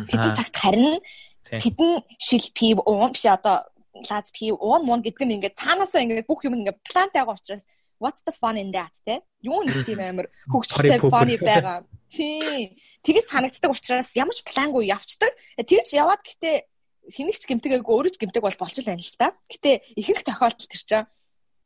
Тэдэн 0.07 0.31
цагт 0.39 0.55
харин 0.55 1.03
тэдэн 1.43 1.91
шил 2.15 2.47
пив 2.55 2.79
уун 2.87 3.11
биш 3.11 3.27
одоо 3.27 3.67
лаз 4.07 4.31
пив 4.31 4.55
уун 4.55 4.87
мун 4.87 5.03
гэдэг 5.03 5.27
нь 5.27 5.35
ингээд 5.43 5.59
цаанаасаа 5.59 5.99
ингээд 6.07 6.31
бүх 6.31 6.47
юм 6.47 6.55
ингээд 6.63 6.79
плантай 6.87 7.27
байгаа 7.27 7.35
учраас 7.35 7.67
what's 7.99 8.23
the 8.23 8.31
fun 8.31 8.55
in 8.55 8.71
that 8.71 8.95
те 9.03 9.19
юу 9.43 9.59
нэг 9.67 9.83
тийм 9.83 9.99
амар 9.99 10.31
хөгжөлтэй 10.51 11.03
funny 11.11 11.35
байгаа. 11.35 11.83
Тий. 12.07 12.71
Тэгээс 13.03 13.27
санагддаг 13.35 13.71
учраас 13.75 14.15
ямар 14.15 14.31
ч 14.31 14.47
плангүй 14.47 14.87
явцдаг. 14.87 15.33
Тэр 15.59 15.83
ч 15.83 15.99
яваад 15.99 16.23
гэтээ 16.23 16.71
хэнийгч 17.11 17.43
гэмтэгээгүй 17.49 17.93
өөрөө 17.93 18.11
ч 18.13 18.17
гэмтэг 18.21 18.43
бол 18.43 18.59
болж 18.59 18.75
л 18.79 18.87
байна 18.87 19.03
л 19.03 19.19
та. 19.19 19.35
Гэтээ 19.51 19.75
ихэнх 19.99 20.23
тохиолдолд 20.23 20.69
тэр 20.71 20.83
чинь 20.83 21.07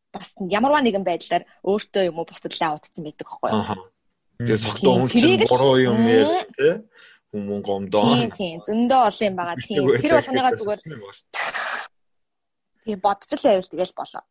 бас 0.09 0.33
ямарваа 0.39 0.81
нэгэн 0.81 1.05
байдлаар 1.05 1.43
өөртөө 1.61 2.03
юм 2.09 2.17
уу 2.17 2.25
бусдад 2.25 2.53
л 2.55 2.63
аудсан 2.65 3.03
байдаг 3.05 3.27
байхгүй 3.27 3.49
юу? 3.53 3.63
Тэгээ 4.41 4.57
согтоо 4.57 4.93
хүн 4.97 5.09
чинь 5.09 5.45
буруу 5.45 5.77
юм 5.77 6.01
яа 6.05 6.45
тий 6.57 6.73
хүмүүн 7.33 7.61
гомдоо. 7.61 8.05
Тийм 8.15 8.31
тийм. 8.31 8.57
Зөндөө 8.63 9.01
олон 9.09 9.27
юм 9.27 9.35
байгаа. 9.37 9.57
Тийм. 9.59 9.83
тэр 10.01 10.13
болгоныга 10.17 10.51
зүгээр 10.57 10.81
тийм 12.87 12.99
бодож 13.03 13.29
л 13.35 13.45
байвал 13.45 13.69
тэгэл 13.69 13.99
болоо. 13.99 14.23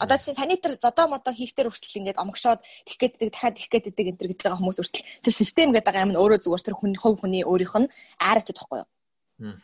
Одоо 0.00 0.16
чинь 0.16 0.34
санитар 0.34 0.72
зодоо 0.80 1.06
модоо 1.12 1.32
хийхтэр 1.36 1.68
хүртэл 1.68 2.00
ингээд 2.00 2.18
омгшоод 2.24 2.64
тэгэх 2.88 3.20
гээд 3.20 3.36
дахиад 3.36 3.54
тэгэх 3.60 3.70
гэдэг 3.70 4.06
энэ 4.10 4.18
төр 4.18 4.28
гэж 4.32 4.40
байгаа 4.48 4.58
хүмүүс 4.58 4.78
хүртэл 4.80 5.04
тэр 5.22 5.34
систем 5.36 5.68
гэдэг 5.76 5.94
юм 6.00 6.10
нь 6.16 6.20
өөрөө 6.20 6.40
зүгээр 6.40 6.64
тэр 6.64 6.76
хүн 6.80 6.92
хувь 6.96 7.20
хүний 7.20 7.44
өөрийнх 7.44 7.76
нь 7.84 7.92
айраад 8.16 8.48
байхгүй 8.48 8.78
юу? 8.80 8.88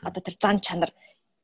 Одоо 0.03 0.21
тэр 0.23 0.35
зан 0.41 0.59
чанар 0.61 0.91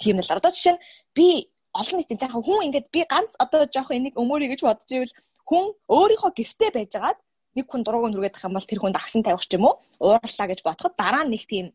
тийм 0.00 0.18
л. 0.18 0.32
Одоо 0.32 0.50
жишээ 0.50 0.74
нь 0.76 0.82
би 1.16 1.52
олон 1.72 1.96
нийтийн 1.98 2.20
цаахан 2.20 2.42
хүн 2.44 2.64
ингээд 2.66 2.88
би 2.92 3.00
ганц 3.08 3.32
одоо 3.38 3.68
жоох 3.68 3.90
энийг 3.92 4.14
өмөрий 4.16 4.48
гэж 4.52 4.60
бодож 4.64 4.90
ивэл 4.92 5.14
хүн 5.48 5.64
өөрийнхөө 5.88 6.32
гэртээ 6.36 6.70
байжгаад 6.76 7.18
нэг 7.56 7.66
хүн 7.68 7.82
дурууг 7.84 8.08
нь 8.08 8.16
үргээд 8.16 8.36
ах 8.36 8.46
юм 8.48 8.56
бол 8.56 8.68
тэр 8.68 8.80
хүнд 8.80 8.96
агсан 8.96 9.22
тавих 9.24 9.44
ч 9.44 9.56
юм 9.56 9.68
уу 9.68 9.76
уурлаа 10.00 10.46
гэж 10.48 10.60
бодоход 10.64 10.94
дараа 10.96 11.24
нь 11.24 11.32
нэг 11.32 11.44
тийм 11.48 11.66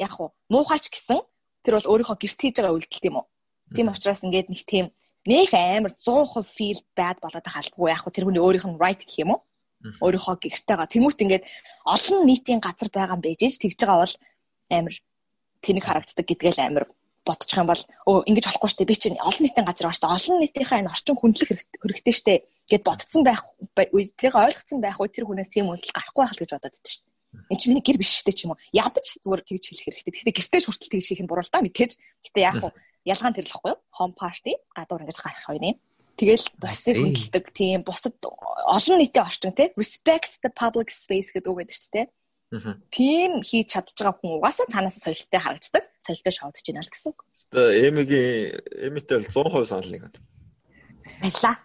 яг 0.00 0.14
уу 0.20 0.32
муухайч 0.52 0.88
гэсэн 0.92 1.20
тэр 1.64 1.74
бол 1.76 1.90
өөрийнхөө 1.92 2.16
гэрт 2.20 2.40
хийж 2.40 2.56
байгаа 2.56 2.76
үйлдэл 2.76 3.04
тийм 3.04 3.16
үү. 3.20 3.26
Тийм 3.76 3.86
учраас 3.92 4.24
ингээд 4.24 4.48
нэг 4.52 4.62
тийм 4.64 4.86
нэг 5.28 5.52
амар 5.52 5.92
100% 5.92 6.44
feel 6.56 6.80
bad 6.96 7.16
болоод 7.20 7.44
албагүй 7.44 7.88
яг 7.92 8.02
уу 8.04 8.14
тэр 8.14 8.24
хүний 8.24 8.40
өөрийнх 8.40 8.68
нь 8.68 8.80
right 8.80 9.00
гэх 9.04 9.20
юм 9.24 9.36
уу. 9.36 9.40
Өөрийнхөө 10.04 10.36
гэртээгаа 10.40 10.88
тэмүүт 10.88 11.20
ингээд 11.24 11.44
олон 11.84 12.18
нийтийн 12.28 12.60
газар 12.64 12.88
байгаа 12.92 13.16
юм 13.16 13.22
байж 13.24 13.40
тэгж 13.40 13.78
байгаа 13.80 14.00
бол 14.04 14.14
амар 14.72 14.94
тэнэг 15.64 15.84
харагддаг 15.84 16.26
гэдгээл 16.26 16.60
амар 16.64 16.84
бодчих 17.26 17.58
юм 17.60 17.68
бол 17.68 17.82
өө 18.08 18.24
ингэж 18.30 18.44
болохгүй 18.48 18.70
штэ 18.72 18.88
би 18.88 18.96
чинь 18.96 19.20
олон 19.20 19.42
нийтийн 19.44 19.68
газар 19.68 19.86
байгаа 19.92 19.98
штэ 20.00 20.08
олон 20.08 20.38
нийтийнхээ 20.40 20.80
энэ 20.80 20.92
орчин 20.92 21.16
хүндлэх 21.18 21.48
хэрэгтэй 21.52 22.14
штэ 22.14 22.34
гэд 22.70 22.82
ботцсон 22.88 23.22
байх 23.26 23.44
үе 23.92 24.08
тэрийг 24.16 24.36
ойлгоцсон 24.38 24.80
байх 24.80 24.96
үе 24.96 25.12
тэр 25.12 25.28
хүнээс 25.28 25.52
тийм 25.52 25.68
үйлдэл 25.68 25.92
гарахгүй 25.92 26.22
байх 26.24 26.34
л 26.34 26.40
гэж 26.40 26.50
бодоод 26.56 26.72
байдаг 26.72 26.88
штэ 26.88 27.08
Энд 27.52 27.60
чинь 27.60 27.76
миний 27.76 27.84
гэр 27.84 28.00
биш 28.00 28.24
штэ 28.24 28.32
ч 28.32 28.48
юм 28.48 28.56
уу. 28.56 28.62
Ядаж 28.72 29.20
зүгээр 29.20 29.44
тэгж 29.44 29.64
хэлэх 29.68 29.84
хэрэгтэй. 29.84 30.32
Гэхдээ 30.32 30.36
гэртээ 30.36 30.64
хүртэл 30.64 30.92
тэгж 30.96 31.06
хийх 31.12 31.22
нь 31.24 31.28
буруу 31.28 31.44
л 31.44 31.52
да 31.52 31.60
мэдээж. 31.60 31.92
Гэтэ 32.24 32.40
яг 32.40 32.60
уу 32.64 32.72
ялгаан 33.04 33.36
тэрлэхгүй 33.36 33.72
юу? 33.72 33.80
Home 34.00 34.16
party 34.16 34.52
гадуур 34.72 35.04
ингэж 35.04 35.18
гарах 35.20 35.44
хоёр 35.44 35.60
юм. 35.60 35.76
Тэгэл 36.16 36.46
бусыг 36.56 36.96
хүндэлдэг 36.96 37.44
тийм 37.52 37.80
бусад 37.84 38.16
олон 38.24 38.98
нийтийн 38.98 39.28
орчин 39.28 39.52
тий 39.52 39.68
respect 39.76 40.40
the 40.40 40.50
public 40.50 40.88
space 40.88 41.30
гэдэг 41.36 41.52
үг 41.52 41.58
байдаг 41.62 41.76
шүү 41.76 41.92
дээ. 41.94 42.06
Тийм 42.48 43.44
хийж 43.44 43.68
чадж 43.76 43.92
байгаа 43.92 44.16
хүн 44.16 44.40
угаасаа 44.40 44.72
цаанаас 44.72 44.96
соёлтой 45.04 45.40
харагддаг. 45.40 45.84
Соёлтой 46.00 46.32
шоудж 46.32 46.64
байна 46.64 46.80
л 46.80 46.88
гэсэн 46.88 47.12
үг. 47.12 47.20
Тэгээ 47.52 47.88
эмигийн 47.92 48.56
эмитэй 48.88 49.20
бол 49.20 49.28
100% 49.52 49.68
санал 49.68 49.92
нэг. 49.92 50.08
Баярлаа. 51.20 51.56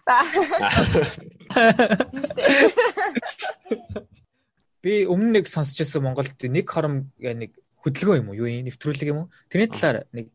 Би 4.84 5.08
өмнө 5.08 5.40
нэг 5.40 5.48
сонсч 5.48 5.80
байсан 5.80 6.04
Монголд 6.04 6.36
нэг 6.36 6.68
хором 6.68 7.08
нэг 7.16 7.56
хөдөлгөөн 7.80 8.20
юм 8.20 8.28
уу? 8.28 8.38
Юу 8.44 8.52
юм? 8.52 8.68
Нэвтрүүлэг 8.68 9.08
юм 9.08 9.24
уу? 9.24 9.32
Тэрний 9.48 9.72
талаар 9.72 10.04
нэг 10.12 10.28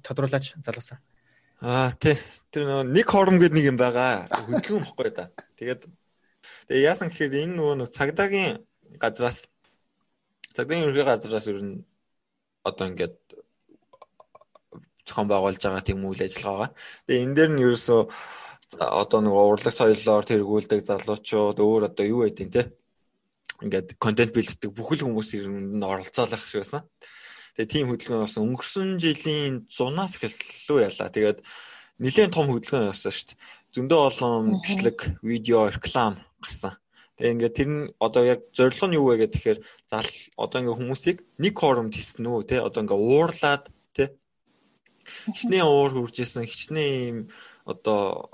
тодруулаач 0.00 0.56
залуусаа. 0.64 1.04
Аа 1.60 1.92
тий. 2.00 2.16
Тэр 2.48 2.88
нэг 2.88 3.04
хором 3.04 3.36
гэдэг 3.36 3.52
нэг 3.52 3.66
юм 3.68 3.76
байгаа. 3.76 4.24
Хөдөлгөөн 4.24 4.88
бохгүй 4.88 5.12
да. 5.12 5.28
Тэгээд 5.60 5.84
тэгээ 6.72 6.88
яасан 6.88 7.12
гэхээр 7.12 7.44
энэ 7.44 7.56
нөгөө 7.60 7.92
цагдаагийн 7.92 8.64
газраас 8.96 9.52
Цагдаагийн 10.54 10.88
ерхий 10.88 11.06
газраас 11.06 11.46
ер 11.46 11.60
нь 11.62 11.84
одоо 12.68 12.86
ингээд 12.90 13.16
зохион 15.06 15.28
байгуулж 15.30 15.62
байгаа 15.62 15.84
тийм 15.86 16.06
үйл 16.06 16.22
ажиллагаа. 16.26 16.68
Тэгээ 17.06 17.24
энэ 17.24 17.36
дээр 17.36 17.50
нь 17.54 17.62
ерөөсөө 17.64 18.00
одоо 18.78 19.20
нэг 19.22 19.34
урлаг 19.34 19.74
соёлоор 19.74 20.24
тэргүүлдэг 20.26 20.80
залуучууд 20.86 21.58
өөр 21.58 21.82
одоо 21.90 22.04
юу 22.06 22.22
байдیں۔ 22.22 22.50
те 22.54 22.62
ингээд 23.64 23.98
контент 23.98 24.32
бэлддэг 24.34 24.70
бүхэл 24.72 25.04
хүмүүс 25.04 25.30
нь 25.50 25.82
оролцоолох 25.82 26.42
шиг 26.46 26.62
байсан. 26.62 26.82
Тэгээ 27.54 27.72
тийм 27.72 27.86
хөдөлгөөн 27.90 28.24
болсон. 28.24 28.46
Өнгөрсөн 28.46 28.88
жилийн 29.02 29.54
100-аас 29.68 30.12
эхэллүү 30.16 30.78
ялла. 30.86 31.14
Тэгээд 31.14 31.38
нэлээд 31.98 32.30
том 32.32 32.46
хөдөлгөөн 32.48 32.90
явсан 32.94 33.12
шүү 33.12 33.26
дээ. 33.34 33.38
Зөндөө 33.74 34.00
олон 34.08 34.62
бичлэг, 34.62 34.98
видео, 35.20 35.68
реклам 35.68 36.14
гарсан. 36.40 36.74
Тэгээ 37.20 37.34
ингээд 37.36 37.56
тэр 37.60 37.68
нь 37.68 37.92
одоо 38.00 38.22
яг 38.24 38.40
зорилго 38.56 38.86
нь 38.88 38.96
юу 38.96 39.12
вэ 39.12 39.28
гэдэг 39.28 39.36
тэгэхээр 39.36 39.60
зал 39.92 40.08
одоо 40.40 40.58
ингээд 40.64 40.78
хүмүүсийг 40.80 41.18
нэг 41.36 41.54
хоромд 41.60 41.92
хийсэн 41.92 42.24
үү 42.24 42.48
те 42.48 42.64
одоо 42.64 42.80
ингээд 42.80 43.04
уурлаад 43.04 43.64
те 43.92 44.16
хичнээн 45.04 45.68
уур 45.68 45.92
хурж 45.92 46.16
исэн 46.16 46.48
хичнээн 46.48 46.96
юм 47.12 47.18
одоо 47.68 48.32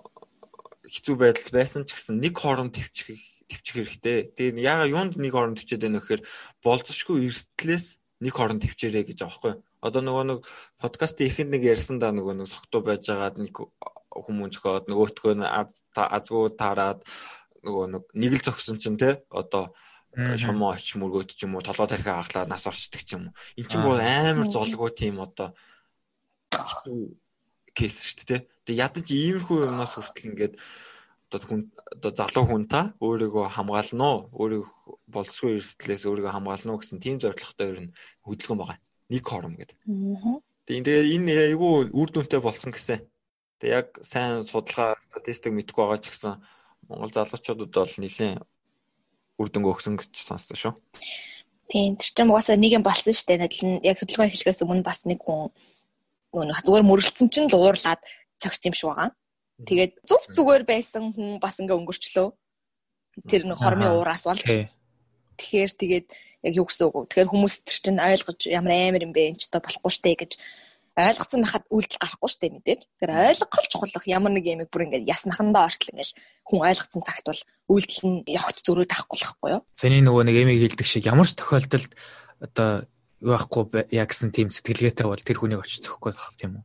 хэцүү 0.87 1.15
байдал 1.19 1.51
байсан 1.51 1.83
ч 1.83 1.99
гэсэн 1.99 2.23
нэг 2.23 2.39
хоромд 2.39 2.79
төвчих 2.79 3.19
төвчих 3.51 3.75
хэрэгтэй. 3.75 4.31
Тэгээ 4.39 4.63
яага 4.63 4.87
юунд 4.87 5.19
нэг 5.19 5.35
хоромд 5.35 5.59
төвчээд 5.59 5.83
байна 5.83 5.99
гэхээр 5.99 6.23
болцсошгүй 6.63 7.27
эрсдлээс 7.27 7.99
нэг 8.23 8.33
хоромд 8.39 8.63
төвчээрэй 8.63 9.05
гэж 9.07 9.19
байхгүй. 9.27 9.55
Одоо 9.83 10.03
нөгөө 10.03 10.25
нэг 10.31 10.39
подкастын 10.79 11.27
ихэнд 11.27 11.51
нэг 11.55 11.63
ярьсан 11.67 11.99
да 11.99 12.15
нөгөө 12.15 12.43
нэг 12.43 12.49
согтуу 12.51 12.83
байж 12.87 13.07
байгаад 13.11 13.37
нэг 13.43 13.55
хүмүүс 14.15 14.57
зөхиод 14.57 14.89
нөгөөтгөө 14.89 15.35
азгуу 15.95 16.49
таарад 16.55 17.05
нөгөө 17.67 17.87
нэг 18.15 18.33
л 18.39 18.45
зогсон 18.47 18.79
чинь 18.79 18.97
те 18.97 19.27
одоо 19.35 19.75
шомо 20.17 20.73
оч 20.73 20.97
мөргөөд 20.97 21.37
ч 21.37 21.45
юм 21.45 21.59
уу 21.59 21.67
толгой 21.67 21.91
тархиа 21.91 22.23
хаглаад 22.23 22.49
нас 22.49 22.65
орчдөг 22.65 23.03
ч 23.05 23.19
юм 23.19 23.29
уу. 23.29 23.35
Энд 23.59 23.69
чинь 23.69 23.85
бүр 23.85 24.01
амар 24.01 24.49
золгүй 24.49 24.91
тийм 24.97 25.21
одоо 25.21 25.53
кейс 27.77 27.97
шүү 28.17 28.25
дээ. 28.25 28.41
Тэгээ 28.65 28.81
ядаж 28.81 29.07
иймэрхүү 29.13 29.69
юмнаас 29.69 29.93
хүртэл 30.01 30.29
ингээд 30.33 30.55
одоо 31.29 31.41
хүн 31.45 31.61
одоо 31.93 32.11
залуу 32.17 32.45
хүн 32.49 32.65
та 32.65 32.81
өөрийгөө 33.05 33.45
хамгаална 33.53 34.07
уу? 34.09 34.21
Өөрийгөө 34.33 34.97
болцгүй 35.13 35.61
эрсдлээс 35.61 36.09
өөрийгөө 36.09 36.33
хамгаална 36.33 36.73
уу 36.73 36.81
гэсэн 36.81 37.03
тийм 37.05 37.21
зорилготой 37.21 37.67
ер 37.69 37.79
нь 37.85 37.95
хөдөлгөөн 38.25 38.61
байгаа. 38.63 38.79
Нэг 39.13 39.25
хором 39.29 39.55
гэдэг. 39.61 39.77
Тэгээ 40.65 41.13
энэ 41.19 41.33
айгүй 41.53 41.93
үр 41.93 42.09
дүнтэй 42.09 42.41
болсон 42.41 42.73
гэсэн. 42.73 43.05
Тэгээ 43.61 43.77
яг 43.77 43.89
сайн 44.01 44.49
судалгаа 44.49 44.97
статистик 44.97 45.53
мэдгүй 45.53 45.83
байгаа 45.85 46.01
ч 46.01 46.15
гэсэн 46.15 46.41
Монгол 46.89 47.13
залуучуудад 47.13 47.71
бол 47.75 47.95
нэлээд 47.99 48.43
үр 49.37 49.49
дүнг 49.51 49.67
өгсөн 49.69 49.99
гэж 50.01 50.13
сонссон 50.17 50.57
шүү. 50.57 50.75
Тийм 51.67 51.99
тэр 51.99 52.09
чинь 52.15 52.31
угаасаа 52.31 52.57
нэг 52.57 52.79
юм 52.79 52.85
болсон 52.87 53.13
шүү 53.13 53.27
дээ. 53.27 53.47
Адил 53.47 53.67
нь 53.67 53.83
яг 53.83 53.99
хөдөлгөөн 53.99 54.31
эхлэхээс 54.31 54.63
өмнө 54.63 54.87
бас 54.87 55.03
нэг 55.03 55.21
хүн 55.21 55.51
нөгөө 56.33 56.63
зүгээр 56.63 56.87
мөрөлдсөн 56.87 57.29
чинь 57.29 57.51
л 57.51 57.59
уурлаад 57.59 58.01
цогц 58.39 58.63
юм 58.71 58.75
шиг 58.77 58.89
байгаа. 58.95 59.11
Тэгээд 59.67 59.93
зүг 60.07 60.23
зүгээр 60.37 60.65
байсан 60.69 61.11
хүн 61.17 61.43
бас 61.43 61.59
ингээ 61.59 61.75
өнгөрчлөө. 61.75 62.29
Тэр 63.27 63.43
нэг 63.49 63.59
хормын 63.59 63.97
уураас 63.97 64.29
болж. 64.29 64.45
Тэгэхээр 64.45 65.73
тэгээд 65.75 66.07
яг 66.47 66.53
юу 66.55 66.67
гэсэн 66.69 66.87
үг 66.87 66.95
вэ? 66.95 67.09
Тэгэхээр 67.11 67.33
хүмүүс 67.33 67.55
тэр 67.65 67.79
чинь 67.81 68.01
ойлгож 68.01 68.41
ямар 68.47 68.73
амар 68.77 69.03
юм 69.05 69.13
бэ 69.17 69.35
энэ 69.35 69.41
ч 69.41 69.49
одоо 69.49 69.65
болохгүй 69.65 69.93
штэ 69.93 70.13
гэж 70.17 70.33
ойлгоцсон 70.97 71.45
байхад 71.45 71.65
үйлдэл 71.69 72.01
гарахгүй 72.01 72.31
штэ 72.33 72.49
мэдээж. 72.57 72.81
Тэр 72.97 73.11
ойлгох 73.13 73.69
чухал 73.69 74.09
ямар 74.09 74.33
нэг 74.33 74.49
юм 74.49 74.65
бүр 74.65 74.89
ингээд 74.89 75.05
яснахандаа 75.05 75.69
ортол 75.69 75.93
ингээд 75.93 76.17
хүн 76.49 76.65
ойлгоцсон 76.65 77.03
цагт 77.05 77.25
бол 77.29 77.43
үйлдэл 77.69 78.05
нь 78.09 78.17
явахт 78.33 78.65
зөрөө 78.65 78.87
тахгүй 78.89 79.19
байхгүй 79.21 79.51
юу? 79.61 79.63
Цэний 79.77 80.01
нөгөө 80.01 80.25
нэг 80.25 80.37
эмийг 80.41 80.61
хэлдэг 80.65 80.89
шиг 80.89 81.05
ямар 81.05 81.29
ч 81.29 81.37
тохиолдолд 81.37 81.93
одоо 82.41 82.89
юу 83.21 83.33
байхгүй 83.37 83.93
яг 83.93 84.09
гэсэн 84.09 84.33
тийм 84.33 84.49
сэтгэлгээтэй 84.49 85.05
бол 85.05 85.21
тэр 85.21 85.37
хүнийг 85.37 85.61
очиж 85.61 85.85
зөхгүй 85.85 86.17
байх 86.17 86.33
тийм 86.41 86.65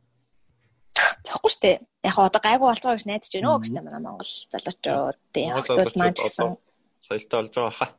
Зөхгүй 1.28 1.50
штэ. 1.52 1.84
Яг 2.00 2.16
одоо 2.16 2.40
гайгүй 2.40 2.66
болж 2.72 2.80
байгаа 2.80 2.96
гэж 2.96 3.04
найдаж 3.04 3.30
байна 3.36 3.48
уу 3.52 3.60
гэж 3.60 3.70
манай 3.76 4.00
Монгол 4.00 4.32
залуучууд 4.48 5.18
тийм 5.28 5.52
хотод 5.60 5.92
маань 6.00 6.16
ч 6.16 6.20
гэсэн 6.24 6.56
соёлтой 7.04 7.36
болж 7.36 7.52
байгаа 7.52 7.76
хаа. 7.76 7.90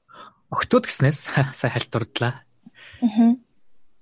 Октод 0.50 0.84
гэснээс 0.90 1.20
сая 1.62 1.72
хальтурдлаа. 1.78 2.42
Аа 3.06 3.38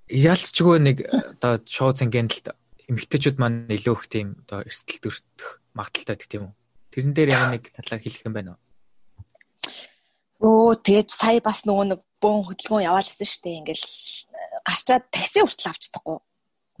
яалтчгүй 0.08 0.78
нэг 0.82 0.96
одоо 1.06 1.60
шоу 1.66 1.92
цангенталд 1.92 2.56
эмгтээчүүд 2.88 3.36
маань 3.38 3.70
илүү 3.70 3.94
их 3.94 4.04
тийм 4.10 4.28
одоо 4.46 4.66
эрсдэл 4.66 5.00
төрөх 5.02 5.60
магадaltaй 5.76 6.16
гэдэг 6.16 6.30
тийм 6.30 6.42
үү. 6.50 6.54
Тэрэн 6.92 7.12
дээр 7.14 7.30
ямар 7.32 7.50
нэг 7.56 7.72
талаар 7.72 8.02
хэлэх 8.02 8.26
юм 8.26 8.34
байна 8.36 8.50
уу? 8.56 8.60
Оо 10.42 10.74
тэгээд 10.74 11.08
сая 11.08 11.40
бас 11.40 11.64
нөгөө 11.64 11.86
нэг 11.94 12.00
бөөн 12.18 12.42
хөдөлгөөн 12.50 12.86
яваалсан 12.90 13.26
шүү 13.26 13.42
дээ. 13.46 13.60
Ингээл 13.62 13.86
гарчаад 14.66 15.04
такси 15.14 15.40
хүртэл 15.40 15.70
авч 15.70 15.82
чадахгүй. 15.88 16.18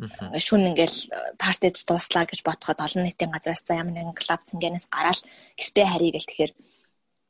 Ингээ 0.02 0.42
шүн 0.42 0.68
ингээл 0.74 0.98
партиж 1.38 1.86
дууслаа 1.86 2.26
гэж 2.26 2.42
бодоход 2.42 2.82
олон 2.82 3.06
нийтийн 3.06 3.30
газраас 3.30 3.62
за 3.62 3.78
ямар 3.78 3.94
нэгэн 3.94 4.18
клуб 4.18 4.40
цэнгэнээс 4.50 4.86
гараад 4.90 5.22
гэртээ 5.54 5.86
харъя 5.86 6.10
гэл 6.10 6.26
тэгэхээр 6.26 6.52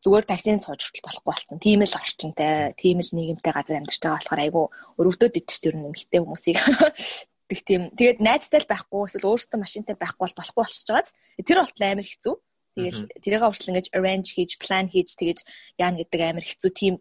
зүгээр 0.02 0.26
таксинд 0.26 0.66
сууж 0.66 0.82
хүртэл 0.82 1.06
болохгүй 1.06 1.30
болсон. 1.30 1.58
Тийм 1.62 1.86
л 1.86 1.94
орчинтай, 1.94 2.74
тийм 2.74 2.98
л 2.98 3.14
нийгэмтэй 3.14 3.52
газар 3.54 3.78
амьдарч 3.78 4.02
байгаа 4.02 4.18
болохоор 4.18 4.42
айгүй 4.42 4.64
өрөвдөд 4.98 5.38
идэж 5.38 5.56
тэр 5.62 5.74
нэмэгтэй 5.78 6.20
хүмүүсийг 6.20 6.58
тэг 7.50 7.60
тийм. 7.62 7.82
Тэгээд 7.94 8.18
найзтай 8.18 8.60
л 8.60 8.70
байхгүй 8.70 9.00
эсвэл 9.06 9.30
өөртөө 9.30 9.58
машинтай 9.62 9.94
байхгүй 9.94 10.22
бол 10.26 10.38
болохгүй 10.42 10.62
болчихж 10.66 10.88
байгааз. 10.90 11.14
Тэр 11.38 11.58
болтол 11.62 11.86
амар 11.86 12.06
хэцүү. 12.06 12.34
Тэгэл 12.72 13.00
тэрийг 13.22 13.42
өөрчлөн 13.46 13.76
гэж 13.78 13.86
arrange 13.94 14.30
хийж, 14.32 14.50
plan 14.58 14.88
хийж 14.90 15.14
тэгэж 15.14 15.38
яана 15.78 16.00
гэдэг 16.02 16.20
амар 16.24 16.46
хэцүү 16.50 16.70
тийм 16.72 16.94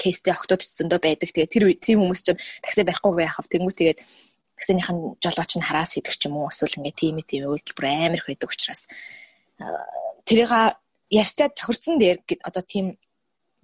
кейстэй 0.00 0.32
октод 0.32 0.62
ч 0.62 0.72
зөндөө 0.72 1.00
байдаг. 1.02 1.28
Тэгээд 1.34 1.52
тэр 1.52 1.64
тийм 1.76 2.06
хүмүүс 2.06 2.22
чинь 2.22 2.40
такси 2.62 2.86
барихгүй 2.86 3.26
яхав. 3.26 3.50
Тэнгүү 3.50 3.74
тэгээд 3.74 4.00
таксиныхан 4.56 5.18
жолооч 5.20 5.52
нь 5.58 5.66
хараас 5.66 5.98
идэх 5.98 6.16
ч 6.16 6.30
юм 6.30 6.40
уу 6.40 6.48
эсвэл 6.48 6.80
ингээ 6.80 6.96
тийм 6.96 7.16
тийм 7.26 7.50
үйлдэл 7.50 7.76
бүр 7.76 7.86
амар 7.92 8.20
их 8.22 8.28
байдаг 8.30 8.48
учраас 8.48 8.88
тэрийг 10.24 10.50
ярьчаад 11.10 11.52
тохирцсон 11.54 11.98
дээр 11.98 12.18
одоо 12.42 12.62
тийм 12.62 12.98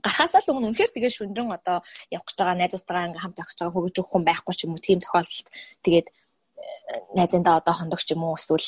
гарахаас 0.03 0.35
л 0.43 0.51
өмнө 0.53 0.75
үнэхээр 0.75 0.93
тэгээд 0.95 1.17
шүндрэн 1.17 1.51
одоо 1.55 1.83
явах 2.11 2.27
гэж 2.27 2.37
байгаа 2.39 2.59
найзуудтайгаа 2.59 3.07
ингээм 3.07 3.23
хамт 3.23 3.39
явах 3.39 3.51
гэж 3.51 3.59
байгаа 3.63 3.75
хөгж 3.79 3.97
өгөх 4.03 4.13
хүн 4.13 4.25
байхгүй 4.27 4.55
ч 4.55 4.61
юм 4.67 4.75
уу 4.75 4.83
тийм 4.83 4.99
тохиолдолд 4.99 5.49
тэгээд 5.87 6.07
э, 6.11 6.13
найзандаа 7.15 7.55
одоо 7.63 7.75
хондогч 7.79 8.07
юм 8.15 8.23
уу 8.27 8.35
эсвэл 8.35 8.67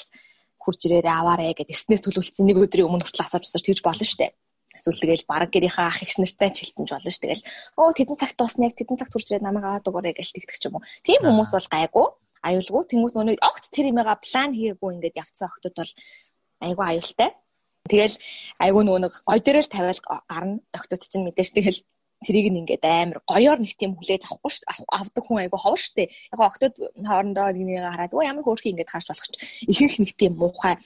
хурж 0.65 0.81
ирээрээ 0.87 1.15
аваарэ 1.21 1.59
гэд 1.59 1.75
эртнээс 1.75 2.03
төлөвлөсөн 2.07 2.47
нэг 2.49 2.59
өдрийн 2.63 2.89
өмнө 2.89 3.05
хүртэл 3.05 3.27
асууж 3.27 3.45
асууж 3.45 3.65
тэгж 3.69 3.81
болно 3.85 4.07
штэ. 4.09 4.33
Эсвэл 4.75 5.03
тэгэл 5.03 5.29
бараг 5.29 5.51
гэрийнхаа 5.53 5.93
ах 5.93 6.03
их 6.03 6.17
нартай 6.19 6.51
ч 6.51 6.65
хэлсэн 6.65 6.89
ч 6.89 6.91
болно 6.97 7.13
ш. 7.13 7.19
Тэгэл 7.21 7.45
оо 7.79 7.93
тэдэн 7.93 8.17
цагт 8.19 8.37
дуусна 8.41 8.67
яг 8.67 8.75
тэдэн 8.75 8.99
цагт 8.99 9.13
хурж 9.13 9.29
ирээд 9.29 9.45
намайг 9.45 9.65
аваад 9.69 9.87
өгөөрэй 9.87 10.15
гэж 10.17 10.29
тэгдэг 10.35 10.57
ч 10.59 10.65
юм 10.67 10.81
уу. 10.81 10.87
Тийм 11.05 11.21
хүмүүс 11.23 11.51
бол 11.53 11.69
гайгүй 11.69 12.07
аюулгүй. 12.43 12.83
Тэнгүүт 12.91 13.15
нөгөө 13.15 13.39
огт 13.45 13.65
тэр 13.71 13.87
имэга 13.93 14.19
план 14.19 14.51
хийгээгүй 14.57 14.91
ингээд 14.99 15.21
явцсан 15.21 15.47
охтууд 15.47 15.77
бол 15.79 15.93
айгүй 16.65 16.85
аюултай. 16.91 17.31
Тэгэл 17.85 18.17
айгүй 18.65 18.83
нөгөө 18.85 19.01
нэг 19.05 19.15
гой 19.29 19.41
дээрэл 19.45 19.69
тавиал 19.69 20.01
гарна. 20.29 20.65
Охтууд 20.73 21.05
чинь 21.05 21.29
мэдээж 21.29 21.53
тэгэл 21.53 21.85
тэрийг 22.25 22.49
нь 22.49 22.61
ингээд 22.65 22.81
амар 22.81 23.21
гоёор 23.29 23.61
нэг 23.61 23.77
тийм 23.77 23.93
хүлээж 23.93 24.25
авахгүй 24.25 24.51
шүү 24.57 24.65
дээ. 24.65 24.89
Авдаг 24.89 25.23
хүн 25.29 25.41
айгүй 25.45 25.61
ховор 25.61 25.85
дээ. 25.93 26.09
Яг 26.33 26.41
октод 26.41 26.75
хоорондоо 26.81 27.53
нэг 27.53 27.85
хараад 27.85 28.17
өө 28.17 28.25
ямар 28.25 28.45
хөөрхий 28.45 28.73
ингээд 28.73 28.89
харж 28.89 29.07
болох 29.13 29.29
ч 29.29 29.37
ихэнх 29.69 29.97
нэг 30.01 30.13
тийм 30.17 30.33
муухай 30.41 30.81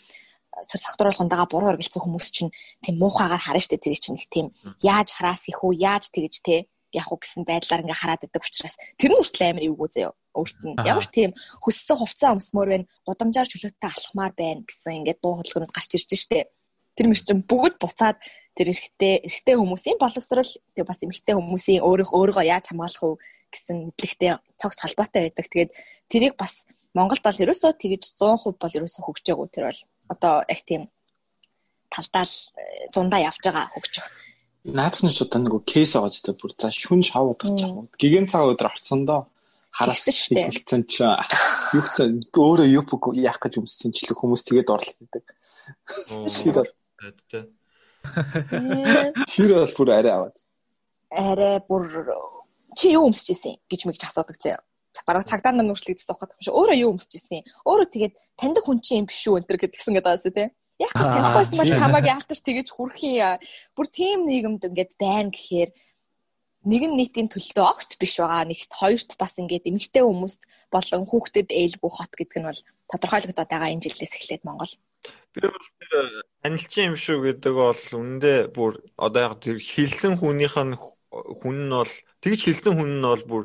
цар 0.67 0.81
сахтруулах 0.83 1.23
ундага 1.23 1.47
буруу 1.47 1.71
оргилцсан 1.79 2.03
хүмүүс 2.03 2.29
чинь 2.35 2.51
тийм 2.83 2.99
муухайгаар 2.99 3.47
харна 3.47 3.63
шүү 3.63 3.79
дээ. 3.79 3.85
Тэр 3.87 3.95
чинь 3.95 4.19
нэг 4.19 4.27
тийм 4.27 4.47
яаж 4.83 5.15
хараас 5.15 5.47
их 5.47 5.63
үү, 5.63 5.79
яаж 5.79 6.11
тэгэж 6.11 6.35
те 6.43 6.67
явах 6.91 7.13
уу 7.15 7.21
гэсэн 7.23 7.45
байдлаар 7.45 7.85
ингээ 7.85 8.01
хараад 8.01 8.27
идэг 8.27 8.43
учраас 8.43 8.75
тэр 8.97 9.13
нь 9.13 9.21
хүртэл 9.21 9.45
амар 9.45 9.65
эвгүй 9.69 9.89
заяа 9.93 10.13
өөрт 10.33 10.59
нь 10.65 10.77
ямар 10.89 11.05
ч 11.05 11.13
тийм 11.13 11.31
хөссөн 11.61 11.97
хувцас 12.01 12.33
өмсмөр 12.33 12.69
байна 12.73 12.89
гудамжаар 13.05 13.49
чөлөөтэй 13.49 13.91
алхмаар 13.93 14.33
байна 14.33 14.65
гэсэн 14.65 15.05
ингээ 15.05 15.21
дуу 15.21 15.37
хөдөлгөөнөд 15.37 15.75
гарч 15.77 15.91
ирж 16.01 16.09
штэ 16.17 16.49
тэр 16.99 17.07
мөр 17.07 17.19
чинь 17.23 17.47
бүгд 17.47 17.79
буцаад 17.79 18.19
тэр 18.59 18.75
эрэгтэй 18.75 19.23
эрэгтэй 19.23 19.55
хүмүүсийн 19.55 20.03
боловсрал 20.03 20.51
тэг 20.75 20.83
бас 20.83 20.99
эмэгтэй 21.07 21.39
хүмүүсийн 21.39 21.87
өөрөөх 21.87 22.11
өөрийгөө 22.11 22.43
яаж 22.51 22.75
хамгаалах 22.75 23.03
вэ 23.07 23.23
гэсэн 23.55 23.95
мэдлэгтэй 23.95 24.43
цогц 24.59 24.79
холбоотой 24.83 25.31
байдаг. 25.31 25.47
Тэгээд 25.47 25.71
тэрийг 26.11 26.35
бас 26.35 26.67
Монголд 26.91 27.23
бол 27.23 27.39
ерөөсөө 27.39 27.73
тэгж 27.79 28.19
100% 28.19 28.59
бол 28.59 28.77
ерөөсөө 28.83 29.03
хөгжөөгүй 29.07 29.49
тэр 29.55 29.71
бол 29.71 29.81
одоо 30.11 30.35
яг 30.51 30.61
тийм 30.67 30.83
талдаал 31.87 32.35
э, 32.59 32.91
дундаа 32.91 33.21
явж 33.23 33.43
байгаа 33.47 33.71
хөгжих. 33.73 34.05
Наадах 34.67 35.07
нь 35.07 35.15
ч 35.15 35.23
одоо 35.23 35.41
нэг 35.47 35.55
кейс 35.63 35.95
байгаа 35.95 36.11
ч 36.11 36.27
бүр 36.35 36.53
за 36.59 36.75
шүн 36.75 37.07
шав 37.07 37.31
удах 37.31 37.55
ч 37.55 37.63
уу. 37.63 37.87
Гигэн 37.95 38.27
цаг 38.27 38.43
өдөр 38.51 38.75
орцсондоо 38.75 39.31
хараас 39.71 40.03
хэлсэн 40.03 40.83
чи 40.91 41.07
юу 41.07 41.87
ч 41.95 41.97
өөрөө 42.35 42.67
юу 42.67 42.85
яах 43.23 43.39
гэж 43.39 43.63
өмссөн 43.63 43.95
ч 43.95 44.11
л 44.11 44.19
хүмүүс 44.19 44.43
тэгээд 44.51 44.75
орлоо 44.75 44.97
гэдэг. 44.99 45.25
Ширээ. 46.99 47.47
Тэр 49.31 49.51
бол 49.55 49.75
бүр 49.79 49.91
арай 49.95 50.13
аваад. 50.13 50.37
Арай 51.11 51.59
бүр 51.65 51.87
чи 52.79 52.93
юу 52.95 53.09
өмсөж 53.11 53.35
исэн 53.35 53.55
гэж 53.71 53.87
мэгж 53.87 54.03
асуудаг 54.07 54.39
заяа. 54.39 54.63
Бараг 55.07 55.25
цагдаа 55.27 55.53
нар 55.55 55.67
нүрслэгдсэн 55.67 56.15
сухад 56.15 56.35
юм 56.35 56.43
шиг 56.43 56.55
өөрөө 56.55 56.77
юу 56.83 56.93
өмсөж 56.95 57.13
исэн. 57.17 57.47
Өөрөө 57.65 57.87
тэгээд 57.91 58.15
таньдаг 58.39 58.65
хүн 58.67 58.83
чинь 58.83 59.03
юм 59.03 59.09
биш 59.09 59.23
үү 59.27 59.39
энэ 59.41 59.51
гэдгсэн 59.51 59.95
гэдэг 59.95 60.05
байгаа 60.05 60.27
юм 60.27 60.37
тий. 60.37 60.49
Яг 60.79 60.93
ч 60.95 61.07
танихгүйсэн 61.07 61.59
бол 61.59 61.75
чамааг 61.75 62.07
яах 62.07 62.27
гэж 62.27 62.41
тэгэж 62.43 62.69
хүрх 62.71 62.99
юм. 63.03 63.39
Бүр 63.75 63.87
тийм 63.91 64.19
нийгэмд 64.27 64.69
ингээд 64.69 64.93
байна 64.99 65.31
гэхээр 65.35 65.71
нэгэн 66.71 66.93
нийтийн 66.99 67.29
төлөлтөө 67.31 67.65
огт 67.67 67.91
биш 67.99 68.19
байгаа. 68.19 68.47
Нэгт 68.47 68.73
хоёрт 68.75 69.11
бас 69.19 69.35
ингээд 69.39 69.71
эмэгтэй 69.71 70.03
хүмүүст 70.03 70.41
болон 70.71 71.03
хүүхдэд 71.07 71.51
ээлгүй 71.51 71.91
хот 71.91 72.13
гэдэг 72.15 72.39
нь 72.39 72.49
бол 72.51 72.63
тодорхойлогдоод 72.91 73.49
байгаа 73.51 73.71
энэ 73.75 73.85
жилээс 73.87 74.15
эхлээд 74.19 74.47
Монгол. 74.47 74.71
Би 75.35 75.41
бол 75.45 75.67
тэр 75.79 75.93
э, 75.95 76.23
танилчин 76.43 76.93
юм 76.93 76.97
шүү 76.97 77.19
гэдэг 77.25 77.55
бол 77.55 77.83
үндэ 78.01 78.35
бүр 78.55 78.73
одоо 78.97 79.21
яг 79.29 79.35
тэр 79.45 79.59
хилсэн 79.61 80.17
хүнийх 80.19 80.57
нь 80.57 80.75
хүн 81.11 81.59
нь 81.69 81.73
бол 81.73 81.95
тэгж 82.25 82.41
хилсэн 82.49 82.75
хүн 82.75 82.93
нь 82.99 83.07
бол 83.07 83.25
бүр 83.29 83.43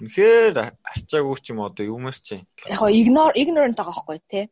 үнэхээр 0.00 0.56
арчаагүй 0.82 1.36
ч 1.42 1.52
юм 1.52 1.60
одоо 1.66 1.84
юмэр 1.84 2.16
чи. 2.16 2.46
Яг 2.70 2.78
гоо 2.78 2.90
ignore 2.90 3.34
ignorant 3.34 3.76
байгаа 3.76 3.92
байхгүй 3.92 4.18
тий. 4.30 4.44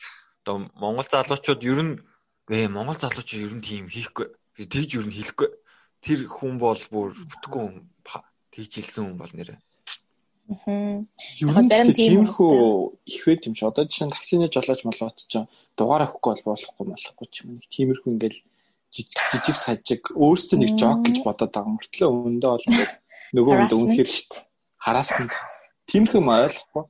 Одоо 0.42 0.68
Монгол 0.74 1.07
залуучууд 1.07 1.62
ер 1.62 1.80
нь 1.82 1.94
гээ 2.50 2.68
Монгол 2.68 2.98
залуучууд 2.98 3.44
ер 3.46 3.54
нь 3.54 3.64
тийм 3.64 3.86
хийхгүй. 3.86 4.26
Тэгж 4.59 4.90
ер 4.98 5.07
нь 5.07 5.16
хийхгүй. 5.16 5.48
Тэр 6.02 6.26
хүн 6.26 6.59
бол 6.59 6.82
бүр 6.90 7.11
бүтггүй 7.14 7.62
хүн 7.62 7.76
тэгж 8.50 8.70
хилсэн 8.82 9.14
хүн 9.14 9.18
бол 9.22 9.32
нэрээ. 9.32 9.59
Яг 10.47 11.66
зарим 11.66 11.90
тиймэрхүү 11.90 12.55
их 13.03 13.22
байт 13.26 13.47
юм 13.51 13.55
чи. 13.59 13.66
Одоо 13.66 13.84
жишээ 13.86 14.07
нь 14.07 14.14
таксины 14.14 14.47
жолооч 14.47 14.80
молооч 14.86 15.18
ч 15.26 15.42
дугаар 15.74 16.07
авахгүй 16.07 16.38
бол 16.38 16.55
болохгүй 16.55 16.86
болохгүй 16.86 17.26
ч 17.30 17.34
юм. 17.42 17.59
Нэг 17.59 17.66
тиймэрхүү 17.66 18.11
ингээл 18.14 18.38
жижиг 18.94 19.57
сажиг 19.59 20.03
өөртөө 20.14 20.59
нэг 20.62 20.72
жок 20.78 21.03
гэж 21.03 21.16
бодоод 21.26 21.51
байгаа 21.51 21.74
мөртлөө 21.74 22.09
өндөө 22.30 22.51
бол 22.55 22.66
нөгөө 23.34 23.55
хүнд 23.59 23.74
үнэхээр 23.74 24.11
хараасанд 24.78 25.32
тиймэрхүү 25.90 26.20
юм 26.22 26.30
ойлгохгүй. 26.30 26.84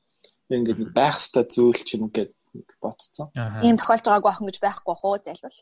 Ингээд 0.53 0.93
байх 0.93 1.17
хэвээр 1.17 1.49
зүйл 1.49 1.81
ч 1.81 1.89
юм 1.97 2.13
гээд 2.13 2.33
бодцсон. 2.79 3.33
Ийм 3.65 3.81
тохиолж 3.81 4.05
байгаагүй 4.05 4.31
ах 4.31 4.41
гэж 4.45 4.57
байхгүй 4.61 4.95
хуу 5.01 5.17
зайлвал 5.17 5.57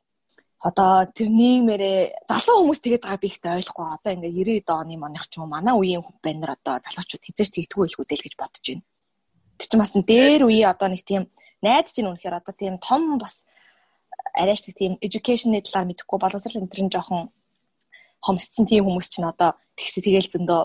одоо 0.60 1.08
тэр 1.12 1.28
нийгмээрээ 1.28 2.28
залуу 2.28 2.64
хүмүүс 2.64 2.80
тэгээд 2.80 3.04
байгаа 3.04 3.20
би 3.20 3.28
ихтэй 3.28 3.52
ойлгохгүй. 3.58 3.86
Одоо 3.90 4.12
ингээ 4.16 4.64
90 4.64 4.80
оны 4.80 4.94
моных 4.96 5.26
ч 5.28 5.36
юм 5.36 5.48
уу 5.48 5.54
манай 5.54 5.74
үеийн 5.76 6.04
хүмүүс 6.04 6.36
нар 6.40 6.56
одоо 6.56 6.80
залуучууд 6.80 7.24
хизээч 7.24 7.50
тэгдэггүй 7.52 7.84
илгүү 7.88 8.06
дээ 8.08 8.18
л 8.20 8.26
гэж 8.26 8.34
бодож 8.40 8.64
байна. 8.64 8.84
Тэр 9.60 9.68
чинь 9.68 9.82
бас 9.82 9.92
дээр 9.92 10.42
үе 10.48 10.64
одоо 10.64 10.88
нэг 10.88 11.02
тийм 11.04 11.22
найдаж 11.60 11.94
ийн 11.98 12.08
үнэхээр 12.10 12.38
одоо 12.40 12.54
тийм 12.56 12.74
том 12.80 13.18
бас 13.20 13.44
арайч 14.34 14.64
тийм 14.72 14.96
education-ы 15.04 15.60
талаар 15.62 15.86
мэдэхгүй 15.88 16.18
боловсрол 16.18 16.64
энэ 16.64 16.72
төрн 16.72 16.90
жоохон 16.90 17.22
хомсцсон 18.24 18.64
тийм 18.66 18.88
хүмүүс 18.88 19.08
чинь 19.12 19.28
одоо 19.28 19.54
тэгсэ 19.76 20.00
тэгэл 20.00 20.32
зөндөө 20.32 20.60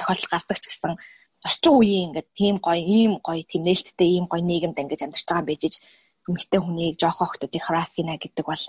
тохиолдол 0.00 0.30
гардаг 0.32 0.58
ч 0.58 0.64
гэсэн 0.72 0.96
орчин 1.44 1.72
үеийн 1.76 2.06
ингээд 2.10 2.28
тийм 2.32 2.54
гоё 2.58 2.80
ийм 2.80 3.12
гоё 3.20 3.44
тийм 3.44 3.62
нээлттэй 3.66 4.08
ийм 4.16 4.26
гоё 4.26 4.42
нийгэмд 4.42 4.80
ингэж 4.82 5.00
амьдарч 5.04 5.24
байгаа 5.28 5.42
юм 5.44 5.48
бижиж 5.50 5.74
эмэгтэй 6.28 6.60
хүнийг 6.60 6.94
жоохон 6.98 7.26
охтуудыг 7.28 7.62
harass 7.64 7.94
гинэ 7.96 8.18
гэдэг 8.18 8.46
бол 8.46 8.64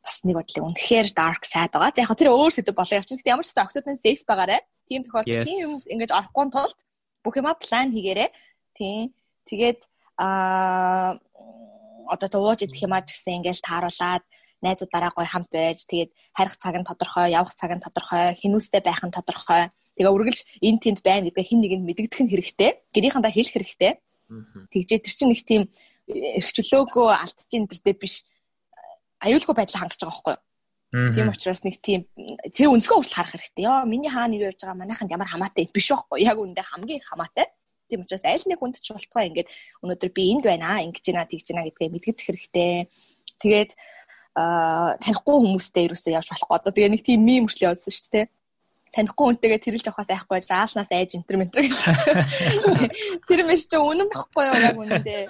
бас 0.00 0.16
нэг 0.24 0.36
бодлоо 0.40 0.72
үнэхээр 0.72 1.08
dark 1.12 1.44
side 1.44 1.72
байгаа. 1.72 1.92
За 1.92 2.02
яг 2.04 2.12
тэр 2.16 2.32
өөр 2.32 2.52
сэдв 2.52 2.72
болоо 2.72 2.96
явчихна. 2.96 3.20
Гэхдээ 3.20 3.34
ямар 3.36 3.44
ч 3.44 3.48
гэсэн 3.52 3.64
октод 3.64 3.86
нь 3.88 4.00
safe 4.00 4.24
байгаарэ. 4.24 4.58
Тийм 4.88 5.00
тохиолдолд 5.04 5.46
тийм 5.46 5.58
юм 5.60 5.72
ингэж 5.92 6.10
орохгүй 6.16 6.44
тулд 6.48 6.78
бүх 7.20 7.34
юма 7.36 7.52
план 7.54 7.92
хийгээрэй. 7.92 8.28
Тийм. 8.74 9.12
Тэгээд 9.44 9.80
аа 10.16 11.20
одоо 12.08 12.28
тууж 12.28 12.64
идэх 12.64 12.80
юмаа 12.82 13.04
ч 13.04 13.14
гэсэн 13.14 13.44
ингээл 13.44 13.62
тааруулаад 13.62 14.24
найзуудаараа 14.64 15.12
гой 15.14 15.26
хамт 15.28 15.52
байж 15.52 15.86
тэгээд 15.88 16.10
харих 16.36 16.56
цаг 16.56 16.74
нь 16.76 16.88
тодорхой, 16.88 17.32
явах 17.32 17.54
цаг 17.54 17.72
нь 17.72 17.84
тодорхой, 17.84 18.36
хинүүстэй 18.40 18.82
байх 18.84 19.00
нь 19.04 19.14
тодорхой. 19.14 19.72
Тэгээ 19.96 20.14
үргэлж 20.16 20.40
эн 20.60 20.76
тэнд 20.80 21.00
байна 21.04 21.28
гэдэг 21.28 21.44
хин 21.48 21.60
нэгэнд 21.64 21.84
мэдэгдэх 21.86 22.20
нь 22.24 22.32
хэрэгтэй. 22.32 22.70
Гэрийнхандаа 22.92 23.32
хэлэх 23.32 23.54
хэрэгтэй. 23.56 23.92
Тэгжээ 24.72 25.00
тэр 25.00 25.14
чинь 25.14 25.30
нэг 25.32 25.40
тийм 25.44 25.62
эрхчлөөгөө 26.10 27.08
алдчихин 27.14 27.66
тэрдээ 27.70 27.94
биш 27.96 28.24
аюулгүй 29.20 29.54
байдал 29.56 29.80
хангаж 29.80 30.00
байгаа 30.00 30.16
байхгүй 30.16 30.34
юу? 30.34 31.14
Тийм 31.14 31.30
учраас 31.30 31.62
нэг 31.62 31.78
тийм 31.78 32.02
тэр 32.50 32.74
өнцгөө 32.74 32.98
хүртэл 32.98 33.14
харах 33.14 33.34
хэрэгтэй. 33.38 33.62
Йоо 33.62 33.86
миний 33.86 34.10
хаана 34.10 34.34
юу 34.34 34.50
явж 34.50 34.58
байгаа 34.58 34.80
манайханд 34.82 35.14
ямар 35.14 35.30
хамаатай 35.30 35.70
биш 35.70 35.94
байхгүй 35.94 36.18
юу? 36.18 36.26
Яг 36.26 36.38
үндэ 36.42 36.66
хамгийн 36.66 36.98
хамаатай. 37.06 37.46
Тийм 37.86 38.02
учраас 38.02 38.26
аль 38.26 38.42
нэг 38.50 38.58
хүнд 38.58 38.82
ч 38.82 38.90
болтгоо 38.90 39.22
ингээд 39.22 39.48
өнөөдөр 39.86 40.10
би 40.10 40.22
энд 40.34 40.44
байна 40.50 40.66
аа 40.74 40.82
ингэж 40.82 41.04
байна 41.14 41.30
тэгж 41.30 41.46
байна 41.46 41.66
гэдгээ 41.70 41.94
мэдгэх 41.94 42.26
хэрэгтэй. 42.26 42.90
Тэгээд 43.38 43.70
аа 44.34 44.98
танихгүй 44.98 45.36
хүмүүстэй 45.38 45.86
юусоо 45.86 46.10
явж 46.10 46.26
болохгүй. 46.26 46.58
Одоо 46.58 46.72
тэгээ 46.74 46.90
нэг 46.90 47.02
тийм 47.06 47.22
мим 47.22 47.46
хүртэл 47.46 47.70
явуулсан 47.70 47.94
шүү 47.94 48.10
дээ 48.10 48.26
танихгүй 48.90 49.24
хүнтэйгээ 49.30 49.62
тэрэлж 49.62 49.86
авахаас 49.86 50.10
айхгүй 50.10 50.42
жааснаас 50.42 50.90
айж 50.90 51.14
энтер 51.14 51.38
ментер 51.38 51.62
гэж. 51.62 51.78
Тэр 53.30 53.46
мэш 53.46 53.70
чи 53.70 53.78
үнэн 53.78 54.10
бохгүй 54.10 54.44
юу 54.50 54.58
яг 54.58 54.74
үнэндээ 54.74 55.22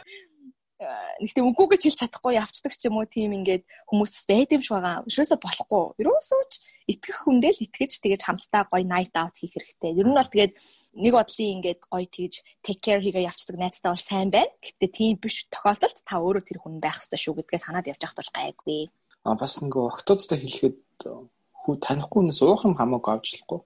нэг 0.81 1.33
тийм 1.37 1.53
үгүй 1.53 1.77
гэж 1.77 1.83
хэлж 1.93 1.99
чадахгүй 2.01 2.41
явцдаг 2.41 2.73
ч 2.73 2.89
юм 2.89 2.97
уу 2.97 3.05
тийм 3.05 3.37
ингээд 3.37 3.69
хүмүүс 3.85 4.25
байд 4.25 4.57
юм 4.57 4.65
шиг 4.65 4.81
байгаа. 4.81 5.05
Юусоо 5.05 5.37
болохгүй. 5.37 5.85
Юусоо 6.01 6.41
ч 6.49 6.65
итгэх 6.89 7.29
хүндээ 7.29 7.53
л 7.53 7.65
итгэж 7.69 7.93
тэгэж 8.01 8.21
хамтдаа 8.25 8.65
гоё 8.65 8.85
night 8.89 9.13
out 9.13 9.37
хийх 9.37 9.53
хэрэгтэй. 9.53 9.93
Ер 10.01 10.09
нь 10.09 10.17
бол 10.17 10.25
тэгээд 10.25 10.57
нэг 10.97 11.13
бодлын 11.13 11.53
ингээд 11.61 11.81
гоё 11.85 12.07
тэгж 12.09 12.35
take 12.65 12.81
care 12.81 13.01
хийгээ 13.05 13.29
явцдаг 13.29 13.57
найзтай 13.61 13.93
бол 13.93 14.01
сайн 14.01 14.29
байна. 14.33 14.53
Гэтэ 14.65 14.87
тийм 14.89 15.21
биш 15.21 15.45
тохиолдолд 15.53 15.99
та 16.01 16.17
өөрөө 16.17 16.45
тэр 16.49 16.59
хүн 16.65 16.81
байх 16.81 16.97
ёстой 17.05 17.21
шүү 17.21 17.45
гэдгээ 17.45 17.61
санаад 17.61 17.91
явж 17.93 18.01
бол 18.01 18.33
гайгүй. 18.33 18.89
А 19.29 19.37
бас 19.37 19.61
нөгөө 19.61 19.85
октоодтай 20.01 20.41
хэлэхэд 20.41 20.77
хүү 21.61 21.75
танихгүй 21.85 22.25
хүнээс 22.25 22.41
уух 22.41 22.65
юм 22.65 22.75
хамаагүй 22.81 23.13
авчлахгүй. 23.21 23.61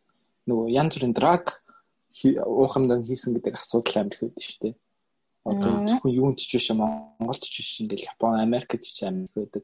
Нөгөө 0.50 0.66
янз 0.74 0.98
бүрийн 0.98 1.14
драг 1.14 1.62
уух 2.42 2.74
юмдан 2.74 3.06
хийсэн 3.06 3.38
гэдэг 3.38 3.54
асуудал 3.54 4.02
байдаг 4.02 4.34
шүү 4.34 4.58
дээ 4.66 4.74
Одоо 5.44 5.84
зөвхөн 5.84 6.12
юунд 6.16 6.40
ч 6.40 6.56
биш 6.56 6.72
Монголд 6.72 7.44
ч 7.44 7.60
биш 7.60 7.84
ингээл 7.84 8.08
Япон, 8.16 8.40
Америкт 8.40 8.80
ч 8.80 9.04
амин 9.04 9.28
байдаг. 9.36 9.62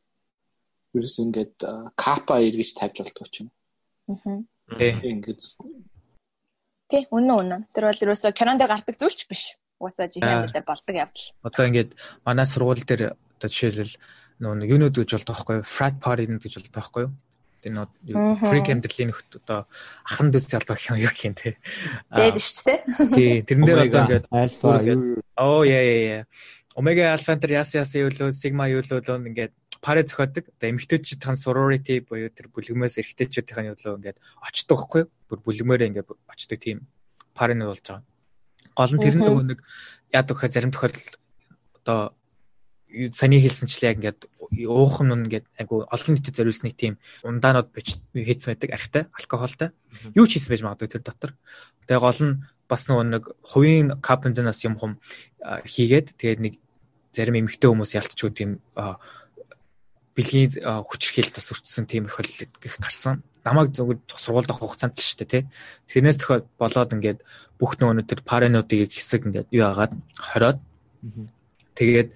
Ерөөс 0.93 1.17
ингээд 1.25 1.57
капа 1.97 2.37
эргэж 2.45 2.77
тавьж 2.77 3.01
болдог 3.01 3.29
ч 3.33 3.49
юм. 3.49 3.49
Аа. 4.09 4.45
Ингээд 4.77 5.41
Тий, 6.91 7.07
үнэн 7.07 7.31
үнэн. 7.31 7.63
Тэр 7.71 7.87
бол 7.87 8.03
ерөөсөө 8.03 8.35
кинон 8.35 8.59
дээр 8.59 8.75
гардаг 8.75 8.99
зүйлч 8.99 9.31
биш. 9.31 9.55
Угаасаа 9.79 10.11
жихэн 10.11 10.43
амьдрал 10.43 10.57
дээр 10.59 10.67
болдог 10.67 10.95
явдал. 10.99 11.27
Одоо 11.47 11.65
ингээд 11.71 11.91
манай 12.27 12.47
сургууль 12.51 12.83
дээр 12.83 13.15
одоо 13.15 13.49
жишээлбэл 13.49 13.95
нөгөө 14.43 14.69
юунууд 14.75 14.99
гэж 14.99 15.11
болдог 15.15 15.33
байхгүй 15.39 15.57
юу? 15.63 15.71
Frat 15.71 15.97
party 16.03 16.27
гэж 16.27 16.53
болдог 16.59 16.75
байхгүй 16.75 17.03
юу? 17.07 17.13
Тэр 17.61 17.73
нөө 17.77 17.87
Freak 18.41 18.69
Hamdel-ийн 18.73 19.11
нөхд 19.13 19.41
одоо 19.45 19.69
ахан 20.09 20.33
дүүс 20.33 20.49
залбаа 20.49 20.77
гэх 20.77 20.91
юм 20.91 21.01
юу 21.01 21.13
гэх 21.13 21.25
юм 21.29 21.35
те. 21.37 21.57
Тэгээд 22.17 22.41
шүү 22.41 22.65
дээ. 22.65 22.79
Тий, 23.17 23.33
тэрэн 23.45 23.65
дээр 23.69 23.81
одоо 23.85 24.01
ингээд 24.09 24.27
альфа 24.33 24.67
оо 25.37 25.63
яа 25.69 25.85
яа 25.85 26.01
яа. 26.01 26.25
Омега 26.73 27.13
альфа 27.13 27.37
энэ 27.37 27.53
яс 27.53 27.77
яс 27.77 27.93
юу 28.01 28.09
лөө 28.09 28.33
сигма 28.33 28.73
юу 28.73 28.81
лөө 28.81 29.05
ингээд 29.05 29.53
паре 29.85 30.05
зохиодог. 30.05 30.49
Одоо 30.57 30.69
эмэгтэйчүүдийн 30.73 31.37
sorority 31.37 32.01
буюу 32.01 32.33
тэр 32.33 32.49
бүлгмээс 32.53 33.01
эрэгтэйчүүдийн 33.01 33.73
юу 33.73 33.77
лөө 33.77 33.97
ингээд 34.01 34.19
очдог 34.41 34.79
хгүй. 34.89 35.05
Бүр 35.29 35.39
бүлгмээрээ 35.45 35.89
ингээд 35.93 36.09
очдог 36.29 36.59
тийм 36.61 36.89
парень 37.37 37.65
болж 37.65 37.85
байгаа. 37.85 38.05
Гол 38.77 38.93
нь 38.97 39.03
тэр 39.03 39.17
нөгөө 39.21 39.45
нэг 39.45 39.59
яадаг 40.13 40.37
хэ 40.37 40.49
зарим 40.53 40.73
тохиолдолд 40.73 41.17
одоо 41.81 42.01
саний 43.15 43.41
хэлсэнчлээ 43.41 43.95
ингээд 43.97 44.21
уух 44.67 45.01
нь 45.03 45.15
ингээд 45.15 45.47
айгу 45.59 45.87
олон 45.87 46.13
нийтэд 46.15 46.35
зориулсныг 46.35 46.75
тийм 46.75 46.99
ундаанууд 47.23 47.71
бич 47.71 48.03
хийцэн 48.15 48.55
байдаг 48.55 48.71
архтай 48.75 49.03
алкоголтой 49.15 49.69
юу 50.15 50.27
ч 50.27 50.39
хийсэн 50.39 50.51
байж 50.51 50.63
магадгүй 50.67 50.89
тэр 50.91 51.03
дотор. 51.07 51.33
Тэгээ 51.87 52.03
гол 52.03 52.21
нь 52.27 52.35
бас 52.67 52.83
нөгөө 52.91 53.07
нэг 53.07 53.25
хувийн 53.47 53.89
капентенас 54.03 54.63
юм 54.67 54.75
хум 54.75 54.99
хийгээд 55.43 56.19
тэгээд 56.19 56.41
нэг 56.43 56.55
зарим 57.15 57.39
эмэгтэй 57.39 57.71
хүмүүс 57.71 57.95
ялтчгүй 57.95 58.31
тийм 58.35 58.51
бэлгийн 60.15 60.51
хүчрхийлэлт 60.63 61.37
бас 61.39 61.51
өртсөн 61.55 61.87
тийм 61.87 62.07
их 62.07 62.19
их 62.19 62.77
гарсан. 62.83 63.23
Намайг 63.47 63.73
зөвхөн 63.73 64.03
сургуульд 64.07 64.51
авах 64.51 64.75
хугацаанд 64.75 64.99
л 64.99 65.03
шүү 65.03 65.19
дээ 65.25 65.31
тий. 65.31 65.43
Тэрнээс 65.89 66.19
тохиол 66.21 66.45
болоод 66.59 66.93
ингээд 66.93 67.25
бүх 67.57 67.79
нөгөө 67.81 68.05
тэр 68.05 68.21
паренуудыг 68.27 68.91
хэсэг 68.93 69.27
ингээд 69.27 69.49
юу 69.55 69.65
агаад 69.71 69.95
хориод 70.19 70.59
тэгээд 71.75 72.13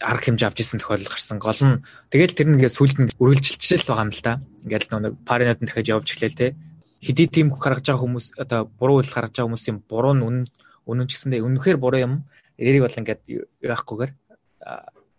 арга 0.00 0.24
хэмжээ 0.24 0.48
авч 0.48 0.58
исэн 0.64 0.80
тохиолдол 0.80 1.12
гарсан. 1.12 1.38
Гол 1.38 1.60
нь 1.60 1.82
тэгэл 2.08 2.32
тэр 2.32 2.48
нэгээ 2.56 2.72
сүлд 2.72 2.96
нь 3.04 3.12
үргэлжилчихэл 3.20 3.88
байгаа 3.88 4.06
юм 4.08 4.12
л 4.16 4.24
да. 4.24 4.32
Ингээл 4.64 4.88
нэг 4.96 5.14
паринод 5.28 5.60
нь 5.60 5.68
дахиад 5.68 5.92
явж 5.92 6.08
эхлэв 6.16 6.34
те. 6.34 6.56
Хэдий 7.04 7.28
тийм 7.28 7.52
гаргаж 7.52 7.84
байгаа 7.84 8.00
хүмүүс 8.00 8.26
одоо 8.40 8.60
буруу 8.64 9.04
үйл 9.04 9.12
гаргаж 9.12 9.36
байгаа 9.36 9.48
хүмүүсийн 9.52 9.78
буруу 9.84 10.14
нь 10.16 10.24
үнэн 10.24 10.44
үнэн 10.88 11.06
ч 11.06 11.20
гэсэндээ 11.20 11.44
үнэхээр 11.44 11.78
буруу 11.78 12.00
юм. 12.00 12.14
Эрийг 12.56 12.88
бол 12.88 12.96
ингээд 12.96 13.20
яахгүйгээр 13.60 14.12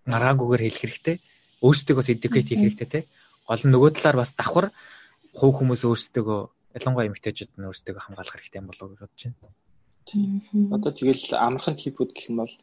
маргаагүйгээр 0.10 0.64
хэлэх 0.66 0.82
хэрэгтэй. 0.82 1.16
Өөрсдөө 1.62 1.96
бас 2.02 2.10
educate 2.10 2.50
хийх 2.50 2.62
хэрэгтэй 2.66 2.90
те. 2.90 3.00
Гол 3.46 3.62
нь 3.62 3.74
нөгөө 3.74 4.02
талаар 4.02 4.18
бас 4.26 4.34
давхар 4.34 4.74
хувь 5.38 5.62
хүмүүс 5.62 5.86
өөрсдөө 5.86 6.38
ялангуяа 6.78 7.08
эмэгтэйчүүд 7.10 7.52
нь 7.58 7.68
өөрсдөө 7.70 8.02
хамгаалах 8.02 8.34
хэрэгтэй 8.34 8.60
юм 8.62 8.70
болов 8.70 8.82
уу 8.82 8.92
гэж 8.98 9.02
бодож 9.06 9.22
байна. 9.30 10.74
Одоо 10.76 10.92
тэгэл 10.92 11.26
амархан 11.38 11.76
типүүд 11.78 12.12
гэх 12.18 12.30
юм 12.34 12.42
бол 12.42 12.54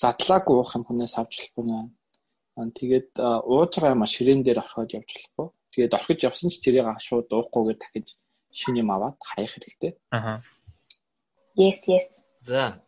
задлаагүй 0.00 0.56
уух 0.58 0.74
юм 0.74 0.84
хүнээс 0.84 1.14
авч 1.18 1.52
болохгүй 1.54 1.64
нэ. 1.68 1.78
Тэгээд 2.78 3.10
ууж 3.20 3.72
байгаа 3.78 3.94
юм 3.94 4.06
ширээн 4.06 4.42
дээр 4.42 4.62
орхиод 4.62 4.90
явж 4.94 5.10
болохгүй. 5.10 5.46
Тэгээд 5.74 5.96
орхиж 5.98 6.18
явсан 6.22 6.50
ч 6.50 6.62
тэрийг 6.62 6.86
шууд 7.02 7.30
уухгүйгээр 7.30 7.78
дахиж 7.78 8.14
шинэ 8.54 8.82
юм 8.82 8.90
аваад 8.94 9.18
хаях 9.18 9.58
хэрэгтэй. 9.58 9.92
Аха. 10.10 10.42
Yes, 11.58 11.86
yes. 11.90 12.22
За. 12.40 12.82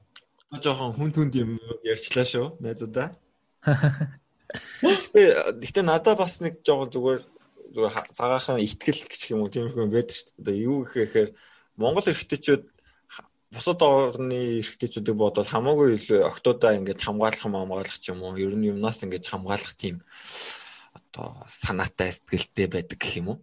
Та 0.50 0.58
жоохон 0.62 0.94
хүн 0.94 1.10
түнд 1.10 1.34
юм 1.34 1.50
ярьчлаа 1.82 2.26
шүү. 2.26 2.46
Найзуудаа. 2.62 3.14
Гэтэ 4.82 5.58
гэтэ 5.62 5.82
надад 5.82 6.18
бас 6.22 6.38
нэг 6.38 6.62
жоохон 6.62 6.90
зүгээр 6.94 7.20
зүгээр 7.74 7.94
цагаахан 8.14 8.62
ихтгэл 8.62 9.02
гэх 9.10 9.30
юм 9.34 9.42
уу 9.42 9.50
тийм 9.50 9.66
юм 9.74 9.90
байдаг 9.90 10.14
шүү 10.14 10.30
дээ. 10.38 10.42
Одоо 10.42 10.54
юу 10.54 10.78
гэхээр 10.86 11.28
Монгол 11.74 12.06
эрхтэйчүүд 12.06 12.62
бусад 13.56 13.80
орны 13.80 14.60
эрхтэйчүүдийг 14.60 15.16
бодвол 15.16 15.48
хамаагүй 15.48 15.96
илүү 15.96 16.20
октоудаа 16.28 16.76
ингээд 16.76 17.00
хамгаалах 17.00 17.46
юм 17.48 17.56
хамгаалах 17.56 17.96
ч 17.96 18.12
юм 18.12 18.20
уу 18.20 18.36
ер 18.36 18.52
нь 18.52 18.68
юмнаас 18.68 19.00
ингээд 19.00 19.26
хамгаалах 19.32 19.72
тийм 19.80 20.04
одоо 20.92 21.40
санаатай 21.48 22.12
сэтгэлтэй 22.12 22.68
байдаг 22.68 22.98
гэх 23.00 23.16
юм 23.16 23.28
уу 23.32 23.38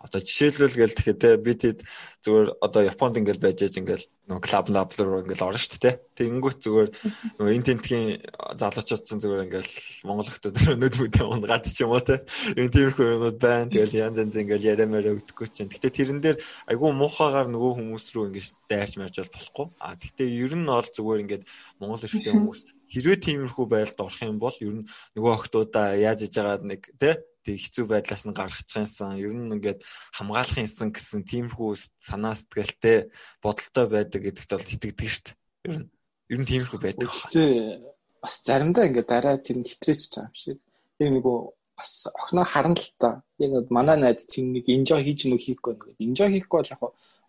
Одоо 0.00 0.20
жишээлбэл 0.24 0.80
гээл 0.80 0.96
тэгэхээр 0.96 1.20
те 1.20 1.30
би 1.36 1.52
тэд 1.52 1.84
зүгээр 2.24 2.48
одоо 2.64 2.82
Японд 2.88 3.20
ингээл 3.20 3.44
байж 3.44 3.60
ээж 3.60 3.84
ингээл 3.84 4.06
нөгөө 4.32 4.44
клуб 4.48 4.66
лаб 4.72 4.90
руу 4.96 5.20
ингээл 5.20 5.44
орно 5.44 5.60
шүү 5.60 5.76
дээ. 5.76 5.96
Тэнгүүт 6.16 6.58
зүгээр 6.64 6.88
нөгөө 7.36 7.52
эн 7.52 7.64
тентгийн 7.68 8.08
залуучуудсан 8.56 9.20
зүгээр 9.20 9.44
ингээл 9.44 9.72
Монгол 10.08 10.28
хүмүүс 10.32 10.72
өнөд 10.72 10.94
мөдөө 11.04 11.26
унгаад 11.36 11.64
ч 11.68 11.84
юм 11.84 11.92
уу 11.92 12.00
те. 12.00 12.24
Энэ 12.56 12.72
тиймэрхүү 12.72 13.06
юмуд 13.12 13.36
байна. 13.44 13.68
Тэгэл 13.68 14.08
янз 14.08 14.16
янз 14.24 14.36
ингээл 14.40 14.68
яриамаараа 14.72 15.16
өгдөггүй 15.20 15.48
чинь. 15.52 15.68
Гэтэ 15.68 15.92
тэрэн 15.92 16.20
дээр 16.24 16.36
айгүй 16.72 16.90
муухагаар 16.96 17.52
нөгөө 17.52 17.72
хүмүүс 17.84 18.04
рүү 18.16 18.24
ингээд 18.32 18.56
дайрч 18.72 18.96
марж 18.96 19.16
болохгүй. 19.20 19.66
А 19.84 20.00
гэтэ 20.00 20.24
ер 20.24 20.56
нь 20.56 20.64
ол 20.64 20.88
зүгээр 20.88 21.22
ингээд 21.28 21.44
Монгол 21.76 22.04
эрхтэй 22.08 22.32
хүмүүс 22.32 22.60
хэрвээ 22.92 23.18
тиймэрхүү 23.20 23.66
байдалд 23.68 24.00
орох 24.00 24.20
юм 24.24 24.38
бол 24.40 24.56
ер 24.64 24.74
нь 24.80 24.88
нөгөө 25.14 25.32
охтуудаа 25.36 25.94
яаж 25.94 26.26
иж 26.26 26.34
байгаа 26.40 26.64
нэг 26.64 26.88
те 26.98 27.22
тэг 27.44 27.56
хэцүү 27.56 27.84
байдлаас 27.88 28.24
нь 28.28 28.36
гаргачихсан 28.36 29.16
ер 29.16 29.32
нь 29.32 29.52
ингээд 29.56 29.80
хамгаалах 30.16 30.60
юмсан 30.60 30.92
гэсэн 30.92 31.24
тиймэрхүү 31.24 31.70
санаа 31.96 32.34
сэтгэлтэй 32.36 33.08
бодолтой 33.40 33.86
байдаг 33.88 34.20
гэдэгт 34.24 34.50
бол 34.52 34.74
итгэдэг 34.74 35.08
шүү 35.08 35.24
дээ. 35.24 35.36
Ер 35.66 35.74
нь 35.80 35.88
ер 36.32 36.38
нь 36.40 36.48
тиймэрхүү 36.48 36.80
байдаг. 36.80 37.08
Тий 37.32 37.80
бас 38.20 38.34
заримдаа 38.44 38.84
ингээд 38.88 39.08
дараа 39.08 39.36
тэр 39.40 39.58
нь 39.60 39.68
хитрээч 39.68 40.02
юм 40.20 40.28
шиг. 40.36 40.58
Яг 41.00 41.10
нөгөө 41.16 41.38
бас 41.76 41.92
охиноо 42.12 42.44
харна 42.44 42.76
л 42.76 42.92
та. 43.00 43.24
Яг 43.40 43.70
манай 43.72 43.96
найз 43.96 44.28
тийм 44.28 44.52
нэг 44.52 44.68
инжой 44.68 45.00
хийж 45.00 45.24
нүг 45.26 45.40
хийхгүй 45.40 45.72
ингээд 45.74 46.04
инжой 46.04 46.28
хийхгүй 46.36 46.58
бол 46.60 46.72
яг 46.76 46.82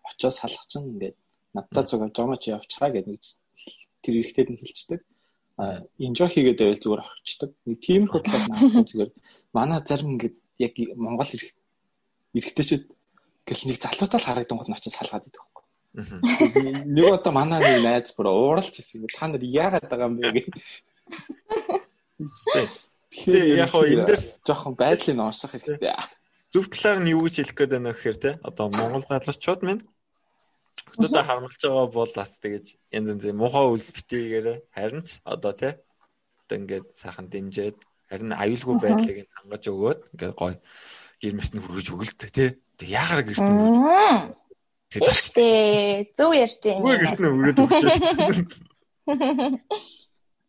очоо 0.04 0.30
салах 0.30 0.64
чинь 0.68 0.92
ингээд 0.92 1.16
надтай 1.56 1.84
зугаа 1.88 2.10
жомоч 2.12 2.52
явчихаа 2.52 2.92
гэдэг 2.92 3.16
нэг 3.16 3.22
тэр 4.04 4.14
ихтэйд 4.20 4.48
нь 4.52 4.60
хэлцдэг 4.60 5.00
инжой 5.98 6.28
хийгээд 6.28 6.58
байвал 6.60 6.82
зүгээр 6.82 7.02
орчдөг. 7.02 7.50
Нэг 7.66 7.78
тиймэрхүү 7.84 8.20
талаас 8.24 8.46
нь 8.48 8.88
зүгээр 8.88 9.10
манай 9.52 9.80
зарим 9.84 10.16
ингээд 10.16 10.36
яг 10.58 10.72
Монгол 10.96 11.28
эрэгтэйчүүд 12.34 12.84
гэл 13.44 13.66
нэг 13.68 13.78
залуутай 13.82 14.18
л 14.20 14.28
харагдан 14.28 14.58
гол 14.58 14.70
нь 14.70 14.76
очиж 14.76 14.94
салгаад 14.96 15.28
идэх 15.28 15.44
байхгүй. 15.44 15.64
Нэг 16.88 17.04
одоо 17.12 17.32
манай 17.36 17.60
нэг 17.60 17.84
найз 17.84 18.16
бүр 18.16 18.32
ууралж 18.32 18.72
ирсэн. 18.72 19.04
Та 19.12 19.28
нар 19.28 19.44
яагаад 19.44 19.86
байгаа 19.92 20.08
юм 20.08 20.16
бэ 20.16 20.30
гэх. 20.32 20.48
Тэгэхээр 23.12 23.60
яг 23.60 23.70
хоо 23.70 23.84
энэ 23.84 24.08
дээр 24.08 24.22
жоохон 24.46 24.74
байдлыг 24.78 25.20
унших 25.20 25.52
хэрэгтэй. 25.52 25.92
Зөв 26.48 26.64
талаар 26.72 27.04
нь 27.04 27.12
юу 27.12 27.28
гэж 27.28 27.34
хэлэх 27.44 27.56
гээд 27.60 27.72
байна 27.76 27.92
вэ 27.92 27.96
гэхээр 27.96 28.18
те 28.24 28.30
одоо 28.40 28.66
Монгол 28.72 29.04
залуучууд 29.04 29.60
минь 29.68 29.82
Хотодоо 30.92 31.22
харамлж 31.24 31.56
байгаа 31.56 31.86
бол 31.88 32.12
бас 32.12 32.36
тэгэж 32.38 32.66
янз 32.92 33.08
янз 33.12 33.24
муухай 33.32 33.64
үйл 33.72 33.88
битгийгээрээ 33.96 34.56
харин 34.76 35.02
ч 35.08 35.24
одоо 35.24 35.52
тий 35.56 35.72
одоо 36.44 36.56
ингээд 36.60 36.86
сайхан 36.92 37.26
дэмжиад 37.32 37.78
харин 38.12 38.32
аюулгүй 38.36 38.76
байдлыг 38.76 39.28
хангаж 39.32 39.64
өгөөд 39.72 40.00
ингээд 40.12 40.34
гоё 40.36 40.56
гэр 41.20 41.34
мөрт 41.36 41.52
нь 41.56 41.62
хүргэж 41.64 41.86
өгөлт 41.96 42.20
тий 42.36 42.48
яагаар 42.84 43.24
гэрт 43.24 43.40
нь 43.40 43.56
хүргэж 43.56 44.42
Тэгтээ 44.92 46.12
зөв 46.12 46.36
ярьж 46.36 46.60
байна. 46.60 46.84
Үгүй 46.84 46.96
гэрт 47.00 47.18
нь 47.20 47.28
өрөөд 47.32 47.58
өгч 47.64 48.52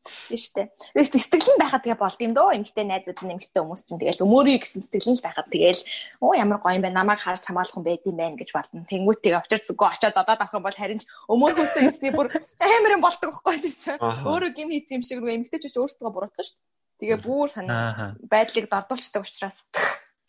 байна. 0.04 0.28
Тийштэй. 0.28 0.68
Тэгээс 0.92 1.10
сэтгэл 1.16 1.56
нь 1.56 1.62
байхад 1.64 1.84
тэгээ 1.88 2.00
болд 2.00 2.20
юм 2.20 2.34
дөө. 2.36 2.60
Эмэгтэй 2.60 2.84
найзууд 2.84 3.20
нь 3.24 3.34
эмэгтэй 3.40 3.62
хүмүүс 3.64 3.84
чинь 3.88 4.00
тэгэл 4.04 4.24
өмөрий 4.28 4.60
гэсэн 4.60 4.84
сэтгэл 4.84 5.16
нь 5.16 5.24
байхад 5.24 5.48
тэгэл 5.48 5.82
оо 6.20 6.36
ямар 6.36 6.60
гоё 6.60 6.76
юм 6.76 6.84
бэ 6.84 6.92
намайг 6.92 7.20
харж 7.24 7.44
хамгаалах 7.48 7.78
юм 7.80 7.88
байд 7.88 8.04
юм 8.04 8.18
байна 8.20 8.36
гэж 8.36 8.50
бодно. 8.52 8.84
Тэнгүүтээ 8.92 9.40
очир 9.40 9.62
зүгөө 9.64 9.88
очоод 9.96 10.16
зодоод 10.20 10.42
авах 10.44 10.56
юм 10.60 10.66
бол 10.68 10.76
харин 10.76 11.00
ч 11.00 11.08
өмөр 11.32 11.54
хүсээ 11.56 11.88
эсний 11.88 12.12
бүр 12.12 12.28
амар 12.60 12.96
юм 13.00 13.04
болдог 13.04 13.32
байхгүй 13.32 13.64
тийм 13.64 13.76
чинь. 13.80 14.04
Өөрөө 14.04 14.52
гим 14.52 14.70
хийсэн 14.76 14.96
юм 15.00 15.04
шиг 15.08 15.20
рүү 15.24 15.32
эмэгтэй 15.40 15.72
ч 15.72 15.76
өөрсдөө 15.80 16.12
буруутгах 16.12 16.44
шүү 16.44 16.60
дээ. 16.60 16.72
Тэгээ 17.00 17.20
бүр 17.24 17.48
санаа 17.48 18.16
байдлыг 18.28 18.68
дордуулцдаг 18.68 19.24
учраас 19.24 19.64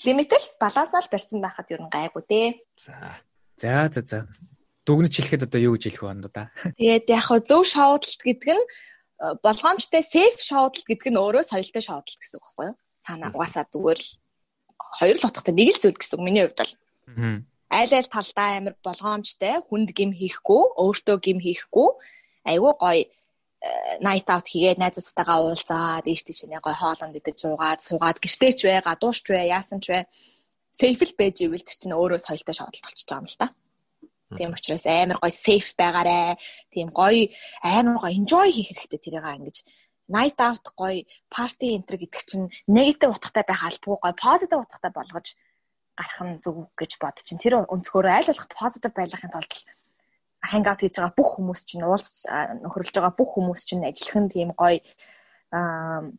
лимитэл 0.07 0.47
балансаар 0.63 1.07
барьсан 1.11 1.43
байхад 1.43 1.71
ер 1.71 1.83
нь 1.83 1.91
гайгүй 1.91 2.23
дээ. 2.31 2.49
За. 2.79 2.95
За 3.59 3.89
за 3.91 4.03
за. 4.03 4.19
Дүгнэж 4.85 5.17
хэлэхэд 5.17 5.47
одоо 5.49 5.61
юу 5.61 5.75
гэж 5.81 5.97
хэлэх 5.97 6.03
вэ 6.05 6.29
да? 6.29 6.53
Тэгээд 6.77 7.09
яг 7.09 7.25
хөө 7.25 7.41
зөв 7.49 7.63
шоудлт 7.65 8.21
гэдэг 8.21 8.53
нь 8.53 8.65
болгоомжтой 9.19 10.03
safe 10.03 10.41
шоудлт 10.43 10.85
гэдэг 10.87 11.09
нь 11.13 11.21
өөрөө 11.21 11.45
соёлтой 11.47 11.83
шоудлт 11.83 12.19
гэсэн 12.19 12.39
үг 12.39 12.45
байхгүй 12.45 12.67
юу? 12.73 12.77
Цаана 13.05 13.31
угаасаа 13.31 13.65
зүгээр 13.71 14.01
л 14.01 14.11
хоёр 14.99 15.17
л 15.19 15.27
утгатай 15.29 15.55
нэг 15.55 15.69
л 15.75 15.81
зүйл 15.81 15.99
гэсэн 15.99 16.17
үг 16.19 16.25
миний 16.25 16.43
хувьд 16.45 16.61
бол. 16.61 16.75
Айл 17.75 17.93
айл 17.95 18.11
талдаа 18.11 18.49
амар 18.59 18.75
болгоомжтой 18.83 19.55
хүнд 19.67 19.91
гим 19.95 20.11
хийхгүй, 20.15 20.63
өөртөө 20.79 21.17
гим 21.23 21.39
хийхгүй 21.43 21.89
айгүй 22.45 22.73
гоё 22.79 23.05
night 24.01 24.29
out 24.29 24.47
хийгээд 24.53 24.79
найзуудтайгаа 24.83 25.39
уулзаад 25.41 26.05
ийш 26.05 26.23
тийш 26.25 26.45
нэг 26.45 26.61
гоё 26.61 26.77
хоолонд 26.77 27.17
идэж 27.17 27.37
суугаад 27.41 27.81
суугаад 27.81 28.21
гэртээч 28.21 28.59
бай, 28.69 28.81
гадуурч 28.85 29.25
бай, 29.25 29.49
яасан 29.49 29.81
ч 29.81 29.89
бай. 29.93 30.05
Safe 30.75 31.01
л 31.07 31.15
байж 31.17 31.37
ивэл 31.41 31.65
тэр 31.65 31.79
чинь 31.81 31.97
өөрөө 31.97 32.21
соёлтой 32.21 32.55
шоудлт 32.55 32.85
болчихж 32.85 33.09
байгаа 33.09 33.23
юм 33.25 33.31
л 33.31 33.41
та. 33.41 33.47
Тийм 34.39 34.53
учраас 34.53 34.85
амар 34.87 35.19
гоё 35.23 35.33
safe 35.33 35.73
байгаарэ. 35.79 36.37
Тийм 36.73 36.89
гоё 36.91 37.31
амар 37.63 37.97
гоё 38.03 38.13
enjoy 38.19 38.49
хийх 38.53 38.71
хэрэгтэй 38.75 39.01
тэрийг 39.01 39.27
ингэж 39.27 39.57
night 40.09 40.39
out 40.41 40.65
гоё 40.77 41.05
party 41.31 41.75
enter 41.77 41.97
гэдэг 41.97 42.23
чинь 42.29 42.47
negative 42.69 43.15
утгатай 43.17 43.45
байх 43.49 43.63
албагүй 43.65 43.99
гоё 44.01 44.15
positive 44.21 44.61
утгатай 44.61 44.93
болгож 44.93 45.27
гарах 45.97 46.21
нь 46.27 46.41
зөв 46.45 46.69
гэж 46.77 46.93
бод 47.01 47.17
чинь 47.25 47.41
тэр 47.41 47.65
өнцгөөрөө 47.65 48.13
аль 48.13 48.29
болох 48.29 48.49
positive 48.53 48.95
байлгахын 48.99 49.33
тулд 49.33 49.53
hang 50.45 50.67
out 50.69 50.81
хийж 50.83 50.97
байгаа 51.01 51.17
бүх 51.17 51.31
хүмүүс 51.41 51.61
чинь 51.65 51.87
уулзч 51.89 52.29
нөхөрлж 52.63 52.93
байгаа 52.93 53.15
бүх 53.17 53.31
хүмүүс 53.33 53.63
чинь 53.65 53.87
ажиллах 53.89 54.19
нь 54.21 54.33
тийм 54.35 54.51
гоё 54.53 54.79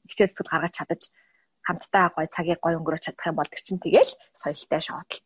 хичээл 0.10 0.34
зүтгэл 0.34 0.54
гаргаж 0.54 0.74
чадаж 0.74 1.02
хамтдаа 1.68 2.10
гоё 2.16 2.28
цагийг 2.36 2.60
гоё 2.62 2.78
өнгөрөөж 2.80 3.04
чадах 3.06 3.30
юм 3.30 3.38
бол 3.38 3.52
тэр 3.52 3.62
чинь 3.62 3.84
тэгэл 3.84 4.12
соёлтой 4.34 4.82
шоудлт. 4.82 5.26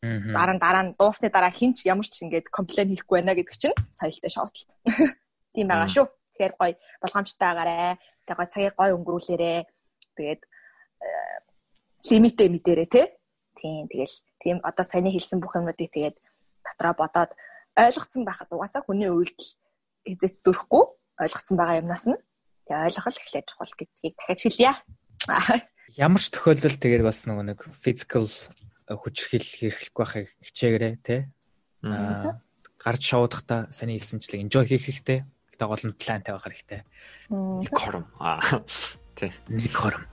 Дараа 0.00 0.54
нь 0.56 0.62
дараа 0.64 0.82
нь 0.88 0.94
дуусны 0.96 1.28
дараа 1.28 1.52
хинч 1.52 1.84
ямар 1.84 2.08
ч 2.08 2.24
ингэж 2.24 2.48
комплейн 2.48 2.96
хийхгүй 2.96 3.20
байна 3.20 3.36
гэдэг 3.36 3.56
чинь 3.60 3.76
соёлтой 3.92 4.32
шоудлт. 4.32 4.68
Тийм 5.52 5.68
байгаа 5.68 5.88
шүү. 5.92 6.08
Тэгэхээр 6.08 6.54
гоё 6.56 6.74
болгоомжтой 7.04 7.48
агаарэ. 7.52 8.00
Тэгээ 8.24 8.38
гоё 8.40 8.48
цагийг 8.48 8.74
гоё 8.80 8.96
өнгөрүүлээрэ. 8.96 9.68
Тэгээд 10.16 10.40
лимитэ 12.08 12.48
мэдэрэ 12.48 12.86
те. 12.88 13.02
Тийм 13.60 13.92
тэгэл 13.92 14.16
тийм 14.40 14.56
одоо 14.64 14.84
саяны 14.88 15.12
хэлсэн 15.12 15.36
бүх 15.40 15.52
юмнуудыг 15.60 15.92
тэгээд 15.92 16.16
дотроо 16.64 16.94
бодоод 16.96 17.36
ойлгоцсон 17.76 18.24
байхад 18.24 18.48
угаасаа 18.56 18.80
хүний 18.80 19.12
үйлдэл 19.12 19.52
эзэц 20.08 20.40
зөрөхгүй 20.48 20.84
ойлгоцсон 21.20 21.56
байгаа 21.60 21.80
юмнаас 21.84 22.08
нь 22.08 22.16
тэгээ 22.64 22.88
ойлгол 22.88 23.20
эхлэж 23.20 23.44
чухал 23.52 23.72
гэдгийг 23.76 24.14
дахиад 24.16 24.40
хэлье. 24.40 24.72
Ямар 26.06 26.22
ч 26.22 26.32
тохиолдолд 26.32 26.80
тэгээд 26.80 27.04
бас 27.04 27.28
нөгөө 27.28 27.44
нэг 27.52 27.60
physical 27.84 28.24
хүчрхийл 28.98 29.46
хэрэглэхгүй 29.46 30.02
байхыг 30.02 30.28
хичээгээрэй 30.42 30.94
те. 31.02 31.30
Аа 31.86 32.42
гарч 32.80 33.12
шоудахта 33.12 33.68
саний 33.70 34.00
хэлсэнчлэг 34.00 34.40
enjoy 34.40 34.64
хийх 34.64 34.88
хэрэгтэй. 34.88 35.28
Гэтэ 35.52 35.64
гол 35.68 35.84
нь 35.84 35.98
плантай 36.00 36.32
байх 36.32 36.46
хэрэгтэй. 36.48 36.80
Нэг 37.28 37.72
хором. 37.76 38.08
Аа 38.16 38.40
тий. 39.14 39.30
Нэг 39.52 39.72
хором. 39.76 40.09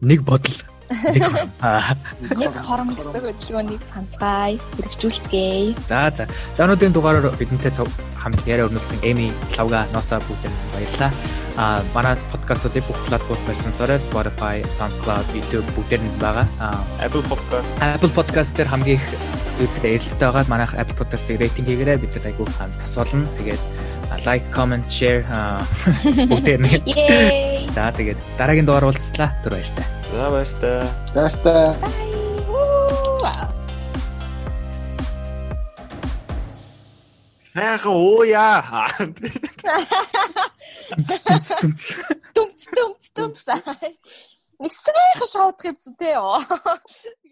Нэг 0.00 0.24
бодол 0.24 0.56
Нэг 0.90 2.50
хорон 2.66 2.90
гэсэн 2.98 3.22
хөдөлгөөнийг 3.22 3.78
санацгаая, 3.78 4.58
хэрэгжүүлцгээе. 4.74 5.78
За 5.86 6.10
за. 6.10 6.26
За 6.58 6.66
өнөөдрийн 6.66 6.90
дугаараар 6.90 7.30
бидэнтэй 7.38 7.70
хамт 8.18 8.42
яриа 8.42 8.66
өрнүүлсэн 8.66 8.98
Эми, 9.06 9.30
Лавга, 9.54 9.86
Носа 9.94 10.18
бүгд 10.18 10.50
баярлалаа. 10.74 11.14
А 11.54 11.86
манай 11.94 12.18
подкастуудыг 12.34 12.82
бүх 12.90 12.98
платформ 13.06 13.38
байрсансаараа 13.46 14.02
Spotify, 14.02 14.66
SoundCloud, 14.74 15.30
YouTube 15.30 15.68
бүгдээр 15.78 16.02
нь 16.02 16.10
байгаа. 16.18 16.50
Apple 16.98 17.22
Podcast. 17.30 17.70
Apple 17.78 18.10
Podcast 18.10 18.58
дээр 18.58 18.66
хамгийн 18.74 18.98
их 18.98 19.06
эрэлттэй 19.78 20.26
байгаа. 20.26 20.50
Манайх 20.50 20.74
Apple 20.74 20.98
Podcast-ыг 20.98 21.38
рейтинг 21.38 21.70
хийгээрэй. 21.70 22.02
Бид 22.02 22.18
айгүй 22.18 22.50
хамт 22.58 22.74
тус 22.82 22.98
болно. 22.98 23.22
Тэгээд 23.38 23.62
like, 24.26 24.46
comment, 24.50 24.84
share 24.90 25.22
бүгдээр 26.30 26.60
нь. 26.60 26.70
За 27.74 27.94
тэгээд 27.94 28.18
дараагийн 28.38 28.66
дугаар 28.66 28.90
уулзлаа. 28.90 29.30
Түр 29.42 29.54
баяртай. 29.54 29.86
За 30.10 30.30
баяртай. 30.30 30.82
Баяртай. 31.14 31.74
Хайхан 37.54 37.94
уу 37.94 38.22
яа. 38.26 38.86
Дүнц 40.90 41.50
дүнц. 41.60 41.82
Дүнц 42.34 42.60
дүнц 42.74 43.04
дүнц. 43.14 43.40
Нэг 44.60 44.72
сайхан 44.74 45.28
шоудах 45.30 45.64
юмсан 45.70 45.94
те. 45.98 46.14